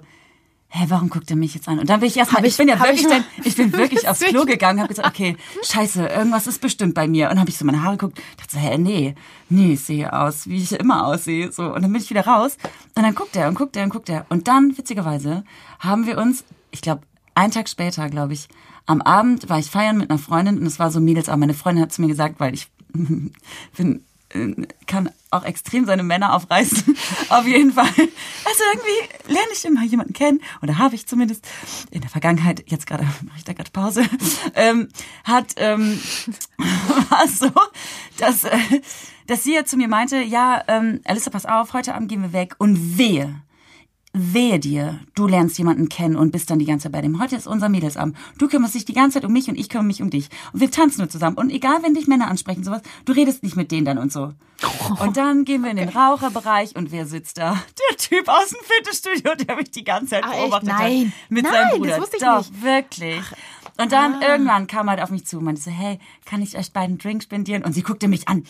hä, 0.71 0.85
warum 0.89 1.09
guckt 1.09 1.29
er 1.31 1.35
mich 1.35 1.55
jetzt 1.55 1.67
an? 1.67 1.79
Und 1.79 1.89
dann 1.89 1.99
bin 1.99 2.07
ich 2.09 2.17
erstmal, 2.17 2.43
ich, 2.45 2.51
ich- 2.51 2.57
bin 2.57 2.67
ja 2.67 2.79
wirklich, 2.79 3.01
ich 3.01 3.07
dann, 3.07 3.23
ich 3.43 3.55
bin 3.55 3.71
wirklich 3.73 4.07
aufs 4.07 4.19
Klo 4.19 4.45
gegangen, 4.45 4.79
habe 4.79 4.89
gesagt, 4.89 5.07
okay, 5.07 5.35
scheiße, 5.63 6.05
irgendwas 6.07 6.45
ist 6.47 6.61
bestimmt 6.61 6.93
bei 6.93 7.07
mir. 7.07 7.25
Und 7.25 7.31
dann 7.31 7.39
habe 7.39 7.49
ich 7.49 7.57
so 7.57 7.65
meine 7.65 7.81
Haare 7.83 7.97
geguckt, 7.97 8.21
dachte 8.37 8.53
so, 8.53 8.59
hä, 8.59 8.77
nee, 8.77 9.15
nee, 9.49 9.73
ich 9.73 9.81
sehe 9.81 10.11
aus, 10.13 10.47
wie 10.47 10.57
ich 10.61 10.71
immer 10.73 11.07
aussehe. 11.07 11.51
So, 11.51 11.73
und 11.73 11.81
dann 11.81 11.91
bin 11.91 12.01
ich 12.01 12.09
wieder 12.09 12.25
raus. 12.25 12.57
Und 12.95 13.03
dann 13.03 13.15
guckt 13.15 13.35
er 13.35 13.47
und 13.47 13.55
guckt 13.55 13.75
er 13.77 13.83
und 13.83 13.89
guckt 13.89 14.09
er. 14.09 14.25
Und 14.29 14.47
dann, 14.47 14.77
witzigerweise, 14.77 15.43
haben 15.79 16.05
wir 16.05 16.17
uns, 16.19 16.43
ich 16.71 16.81
glaube, 16.81 17.01
einen 17.35 17.51
Tag 17.51 17.67
später, 17.69 18.09
glaube 18.09 18.33
ich, 18.33 18.47
am 18.85 19.01
Abend 19.01 19.49
war 19.49 19.59
ich 19.59 19.71
feiern 19.71 19.97
mit 19.97 20.09
einer 20.09 20.19
Freundin 20.19 20.57
und 20.59 20.65
es 20.65 20.77
war 20.79 20.91
so 20.91 20.99
Mädels, 20.99 21.29
aber 21.29 21.37
meine 21.37 21.53
Freundin 21.53 21.83
hat 21.83 21.93
zu 21.93 22.01
mir 22.01 22.07
gesagt, 22.07 22.39
weil 22.39 22.53
ich 22.55 22.67
bin 23.77 24.03
kann 24.85 25.09
auch 25.31 25.43
extrem 25.43 25.85
seine 25.85 26.03
Männer 26.03 26.35
aufreißen. 26.35 26.95
Auf 27.29 27.47
jeden 27.47 27.73
Fall. 27.73 27.87
Also 27.87 28.63
irgendwie 28.73 29.33
lerne 29.33 29.49
ich 29.53 29.65
immer 29.65 29.83
jemanden 29.83 30.13
kennen, 30.13 30.41
oder 30.61 30.77
habe 30.77 30.95
ich 30.95 31.07
zumindest 31.07 31.47
in 31.91 32.01
der 32.01 32.09
Vergangenheit, 32.09 32.63
jetzt 32.67 32.87
gerade 32.87 33.03
mache 33.03 33.37
ich 33.37 33.43
da 33.43 33.53
gerade 33.53 33.71
Pause, 33.71 34.03
ähm, 34.55 34.89
hat 35.23 35.55
ähm, 35.57 35.99
war 37.09 37.27
so, 37.27 37.51
dass, 38.17 38.43
äh, 38.43 38.57
dass 39.27 39.43
sie 39.43 39.55
ja 39.55 39.65
zu 39.65 39.77
mir 39.77 39.87
meinte, 39.87 40.21
ja, 40.21 40.63
ähm, 40.67 41.01
Alissa, 41.05 41.29
pass 41.31 41.45
auf, 41.45 41.73
heute 41.73 41.95
Abend 41.95 42.09
gehen 42.09 42.21
wir 42.21 42.33
weg 42.33 42.55
und 42.57 42.97
wehe, 42.97 43.41
Wehe 44.11 44.59
dir, 44.59 44.99
du 45.13 45.27
lernst 45.27 45.59
jemanden 45.59 45.87
kennen 45.87 46.15
und 46.15 46.31
bist 46.31 46.49
dann 46.49 46.57
die 46.57 46.65
ganze 46.65 46.83
Zeit 46.85 46.93
bei 46.93 47.01
dem. 47.01 47.21
Heute 47.21 47.35
ist 47.35 47.45
unser 47.45 47.69
Mädelsabend. 47.69 48.17
Du 48.39 48.47
kümmerst 48.47 48.73
dich 48.73 48.83
die 48.83 48.93
ganze 48.93 49.15
Zeit 49.19 49.25
um 49.25 49.31
mich 49.31 49.47
und 49.49 49.55
ich 49.55 49.69
kümmere 49.69 49.85
mich 49.85 50.01
um 50.01 50.09
dich. 50.09 50.29
Und 50.51 50.61
wir 50.61 50.71
tanzen 50.71 51.01
nur 51.01 51.09
zusammen. 51.09 51.37
Und 51.37 51.51
egal, 51.51 51.83
wenn 51.83 51.93
dich 51.93 52.07
Männer 52.07 52.27
ansprechen, 52.27 52.63
sowas, 52.63 52.81
du 53.05 53.13
redest 53.13 53.43
nicht 53.43 53.55
mit 53.55 53.71
denen 53.71 53.85
dann 53.85 53.99
und 53.99 54.11
so. 54.11 54.33
Und 54.99 55.15
dann 55.15 55.45
gehen 55.45 55.61
wir 55.63 55.69
in 55.71 55.77
den 55.77 55.87
Raucherbereich 55.87 56.75
und 56.75 56.91
wer 56.91 57.05
sitzt 57.05 57.37
da? 57.37 57.63
Der 57.91 57.97
Typ 57.97 58.27
aus 58.27 58.49
dem 58.49 58.57
Fitnessstudio, 58.61 59.35
der 59.45 59.55
mich 59.55 59.71
die 59.71 59.85
ganze 59.85 60.09
Zeit 60.09 60.25
Ah, 60.25 60.31
echt? 60.31 60.39
beobachtet 60.41 60.67
Nein. 60.69 61.13
hat. 61.13 61.31
Mit 61.31 61.43
Nein, 61.45 61.53
seinem 61.53 61.69
das 61.69 61.77
Bruder. 61.79 62.01
wusste 62.01 62.17
ich 62.17 62.23
Doch, 62.23 62.37
nicht. 62.51 62.61
wirklich. 62.63 63.21
Und 63.77 63.91
dann 63.93 64.21
irgendwann 64.21 64.67
kam 64.67 64.87
er 64.87 64.91
halt 64.91 65.01
auf 65.03 65.11
mich 65.11 65.25
zu 65.25 65.37
und 65.37 65.45
meinte 65.45 65.61
so, 65.61 65.71
hey, 65.71 65.99
kann 66.25 66.41
ich 66.41 66.57
euch 66.57 66.73
beiden 66.73 66.97
Drink 66.97 67.23
spendieren? 67.23 67.63
Und 67.63 67.71
sie 67.71 67.83
guckte 67.83 68.09
mich 68.09 68.27
an. 68.27 68.43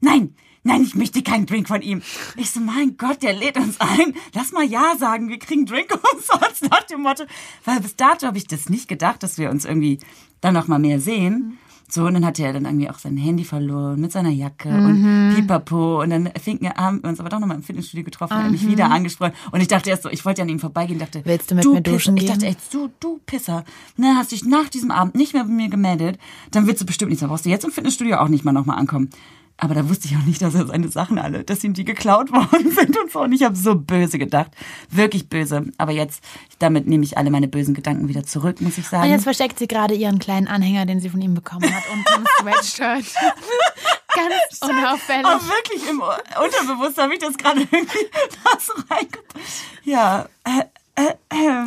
Nein, 0.00 0.34
nein, 0.62 0.82
ich 0.82 0.94
möchte 0.94 1.22
keinen 1.22 1.46
Drink 1.46 1.68
von 1.68 1.82
ihm. 1.82 2.02
Ich 2.36 2.50
so, 2.50 2.60
mein 2.60 2.96
Gott, 2.96 3.22
der 3.22 3.32
lädt 3.32 3.56
uns 3.56 3.80
ein. 3.80 4.14
Lass 4.34 4.52
mal 4.52 4.64
Ja 4.64 4.94
sagen, 4.98 5.28
wir 5.28 5.38
kriegen 5.38 5.66
Drink 5.66 5.90
umsonst 6.14 6.70
nach 6.70 6.82
dem 6.84 7.02
Motto. 7.02 7.24
Weil 7.64 7.80
bis 7.80 7.96
dato 7.96 8.26
habe 8.26 8.38
ich 8.38 8.46
das 8.46 8.68
nicht 8.68 8.88
gedacht, 8.88 9.22
dass 9.22 9.38
wir 9.38 9.50
uns 9.50 9.64
irgendwie 9.64 9.98
dann 10.40 10.54
noch 10.54 10.68
mal 10.68 10.78
mehr 10.78 11.00
sehen. 11.00 11.58
So, 11.92 12.06
und 12.06 12.14
dann 12.14 12.24
hatte 12.24 12.44
er 12.44 12.52
dann 12.52 12.66
irgendwie 12.66 12.88
auch 12.88 13.00
sein 13.00 13.16
Handy 13.16 13.42
verloren 13.42 14.00
mit 14.00 14.12
seiner 14.12 14.30
Jacke 14.30 14.68
und 14.68 15.34
pipapo. 15.34 16.00
Und 16.02 16.10
dann 16.10 16.30
fing 16.40 16.60
er 16.60 16.78
an, 16.78 17.02
wir 17.02 17.08
uns 17.10 17.18
aber 17.18 17.30
doch 17.30 17.40
noch 17.40 17.48
mal 17.48 17.56
im 17.56 17.64
Fitnessstudio 17.64 18.04
getroffen, 18.04 18.34
er 18.36 18.44
hat 18.44 18.50
mich 18.52 18.64
wieder 18.64 18.88
angesprochen. 18.92 19.32
Und 19.50 19.60
ich 19.60 19.66
dachte 19.66 19.90
erst 19.90 20.04
so, 20.04 20.08
ich 20.08 20.24
wollte 20.24 20.38
ja 20.38 20.44
an 20.44 20.50
ihm 20.50 20.60
vorbeigehen, 20.60 21.00
dachte, 21.00 21.22
Willst 21.24 21.50
du 21.50 21.56
mit 21.56 21.64
mir 21.64 21.80
Pisser. 21.80 21.92
duschen 21.92 22.16
Ich 22.16 22.26
dachte 22.26 22.46
echt, 22.46 22.72
du, 22.72 22.90
du 23.00 23.18
Pisser. 23.26 23.64
Ne, 23.96 24.14
hast 24.16 24.30
dich 24.30 24.44
nach 24.44 24.68
diesem 24.68 24.92
Abend 24.92 25.16
nicht 25.16 25.34
mehr 25.34 25.42
bei 25.42 25.50
mir 25.50 25.68
gemeldet, 25.68 26.20
dann 26.52 26.68
willst 26.68 26.80
du 26.80 26.86
bestimmt 26.86 27.10
nicht, 27.10 27.22
dann 27.22 27.28
brauchst 27.28 27.44
du 27.44 27.48
jetzt 27.50 27.64
im 27.64 27.72
Fitnessstudio 27.72 28.18
auch 28.18 28.28
nicht 28.28 28.44
mal 28.44 28.52
noch 28.52 28.66
mal 28.66 28.76
ankommen. 28.76 29.10
Aber 29.60 29.74
da 29.74 29.88
wusste 29.88 30.08
ich 30.08 30.16
auch 30.16 30.22
nicht, 30.22 30.40
dass 30.40 30.54
er 30.54 30.66
seine 30.66 30.88
Sachen 30.88 31.18
alle, 31.18 31.44
dass 31.44 31.62
ihm 31.62 31.74
die 31.74 31.84
geklaut 31.84 32.32
worden 32.32 32.70
sind 32.72 32.98
und 32.98 33.12
so. 33.12 33.20
Und 33.20 33.32
ich 33.32 33.42
habe 33.42 33.54
so 33.54 33.74
böse 33.74 34.18
gedacht. 34.18 34.50
Wirklich 34.90 35.28
böse. 35.28 35.66
Aber 35.76 35.92
jetzt, 35.92 36.24
damit 36.58 36.86
nehme 36.86 37.04
ich 37.04 37.18
alle 37.18 37.30
meine 37.30 37.46
bösen 37.46 37.74
Gedanken 37.74 38.08
wieder 38.08 38.24
zurück, 38.24 38.60
muss 38.62 38.78
ich 38.78 38.88
sagen. 38.88 39.04
Und 39.04 39.10
jetzt 39.10 39.24
versteckt 39.24 39.58
sie 39.58 39.68
gerade 39.68 39.94
ihren 39.94 40.18
kleinen 40.18 40.48
Anhänger, 40.48 40.86
den 40.86 41.00
sie 41.00 41.10
von 41.10 41.20
ihm 41.20 41.34
bekommen 41.34 41.72
hat, 41.72 41.84
unter 41.92 42.16
dem 42.16 42.26
Sweatshirt. 42.40 43.14
Ganz 44.14 44.60
unauffällig. 44.62 45.26
Aber 45.26 45.40
wirklich 45.42 45.88
im 45.88 46.00
Unterbewusstsein 46.00 47.04
habe 47.04 47.14
ich 47.14 47.20
das 47.20 47.36
gerade 47.36 47.60
irgendwie 47.60 48.06
da 48.44 48.58
so 48.58 48.72
reingebracht. 48.88 49.36
Ja, 49.84 50.26
äh, 50.44 50.64
äh, 50.96 51.14
äh. 51.28 51.66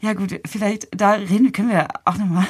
Ja 0.00 0.12
gut, 0.12 0.40
vielleicht 0.46 0.88
da 0.98 1.12
reden 1.12 1.52
können 1.52 1.70
wir 1.70 1.88
auch 2.04 2.16
nochmal. 2.18 2.46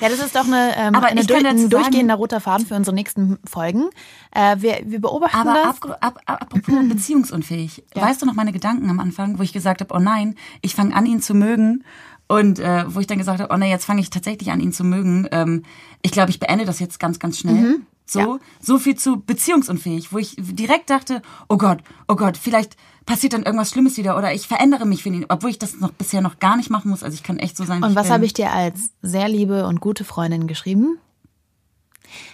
Ja, 0.00 0.08
das 0.08 0.18
ist 0.20 0.34
doch 0.34 0.46
eine, 0.46 0.72
ähm, 0.78 0.94
Aber 0.94 1.08
eine 1.08 1.24
durch, 1.26 1.44
ein 1.44 1.68
durchgehender 1.68 2.14
roter 2.14 2.40
Faden 2.40 2.64
für 2.66 2.74
unsere 2.74 2.94
nächsten 2.94 3.38
Folgen. 3.44 3.90
Äh, 4.30 4.56
wir, 4.60 4.80
wir 4.86 4.98
beobachten 5.00 5.36
Aber 5.36 5.52
das. 5.52 5.82
ab, 5.82 5.98
ab, 6.00 6.18
ab, 6.24 6.38
apropos 6.42 6.74
beziehungsunfähig. 6.88 7.84
Ja. 7.94 8.02
Weißt 8.02 8.22
du 8.22 8.26
noch 8.26 8.34
meine 8.34 8.52
Gedanken 8.52 8.88
am 8.88 8.98
Anfang, 8.98 9.38
wo 9.38 9.42
ich 9.42 9.52
gesagt 9.52 9.82
habe, 9.82 9.94
oh 9.94 9.98
nein, 9.98 10.36
ich 10.62 10.74
fange 10.74 10.94
an, 10.94 11.04
ihn 11.04 11.20
zu 11.20 11.34
mögen. 11.34 11.84
Und 12.28 12.60
äh, 12.60 12.84
wo 12.86 13.00
ich 13.00 13.08
dann 13.08 13.18
gesagt 13.18 13.40
habe, 13.40 13.52
oh 13.52 13.58
nein, 13.58 13.70
jetzt 13.70 13.84
fange 13.84 14.00
ich 14.00 14.08
tatsächlich 14.08 14.50
an, 14.52 14.60
ihn 14.60 14.72
zu 14.72 14.84
mögen. 14.84 15.28
Ähm, 15.32 15.64
ich 16.00 16.12
glaube, 16.12 16.30
ich 16.30 16.40
beende 16.40 16.64
das 16.64 16.78
jetzt 16.78 16.98
ganz, 17.00 17.18
ganz 17.18 17.38
schnell. 17.38 17.80
So, 18.06 18.20
Ja. 18.20 18.38
so 18.60 18.78
viel 18.78 18.94
zu 18.96 19.20
beziehungsunfähig, 19.20 20.12
wo 20.12 20.18
ich 20.18 20.34
direkt 20.38 20.90
dachte, 20.90 21.22
oh 21.48 21.58
Gott, 21.58 21.82
oh 22.08 22.16
Gott, 22.16 22.36
vielleicht 22.38 22.76
passiert 23.06 23.32
dann 23.32 23.42
irgendwas 23.42 23.70
Schlimmes 23.70 23.96
wieder 23.96 24.16
oder 24.16 24.32
ich 24.32 24.46
verändere 24.46 24.86
mich 24.86 25.02
für 25.02 25.08
ihn, 25.08 25.26
obwohl 25.28 25.50
ich 25.50 25.58
das 25.58 25.76
noch 25.80 25.92
bisher 25.92 26.20
noch 26.20 26.38
gar 26.38 26.56
nicht 26.56 26.70
machen 26.70 26.90
muss. 26.90 27.02
Also 27.02 27.14
ich 27.14 27.22
kann 27.22 27.38
echt 27.38 27.56
so 27.56 27.64
sein. 27.64 27.80
wie 27.82 27.86
Und 27.86 27.94
was 27.96 28.10
habe 28.10 28.24
ich 28.24 28.32
dir 28.32 28.52
als 28.52 28.90
sehr 29.02 29.28
liebe 29.28 29.66
und 29.66 29.80
gute 29.80 30.04
Freundin 30.04 30.46
geschrieben? 30.46 30.98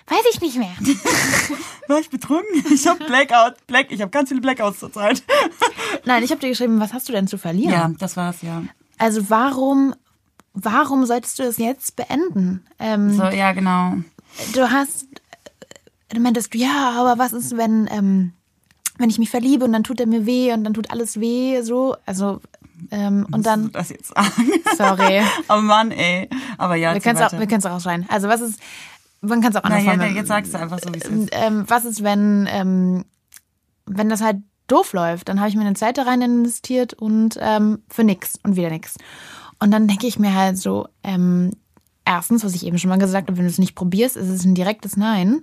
Weiß 0.07 0.23
ich 0.33 0.41
nicht 0.41 0.57
mehr. 0.57 0.75
War 1.89 1.99
ich 1.99 2.09
betrunken? 2.11 2.65
Ich 2.73 2.87
habe 2.87 3.05
Blackout, 3.05 3.67
Black, 3.67 3.91
ich 3.91 4.01
habe 4.01 4.11
ganz 4.11 4.29
viele 4.29 4.41
Blackouts 4.41 4.79
zurzeit. 4.81 5.23
Nein, 6.05 6.23
ich 6.23 6.31
habe 6.31 6.41
dir 6.41 6.49
geschrieben, 6.49 6.81
was 6.81 6.93
hast 6.93 7.09
du 7.09 7.13
denn 7.13 7.27
zu 7.27 7.39
verlieren? 7.39 7.73
Ja, 7.73 7.91
das 7.99 8.17
war's, 8.17 8.43
ja. 8.43 8.63
Also 8.99 9.29
warum, 9.29 9.95
warum 10.55 11.05
solltest 11.05 11.39
du 11.39 11.43
es 11.43 11.59
jetzt 11.59 11.97
beenden? 11.97 12.65
Ähm, 12.79 13.15
So, 13.17 13.25
ja, 13.25 13.53
genau. 13.53 13.95
du 14.55 14.71
hast, 14.71 15.07
du 16.11 16.21
meintest, 16.21 16.55
ja, 16.55 16.93
aber 16.97 17.19
was 17.19 17.33
ist, 17.33 17.57
wenn, 17.57 17.89
ähm, 17.93 18.33
wenn 18.99 19.11
ich 19.11 19.19
mich 19.19 19.31
verliebe 19.31 19.65
und 19.65 19.73
dann 19.73 19.85
tut 19.85 20.01
er 20.01 20.07
mir 20.07 20.27
weh 20.27 20.53
und 20.53 20.65
dann 20.65 20.75
tut 20.75 20.91
alles 20.91 21.21
weh, 21.21 21.63
so, 21.63 21.97
also, 22.07 22.41
ähm, 22.91 23.27
und 23.33 23.47
dann, 23.47 23.73
das 23.73 23.91
jetzt 23.91 24.09
sagen. 24.15 24.51
sorry, 24.77 25.23
Oh 25.49 25.61
Mann, 25.61 25.91
ey. 25.91 26.29
Aber 26.59 26.77
ja, 26.77 26.93
wir 26.95 27.01
können 27.01 27.17
es 27.17 27.65
auch, 27.65 27.71
auch 27.71 27.75
rausschneiden. 27.75 28.07
Also, 28.09 28.29
was 28.29 28.41
ist, 28.41 28.61
man 29.21 29.41
kann 29.41 29.51
es 29.51 29.57
auch 29.57 29.65
anders 29.65 29.85
ja, 29.85 29.91
formulieren. 29.91 30.17
jetzt 30.17 30.29
sagst 30.29 30.55
du 30.55 30.59
einfach 30.59 30.79
so, 30.79 30.93
wie 30.93 30.99
es 30.99 31.09
ist. 31.09 31.29
ähm, 31.33 31.65
was 31.67 31.85
ist, 31.85 32.03
wenn, 32.03 32.47
ähm, 32.51 33.05
wenn 33.87 34.09
das 34.09 34.21
halt 34.21 34.39
doof 34.67 34.93
läuft? 34.93 35.29
Dann 35.29 35.41
habe 35.41 35.49
ich 35.49 35.57
mir 35.57 35.63
eine 35.63 35.75
Zeit 35.75 35.99
da 35.99 36.03
rein 36.03 36.23
investiert 36.23 36.95
und 36.95 37.39
ähm, 37.41 37.83
für 37.89 38.05
nix 38.05 38.39
und 38.43 38.57
wieder 38.57 38.71
nix. 38.71 38.97
Und 39.59 39.71
dann 39.71 39.89
denke 39.89 40.07
ich 40.07 40.19
mir 40.19 40.35
halt 40.35 40.59
so, 40.59 40.89
ähm, 41.03 41.53
erstens, 42.05 42.45
was 42.45 42.55
ich 42.55 42.67
eben 42.67 42.79
schon 42.79 42.91
mal 42.91 42.99
gesagt 42.99 43.29
habe, 43.29 43.39
wenn 43.39 43.45
du 43.45 43.51
es 43.51 43.59
nicht 43.59 43.75
probierst, 43.75 44.17
ist 44.17 44.29
es 44.29 44.45
ein 44.45 44.55
direktes 44.55 44.97
Nein. 44.97 45.43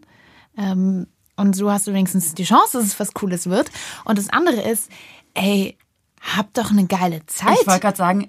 Ähm, 0.55 1.07
und 1.35 1.55
so 1.55 1.71
hast 1.71 1.87
du 1.87 1.93
wenigstens 1.93 2.33
die 2.35 2.43
Chance, 2.43 2.77
dass 2.77 2.85
es 2.87 2.99
was 2.99 3.13
Cooles 3.13 3.49
wird. 3.49 3.71
Und 4.05 4.17
das 4.17 4.29
andere 4.29 4.61
ist, 4.61 4.89
ey, 5.33 5.77
hab 6.21 6.53
doch 6.53 6.71
eine 6.71 6.85
geile 6.85 7.25
Zeit. 7.25 7.57
Ich 7.61 7.67
wollte 7.67 7.81
gerade 7.81 7.97
sagen, 7.97 8.27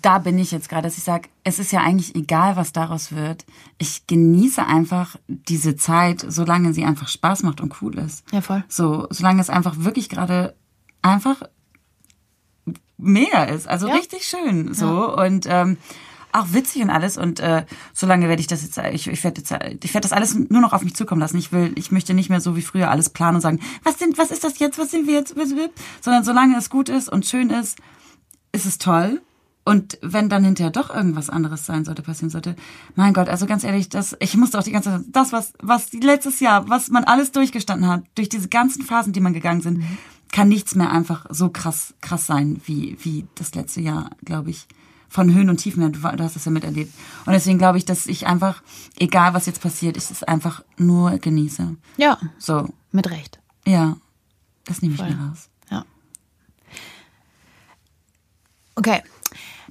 da 0.00 0.18
bin 0.18 0.38
ich 0.38 0.52
jetzt 0.52 0.68
gerade, 0.68 0.82
dass 0.84 0.96
ich 0.96 1.02
sage, 1.04 1.28
es 1.44 1.58
ist 1.58 1.72
ja 1.72 1.80
eigentlich 1.80 2.14
egal, 2.14 2.56
was 2.56 2.72
daraus 2.72 3.12
wird. 3.12 3.44
Ich 3.78 4.06
genieße 4.06 4.64
einfach 4.64 5.16
diese 5.26 5.76
Zeit, 5.76 6.24
solange 6.26 6.72
sie 6.72 6.84
einfach 6.84 7.08
Spaß 7.08 7.42
macht 7.42 7.60
und 7.60 7.82
cool 7.82 7.98
ist. 7.98 8.24
Ja, 8.32 8.40
voll. 8.40 8.62
So, 8.68 9.08
solange 9.10 9.40
es 9.40 9.50
einfach 9.50 9.74
wirklich 9.78 10.08
gerade 10.08 10.54
einfach 11.02 11.42
mega 12.96 13.44
ist. 13.44 13.66
Also 13.68 13.88
Ja. 13.88 13.94
richtig 13.94 14.24
schön. 14.24 14.72
So. 14.72 15.16
Und 15.16 15.46
ähm, 15.48 15.78
auch 16.32 16.52
witzig 16.52 16.82
und 16.82 16.90
alles. 16.90 17.16
Und 17.16 17.40
äh, 17.40 17.64
solange 17.92 18.28
werde 18.28 18.40
ich 18.40 18.46
das 18.46 18.62
jetzt, 18.62 18.78
ich, 18.78 19.06
ich 19.06 19.24
werde 19.24 19.40
jetzt, 19.40 19.52
ich 19.84 19.94
werde 19.94 20.02
das 20.02 20.12
alles 20.12 20.34
nur 20.34 20.60
noch 20.60 20.72
auf 20.72 20.82
mich 20.82 20.94
zukommen 20.94 21.20
lassen. 21.20 21.38
Ich 21.38 21.52
will, 21.52 21.72
ich 21.76 21.92
möchte 21.92 22.14
nicht 22.14 22.30
mehr 22.30 22.40
so 22.40 22.56
wie 22.56 22.62
früher 22.62 22.90
alles 22.90 23.10
planen 23.10 23.36
und 23.36 23.40
sagen, 23.42 23.60
was 23.84 23.98
sind, 23.98 24.18
was 24.18 24.30
ist 24.30 24.44
das 24.44 24.58
jetzt, 24.58 24.78
was 24.78 24.90
sind 24.90 25.06
wir 25.06 25.14
jetzt, 25.14 25.34
sondern 26.00 26.24
solange 26.24 26.56
es 26.56 26.70
gut 26.70 26.88
ist 26.88 27.08
und 27.08 27.26
schön 27.26 27.50
ist, 27.50 27.78
ist 28.52 28.66
es 28.66 28.78
toll. 28.78 29.20
Und 29.64 29.98
wenn 30.02 30.28
dann 30.28 30.42
hinterher 30.42 30.72
doch 30.72 30.92
irgendwas 30.92 31.30
anderes 31.30 31.66
sein 31.66 31.84
sollte, 31.84 32.02
passieren 32.02 32.30
sollte, 32.30 32.56
mein 32.96 33.12
Gott, 33.12 33.28
also 33.28 33.46
ganz 33.46 33.62
ehrlich, 33.62 33.88
das, 33.88 34.16
ich 34.18 34.36
musste 34.36 34.58
auch 34.58 34.64
die 34.64 34.72
ganze 34.72 34.90
Zeit, 34.90 35.04
das, 35.08 35.32
was, 35.32 35.52
was 35.62 35.92
letztes 35.92 36.40
Jahr, 36.40 36.68
was 36.68 36.88
man 36.88 37.04
alles 37.04 37.30
durchgestanden 37.30 37.88
hat, 37.88 38.02
durch 38.16 38.28
diese 38.28 38.48
ganzen 38.48 38.82
Phasen, 38.82 39.12
die 39.12 39.20
man 39.20 39.32
gegangen 39.32 39.60
sind, 39.60 39.84
kann 40.32 40.48
nichts 40.48 40.74
mehr 40.74 40.90
einfach 40.90 41.26
so 41.30 41.50
krass, 41.50 41.94
krass 42.00 42.26
sein, 42.26 42.60
wie, 42.64 42.96
wie 43.02 43.26
das 43.36 43.54
letzte 43.54 43.80
Jahr, 43.80 44.10
glaube 44.24 44.50
ich. 44.50 44.66
Von 45.12 45.32
Höhen 45.34 45.50
und 45.50 45.58
Tiefen 45.58 45.82
her, 45.82 45.90
du, 45.90 45.98
du 46.00 46.24
hast 46.24 46.36
es 46.36 46.46
ja 46.46 46.50
miterlebt. 46.50 46.92
Und 47.26 47.34
deswegen 47.34 47.58
glaube 47.58 47.76
ich, 47.76 47.84
dass 47.84 48.06
ich 48.06 48.26
einfach, 48.26 48.62
egal 48.98 49.34
was 49.34 49.44
jetzt 49.44 49.60
passiert, 49.60 49.98
ich 49.98 50.10
es 50.10 50.22
einfach 50.22 50.64
nur 50.78 51.18
genieße. 51.18 51.76
Ja, 51.98 52.18
So, 52.38 52.66
mit 52.92 53.10
Recht. 53.10 53.38
ja, 53.66 53.96
das 54.64 54.80
nehme 54.80 54.94
ich 54.94 55.00
Voll. 55.00 55.10
mir 55.10 55.28
raus. 55.28 55.50
Ja. 55.70 55.84
Okay. 58.74 59.02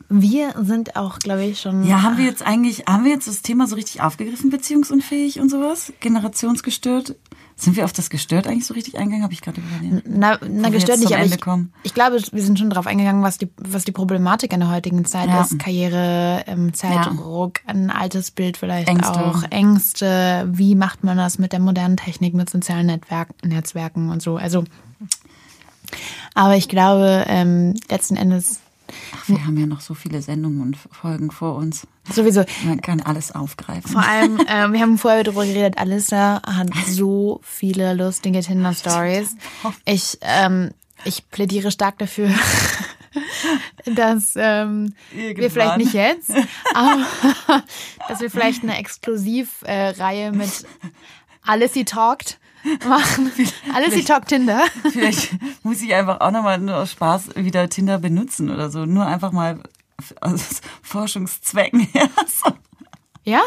Wir 0.10 0.54
sind 0.64 0.96
auch, 0.98 1.20
glaube 1.20 1.46
ich, 1.46 1.62
schon. 1.62 1.86
Ja, 1.86 2.02
haben 2.04 2.18
wir 2.18 2.26
jetzt 2.26 2.44
eigentlich, 2.46 2.84
haben 2.88 3.06
wir 3.06 3.12
jetzt 3.12 3.28
das 3.28 3.42
Thema 3.42 3.66
so 3.66 3.76
richtig 3.76 4.02
aufgegriffen, 4.02 4.50
beziehungsunfähig 4.50 5.40
und 5.40 5.50
sowas? 5.50 5.94
Generationsgestört? 6.02 7.16
Sind 7.62 7.76
wir 7.76 7.86
auf 7.86 7.94
das 7.94 8.10
gestört 8.10 8.48
eigentlich 8.48 8.66
so 8.66 8.74
richtig 8.74 8.98
eingegangen? 8.98 9.22
Habe 9.24 9.34
ich 9.34 9.42
gerade 9.42 9.62
überlegt. 9.62 10.08
Na, 10.10 10.40
na 10.50 10.70
gestört 10.70 10.98
nicht, 11.00 11.14
aber 11.14 11.24
ich, 11.26 11.38
ich 11.84 11.94
glaube, 11.94 12.20
wir 12.32 12.42
sind 12.42 12.58
schon 12.58 12.72
darauf 12.72 12.88
eingegangen, 12.88 13.22
was 13.22 13.38
die, 13.38 13.50
was 13.58 13.86
die 13.86 13.92
Problematik 13.92 14.52
in 14.52 14.62
der 14.62 14.72
heutigen 14.72 15.06
Zeit 15.06 15.28
Ja. 15.30 15.42
ist. 15.42 15.60
Karriere, 15.60 16.44
ähm, 16.48 16.74
Zeitdruck, 16.74 17.60
ein 17.68 17.92
altes 17.92 18.32
Bild 18.32 18.58
vielleicht 18.58 18.88
Ängste. 18.88 19.14
auch, 19.14 19.44
Ängste. 19.52 20.50
Wie 20.52 20.74
macht 20.74 21.04
man 21.04 21.18
das 21.18 21.38
mit 21.38 21.52
der 21.52 21.60
modernen 21.60 21.98
Technik, 21.98 22.34
mit 22.34 22.50
sozialen 22.50 22.88
Netzwerk, 22.88 23.30
Netzwerken 23.46 24.10
und 24.10 24.24
so. 24.24 24.38
Also, 24.38 24.64
aber 26.34 26.56
ich 26.56 26.68
glaube, 26.68 27.26
ähm, 27.28 27.76
letzten 27.92 28.16
Endes 28.16 28.61
Ach, 29.16 29.28
wir 29.28 29.46
haben 29.46 29.58
ja 29.58 29.66
noch 29.66 29.82
so 29.82 29.94
viele 29.94 30.22
Sendungen 30.22 30.62
und 30.62 30.78
Folgen 30.78 31.32
vor 31.32 31.56
uns. 31.56 31.88
sowieso. 32.12 32.44
Man 32.64 32.82
kann 32.82 33.02
alles 33.02 33.34
aufgreifen. 33.34 33.92
Vor 33.92 34.04
allem, 34.04 34.40
ähm, 34.48 34.74
wir 34.74 34.82
haben 34.82 34.98
vorher 34.98 35.24
darüber 35.24 35.46
geredet, 35.46 35.78
Alissa 35.78 36.42
hat 36.46 36.70
so 36.88 37.40
viele 37.44 37.94
lustige 37.94 38.42
Tinder-Stories. 38.42 39.36
Ich, 39.86 40.18
ähm, 40.22 40.72
ich 41.04 41.30
plädiere 41.30 41.72
stark 41.72 41.98
dafür, 42.00 42.30
dass 43.86 44.34
ähm, 44.36 44.94
wir 45.12 45.52
vielleicht 45.52 45.78
nicht 45.78 45.94
jetzt, 45.94 46.32
aber 46.74 47.06
dass 48.08 48.22
wir 48.22 48.32
vielleicht 48.32 48.64
eine 48.64 48.78
Exklusivreihe 48.78 50.32
mit 50.32 50.66
Alissy 51.44 51.86
Talked 51.86 52.40
machen. 52.88 53.32
Alissy 53.74 54.04
Talk 54.04 54.28
Tinder. 54.28 54.64
Vielleicht 54.92 55.38
muss 55.64 55.82
ich 55.82 55.94
einfach 55.94 56.20
auch 56.22 56.32
nochmal 56.32 56.60
nur 56.60 56.78
aus 56.78 56.92
Spaß 56.92 57.36
wieder 57.36 57.70
Tinder 57.70 57.98
benutzen 58.00 58.50
oder 58.50 58.70
so. 58.70 58.86
Nur 58.86 59.06
einfach 59.06 59.32
mal 59.32 59.62
aus 60.22 60.62
Forschungszwecken 60.82 61.80
her. 61.94 62.10
So. 62.28 62.52
Ja. 63.24 63.42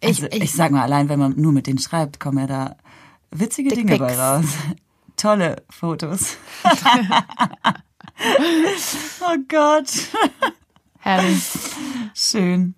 Ich, 0.00 0.22
Also, 0.22 0.26
ich, 0.30 0.52
sag 0.52 0.70
mal, 0.72 0.82
allein 0.82 1.08
wenn 1.08 1.18
man 1.18 1.34
nur 1.36 1.52
mit 1.52 1.66
denen 1.66 1.78
schreibt, 1.78 2.20
kommen 2.20 2.38
ja 2.38 2.46
da 2.46 2.76
witzige 3.30 3.70
Dinge 3.70 3.98
bei 3.98 4.16
raus. 4.16 4.44
Tolle 5.16 5.62
Fotos. 5.68 6.36
oh 9.20 9.36
Gott. 9.48 9.90
herrlich. 11.00 11.42
Schön. 12.14 12.74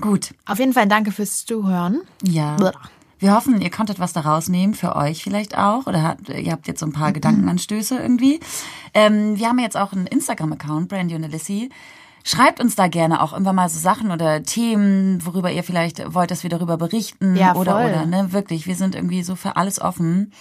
Gut. 0.00 0.34
Auf 0.46 0.58
jeden 0.58 0.72
Fall 0.72 0.86
danke 0.86 1.10
fürs 1.10 1.44
Zuhören. 1.44 2.02
Ja. 2.22 2.56
Blah. 2.56 2.72
Wir 3.18 3.34
hoffen, 3.34 3.60
ihr 3.60 3.70
konntet 3.70 3.98
was 3.98 4.12
daraus 4.12 4.48
nehmen, 4.48 4.74
für 4.74 4.94
euch 4.94 5.22
vielleicht 5.22 5.56
auch. 5.56 5.86
Oder 5.86 6.02
habt, 6.02 6.28
ihr 6.28 6.52
habt 6.52 6.68
jetzt 6.68 6.80
so 6.80 6.86
ein 6.86 6.92
paar 6.92 7.12
Gedankenanstöße 7.12 7.96
irgendwie. 7.96 8.40
Ähm, 8.92 9.38
wir 9.38 9.48
haben 9.48 9.58
jetzt 9.58 9.76
auch 9.76 9.92
einen 9.92 10.06
Instagram-Account, 10.06 10.88
Brandy 10.88 11.14
und 11.14 11.24
Alissy. 11.24 11.70
Schreibt 12.24 12.60
uns 12.60 12.74
da 12.74 12.88
gerne 12.88 13.22
auch 13.22 13.32
irgendwann 13.32 13.56
mal 13.56 13.68
so 13.68 13.78
Sachen 13.78 14.10
oder 14.10 14.42
Themen, 14.42 15.24
worüber 15.24 15.50
ihr 15.50 15.62
vielleicht 15.62 16.12
wollt, 16.12 16.30
dass 16.30 16.42
wir 16.42 16.50
darüber 16.50 16.76
berichten. 16.76 17.36
Ja, 17.36 17.54
oder, 17.54 17.72
voll. 17.72 17.90
oder, 17.90 18.04
ne? 18.04 18.32
Wirklich, 18.32 18.66
wir 18.66 18.74
sind 18.74 18.94
irgendwie 18.94 19.22
so 19.22 19.36
für 19.36 19.56
alles 19.56 19.80
offen. 19.80 20.32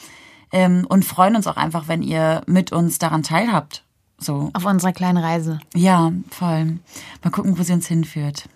Ähm, 0.52 0.86
und 0.90 1.06
freuen 1.06 1.36
uns 1.36 1.48
auch 1.48 1.58
einfach, 1.58 1.88
wenn 1.88 2.02
ihr 2.02 2.42
mit 2.48 2.72
uns 2.72 2.98
daran 2.98 3.24
teilhabt. 3.24 3.84
So. 4.18 4.50
Auf 4.54 4.66
unserer 4.66 4.94
kleinen 4.94 5.18
Reise 5.18 5.60
Ja, 5.74 6.12
voll. 6.30 6.80
Mal 7.24 7.30
gucken, 7.32 7.58
wo 7.58 7.64
sie 7.64 7.74
uns 7.74 7.88
hinführt. 7.88 8.50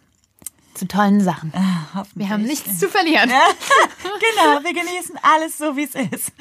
Zu 0.79 0.87
tollen 0.87 1.21
Sachen. 1.21 1.51
Hoffentlich. 1.93 2.27
Wir 2.27 2.29
haben 2.33 2.43
nichts 2.43 2.79
zu 2.79 2.87
verlieren. 2.87 3.29
genau, 4.03 4.63
wir 4.63 4.73
genießen 4.73 5.17
alles 5.21 5.57
so, 5.57 5.75
wie 5.75 5.83
es 5.83 5.95
ist. 5.95 6.31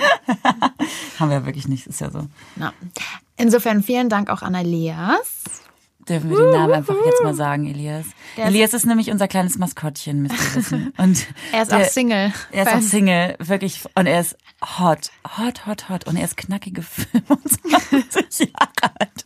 haben 1.21 1.31
wir 1.31 1.45
wirklich 1.45 1.69
nicht, 1.69 1.87
ist 1.87 2.01
ja 2.01 2.11
so. 2.11 2.27
Ja. 2.57 2.73
Insofern 3.37 3.83
vielen 3.83 4.09
Dank 4.09 4.31
auch 4.31 4.43
an 4.43 4.55
Elias. 4.55 5.45
Dürfen 6.09 6.31
wir 6.31 6.39
den 6.39 6.51
Namen 6.53 6.73
einfach 6.73 6.95
jetzt 7.05 7.23
mal 7.23 7.35
sagen, 7.35 7.67
Elias. 7.67 8.07
Der 8.37 8.45
ist- 8.45 8.49
Elias 8.51 8.73
ist 8.75 8.87
nämlich 8.87 9.11
unser 9.11 9.29
kleines 9.29 9.59
Maskottchen, 9.59 10.23
müsst 10.23 10.35
ihr 10.41 10.55
wissen. 10.55 10.95
Und 10.99 11.27
Er 11.53 11.63
ist 11.63 11.71
der- 11.71 11.79
auch 11.81 11.85
Single. 11.85 12.33
Er 12.51 12.63
ist 12.67 12.73
auch. 12.73 12.81
Single, 12.81 13.37
wirklich. 13.41 13.81
Und 13.95 14.07
er 14.07 14.21
ist 14.21 14.37
hot, 14.79 15.11
hot, 15.37 15.67
hot, 15.67 15.89
hot. 15.91 16.07
Und 16.07 16.17
er 16.17 16.25
ist 16.25 16.37
knackige 16.39 16.81
25 16.83 18.51
Jahre 18.53 18.95
alt. 19.01 19.25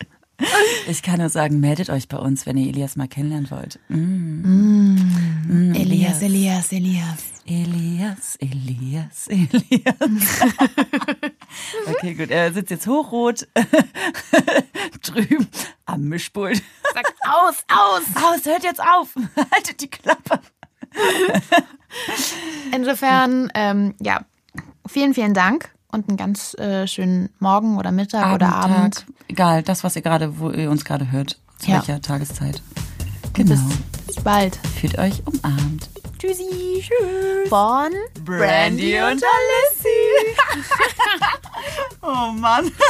Ich 0.88 1.02
kann 1.02 1.18
nur 1.18 1.28
sagen, 1.28 1.60
meldet 1.60 1.90
euch 1.90 2.08
bei 2.08 2.18
uns, 2.18 2.46
wenn 2.46 2.56
ihr 2.56 2.68
Elias 2.68 2.96
mal 2.96 3.08
kennenlernen 3.08 3.50
wollt. 3.50 3.78
Mm. 3.88 4.94
Mm, 5.48 5.74
Elias, 5.74 6.22
Elias, 6.22 6.72
Elias. 6.72 7.32
Elias, 7.44 8.36
Elias, 8.36 9.26
Elias. 9.28 10.42
okay, 11.86 12.14
gut. 12.14 12.30
Er 12.30 12.52
sitzt 12.52 12.70
jetzt 12.70 12.86
hochrot 12.86 13.48
drüben 15.02 15.48
am 15.86 16.02
Mischpult. 16.02 16.62
Sag 16.94 17.04
aus, 17.28 17.64
aus. 17.68 18.02
Aus, 18.22 18.44
hört 18.44 18.62
jetzt 18.62 18.80
auf. 18.80 19.14
Haltet 19.52 19.80
die 19.80 19.90
Klappe. 19.90 20.40
Insofern, 22.74 23.50
ähm, 23.54 23.94
ja, 24.00 24.24
vielen, 24.86 25.14
vielen 25.14 25.34
Dank 25.34 25.72
und 25.92 26.08
einen 26.08 26.16
ganz 26.16 26.54
äh, 26.54 26.86
schönen 26.86 27.28
Morgen 27.38 27.78
oder 27.78 27.92
Mittag 27.92 28.34
oder 28.34 28.54
Abend. 28.54 28.94
Tag. 28.96 29.04
Egal, 29.28 29.62
das, 29.62 29.84
was 29.84 29.94
ihr 29.96 30.02
gerade, 30.02 30.38
wo 30.40 30.50
ihr 30.50 30.70
uns 30.70 30.84
gerade 30.84 31.12
hört. 31.12 31.38
Zu 31.58 31.68
Ja. 31.70 31.74
welcher 31.76 32.00
Tageszeit. 32.00 32.60
Genau. 33.34 33.50
Bis, 33.50 33.60
bis 34.06 34.16
bald. 34.24 34.58
Fühlt 34.80 34.98
euch 34.98 35.22
umarmt. 35.26 35.88
Tschüssi. 36.18 36.82
Tschüss. 36.82 37.48
Von 37.48 37.90
Brandy 38.24 38.96
und 38.96 39.22
Alessi. 39.22 39.98
oh 42.02 42.32
Mann. 42.32 42.70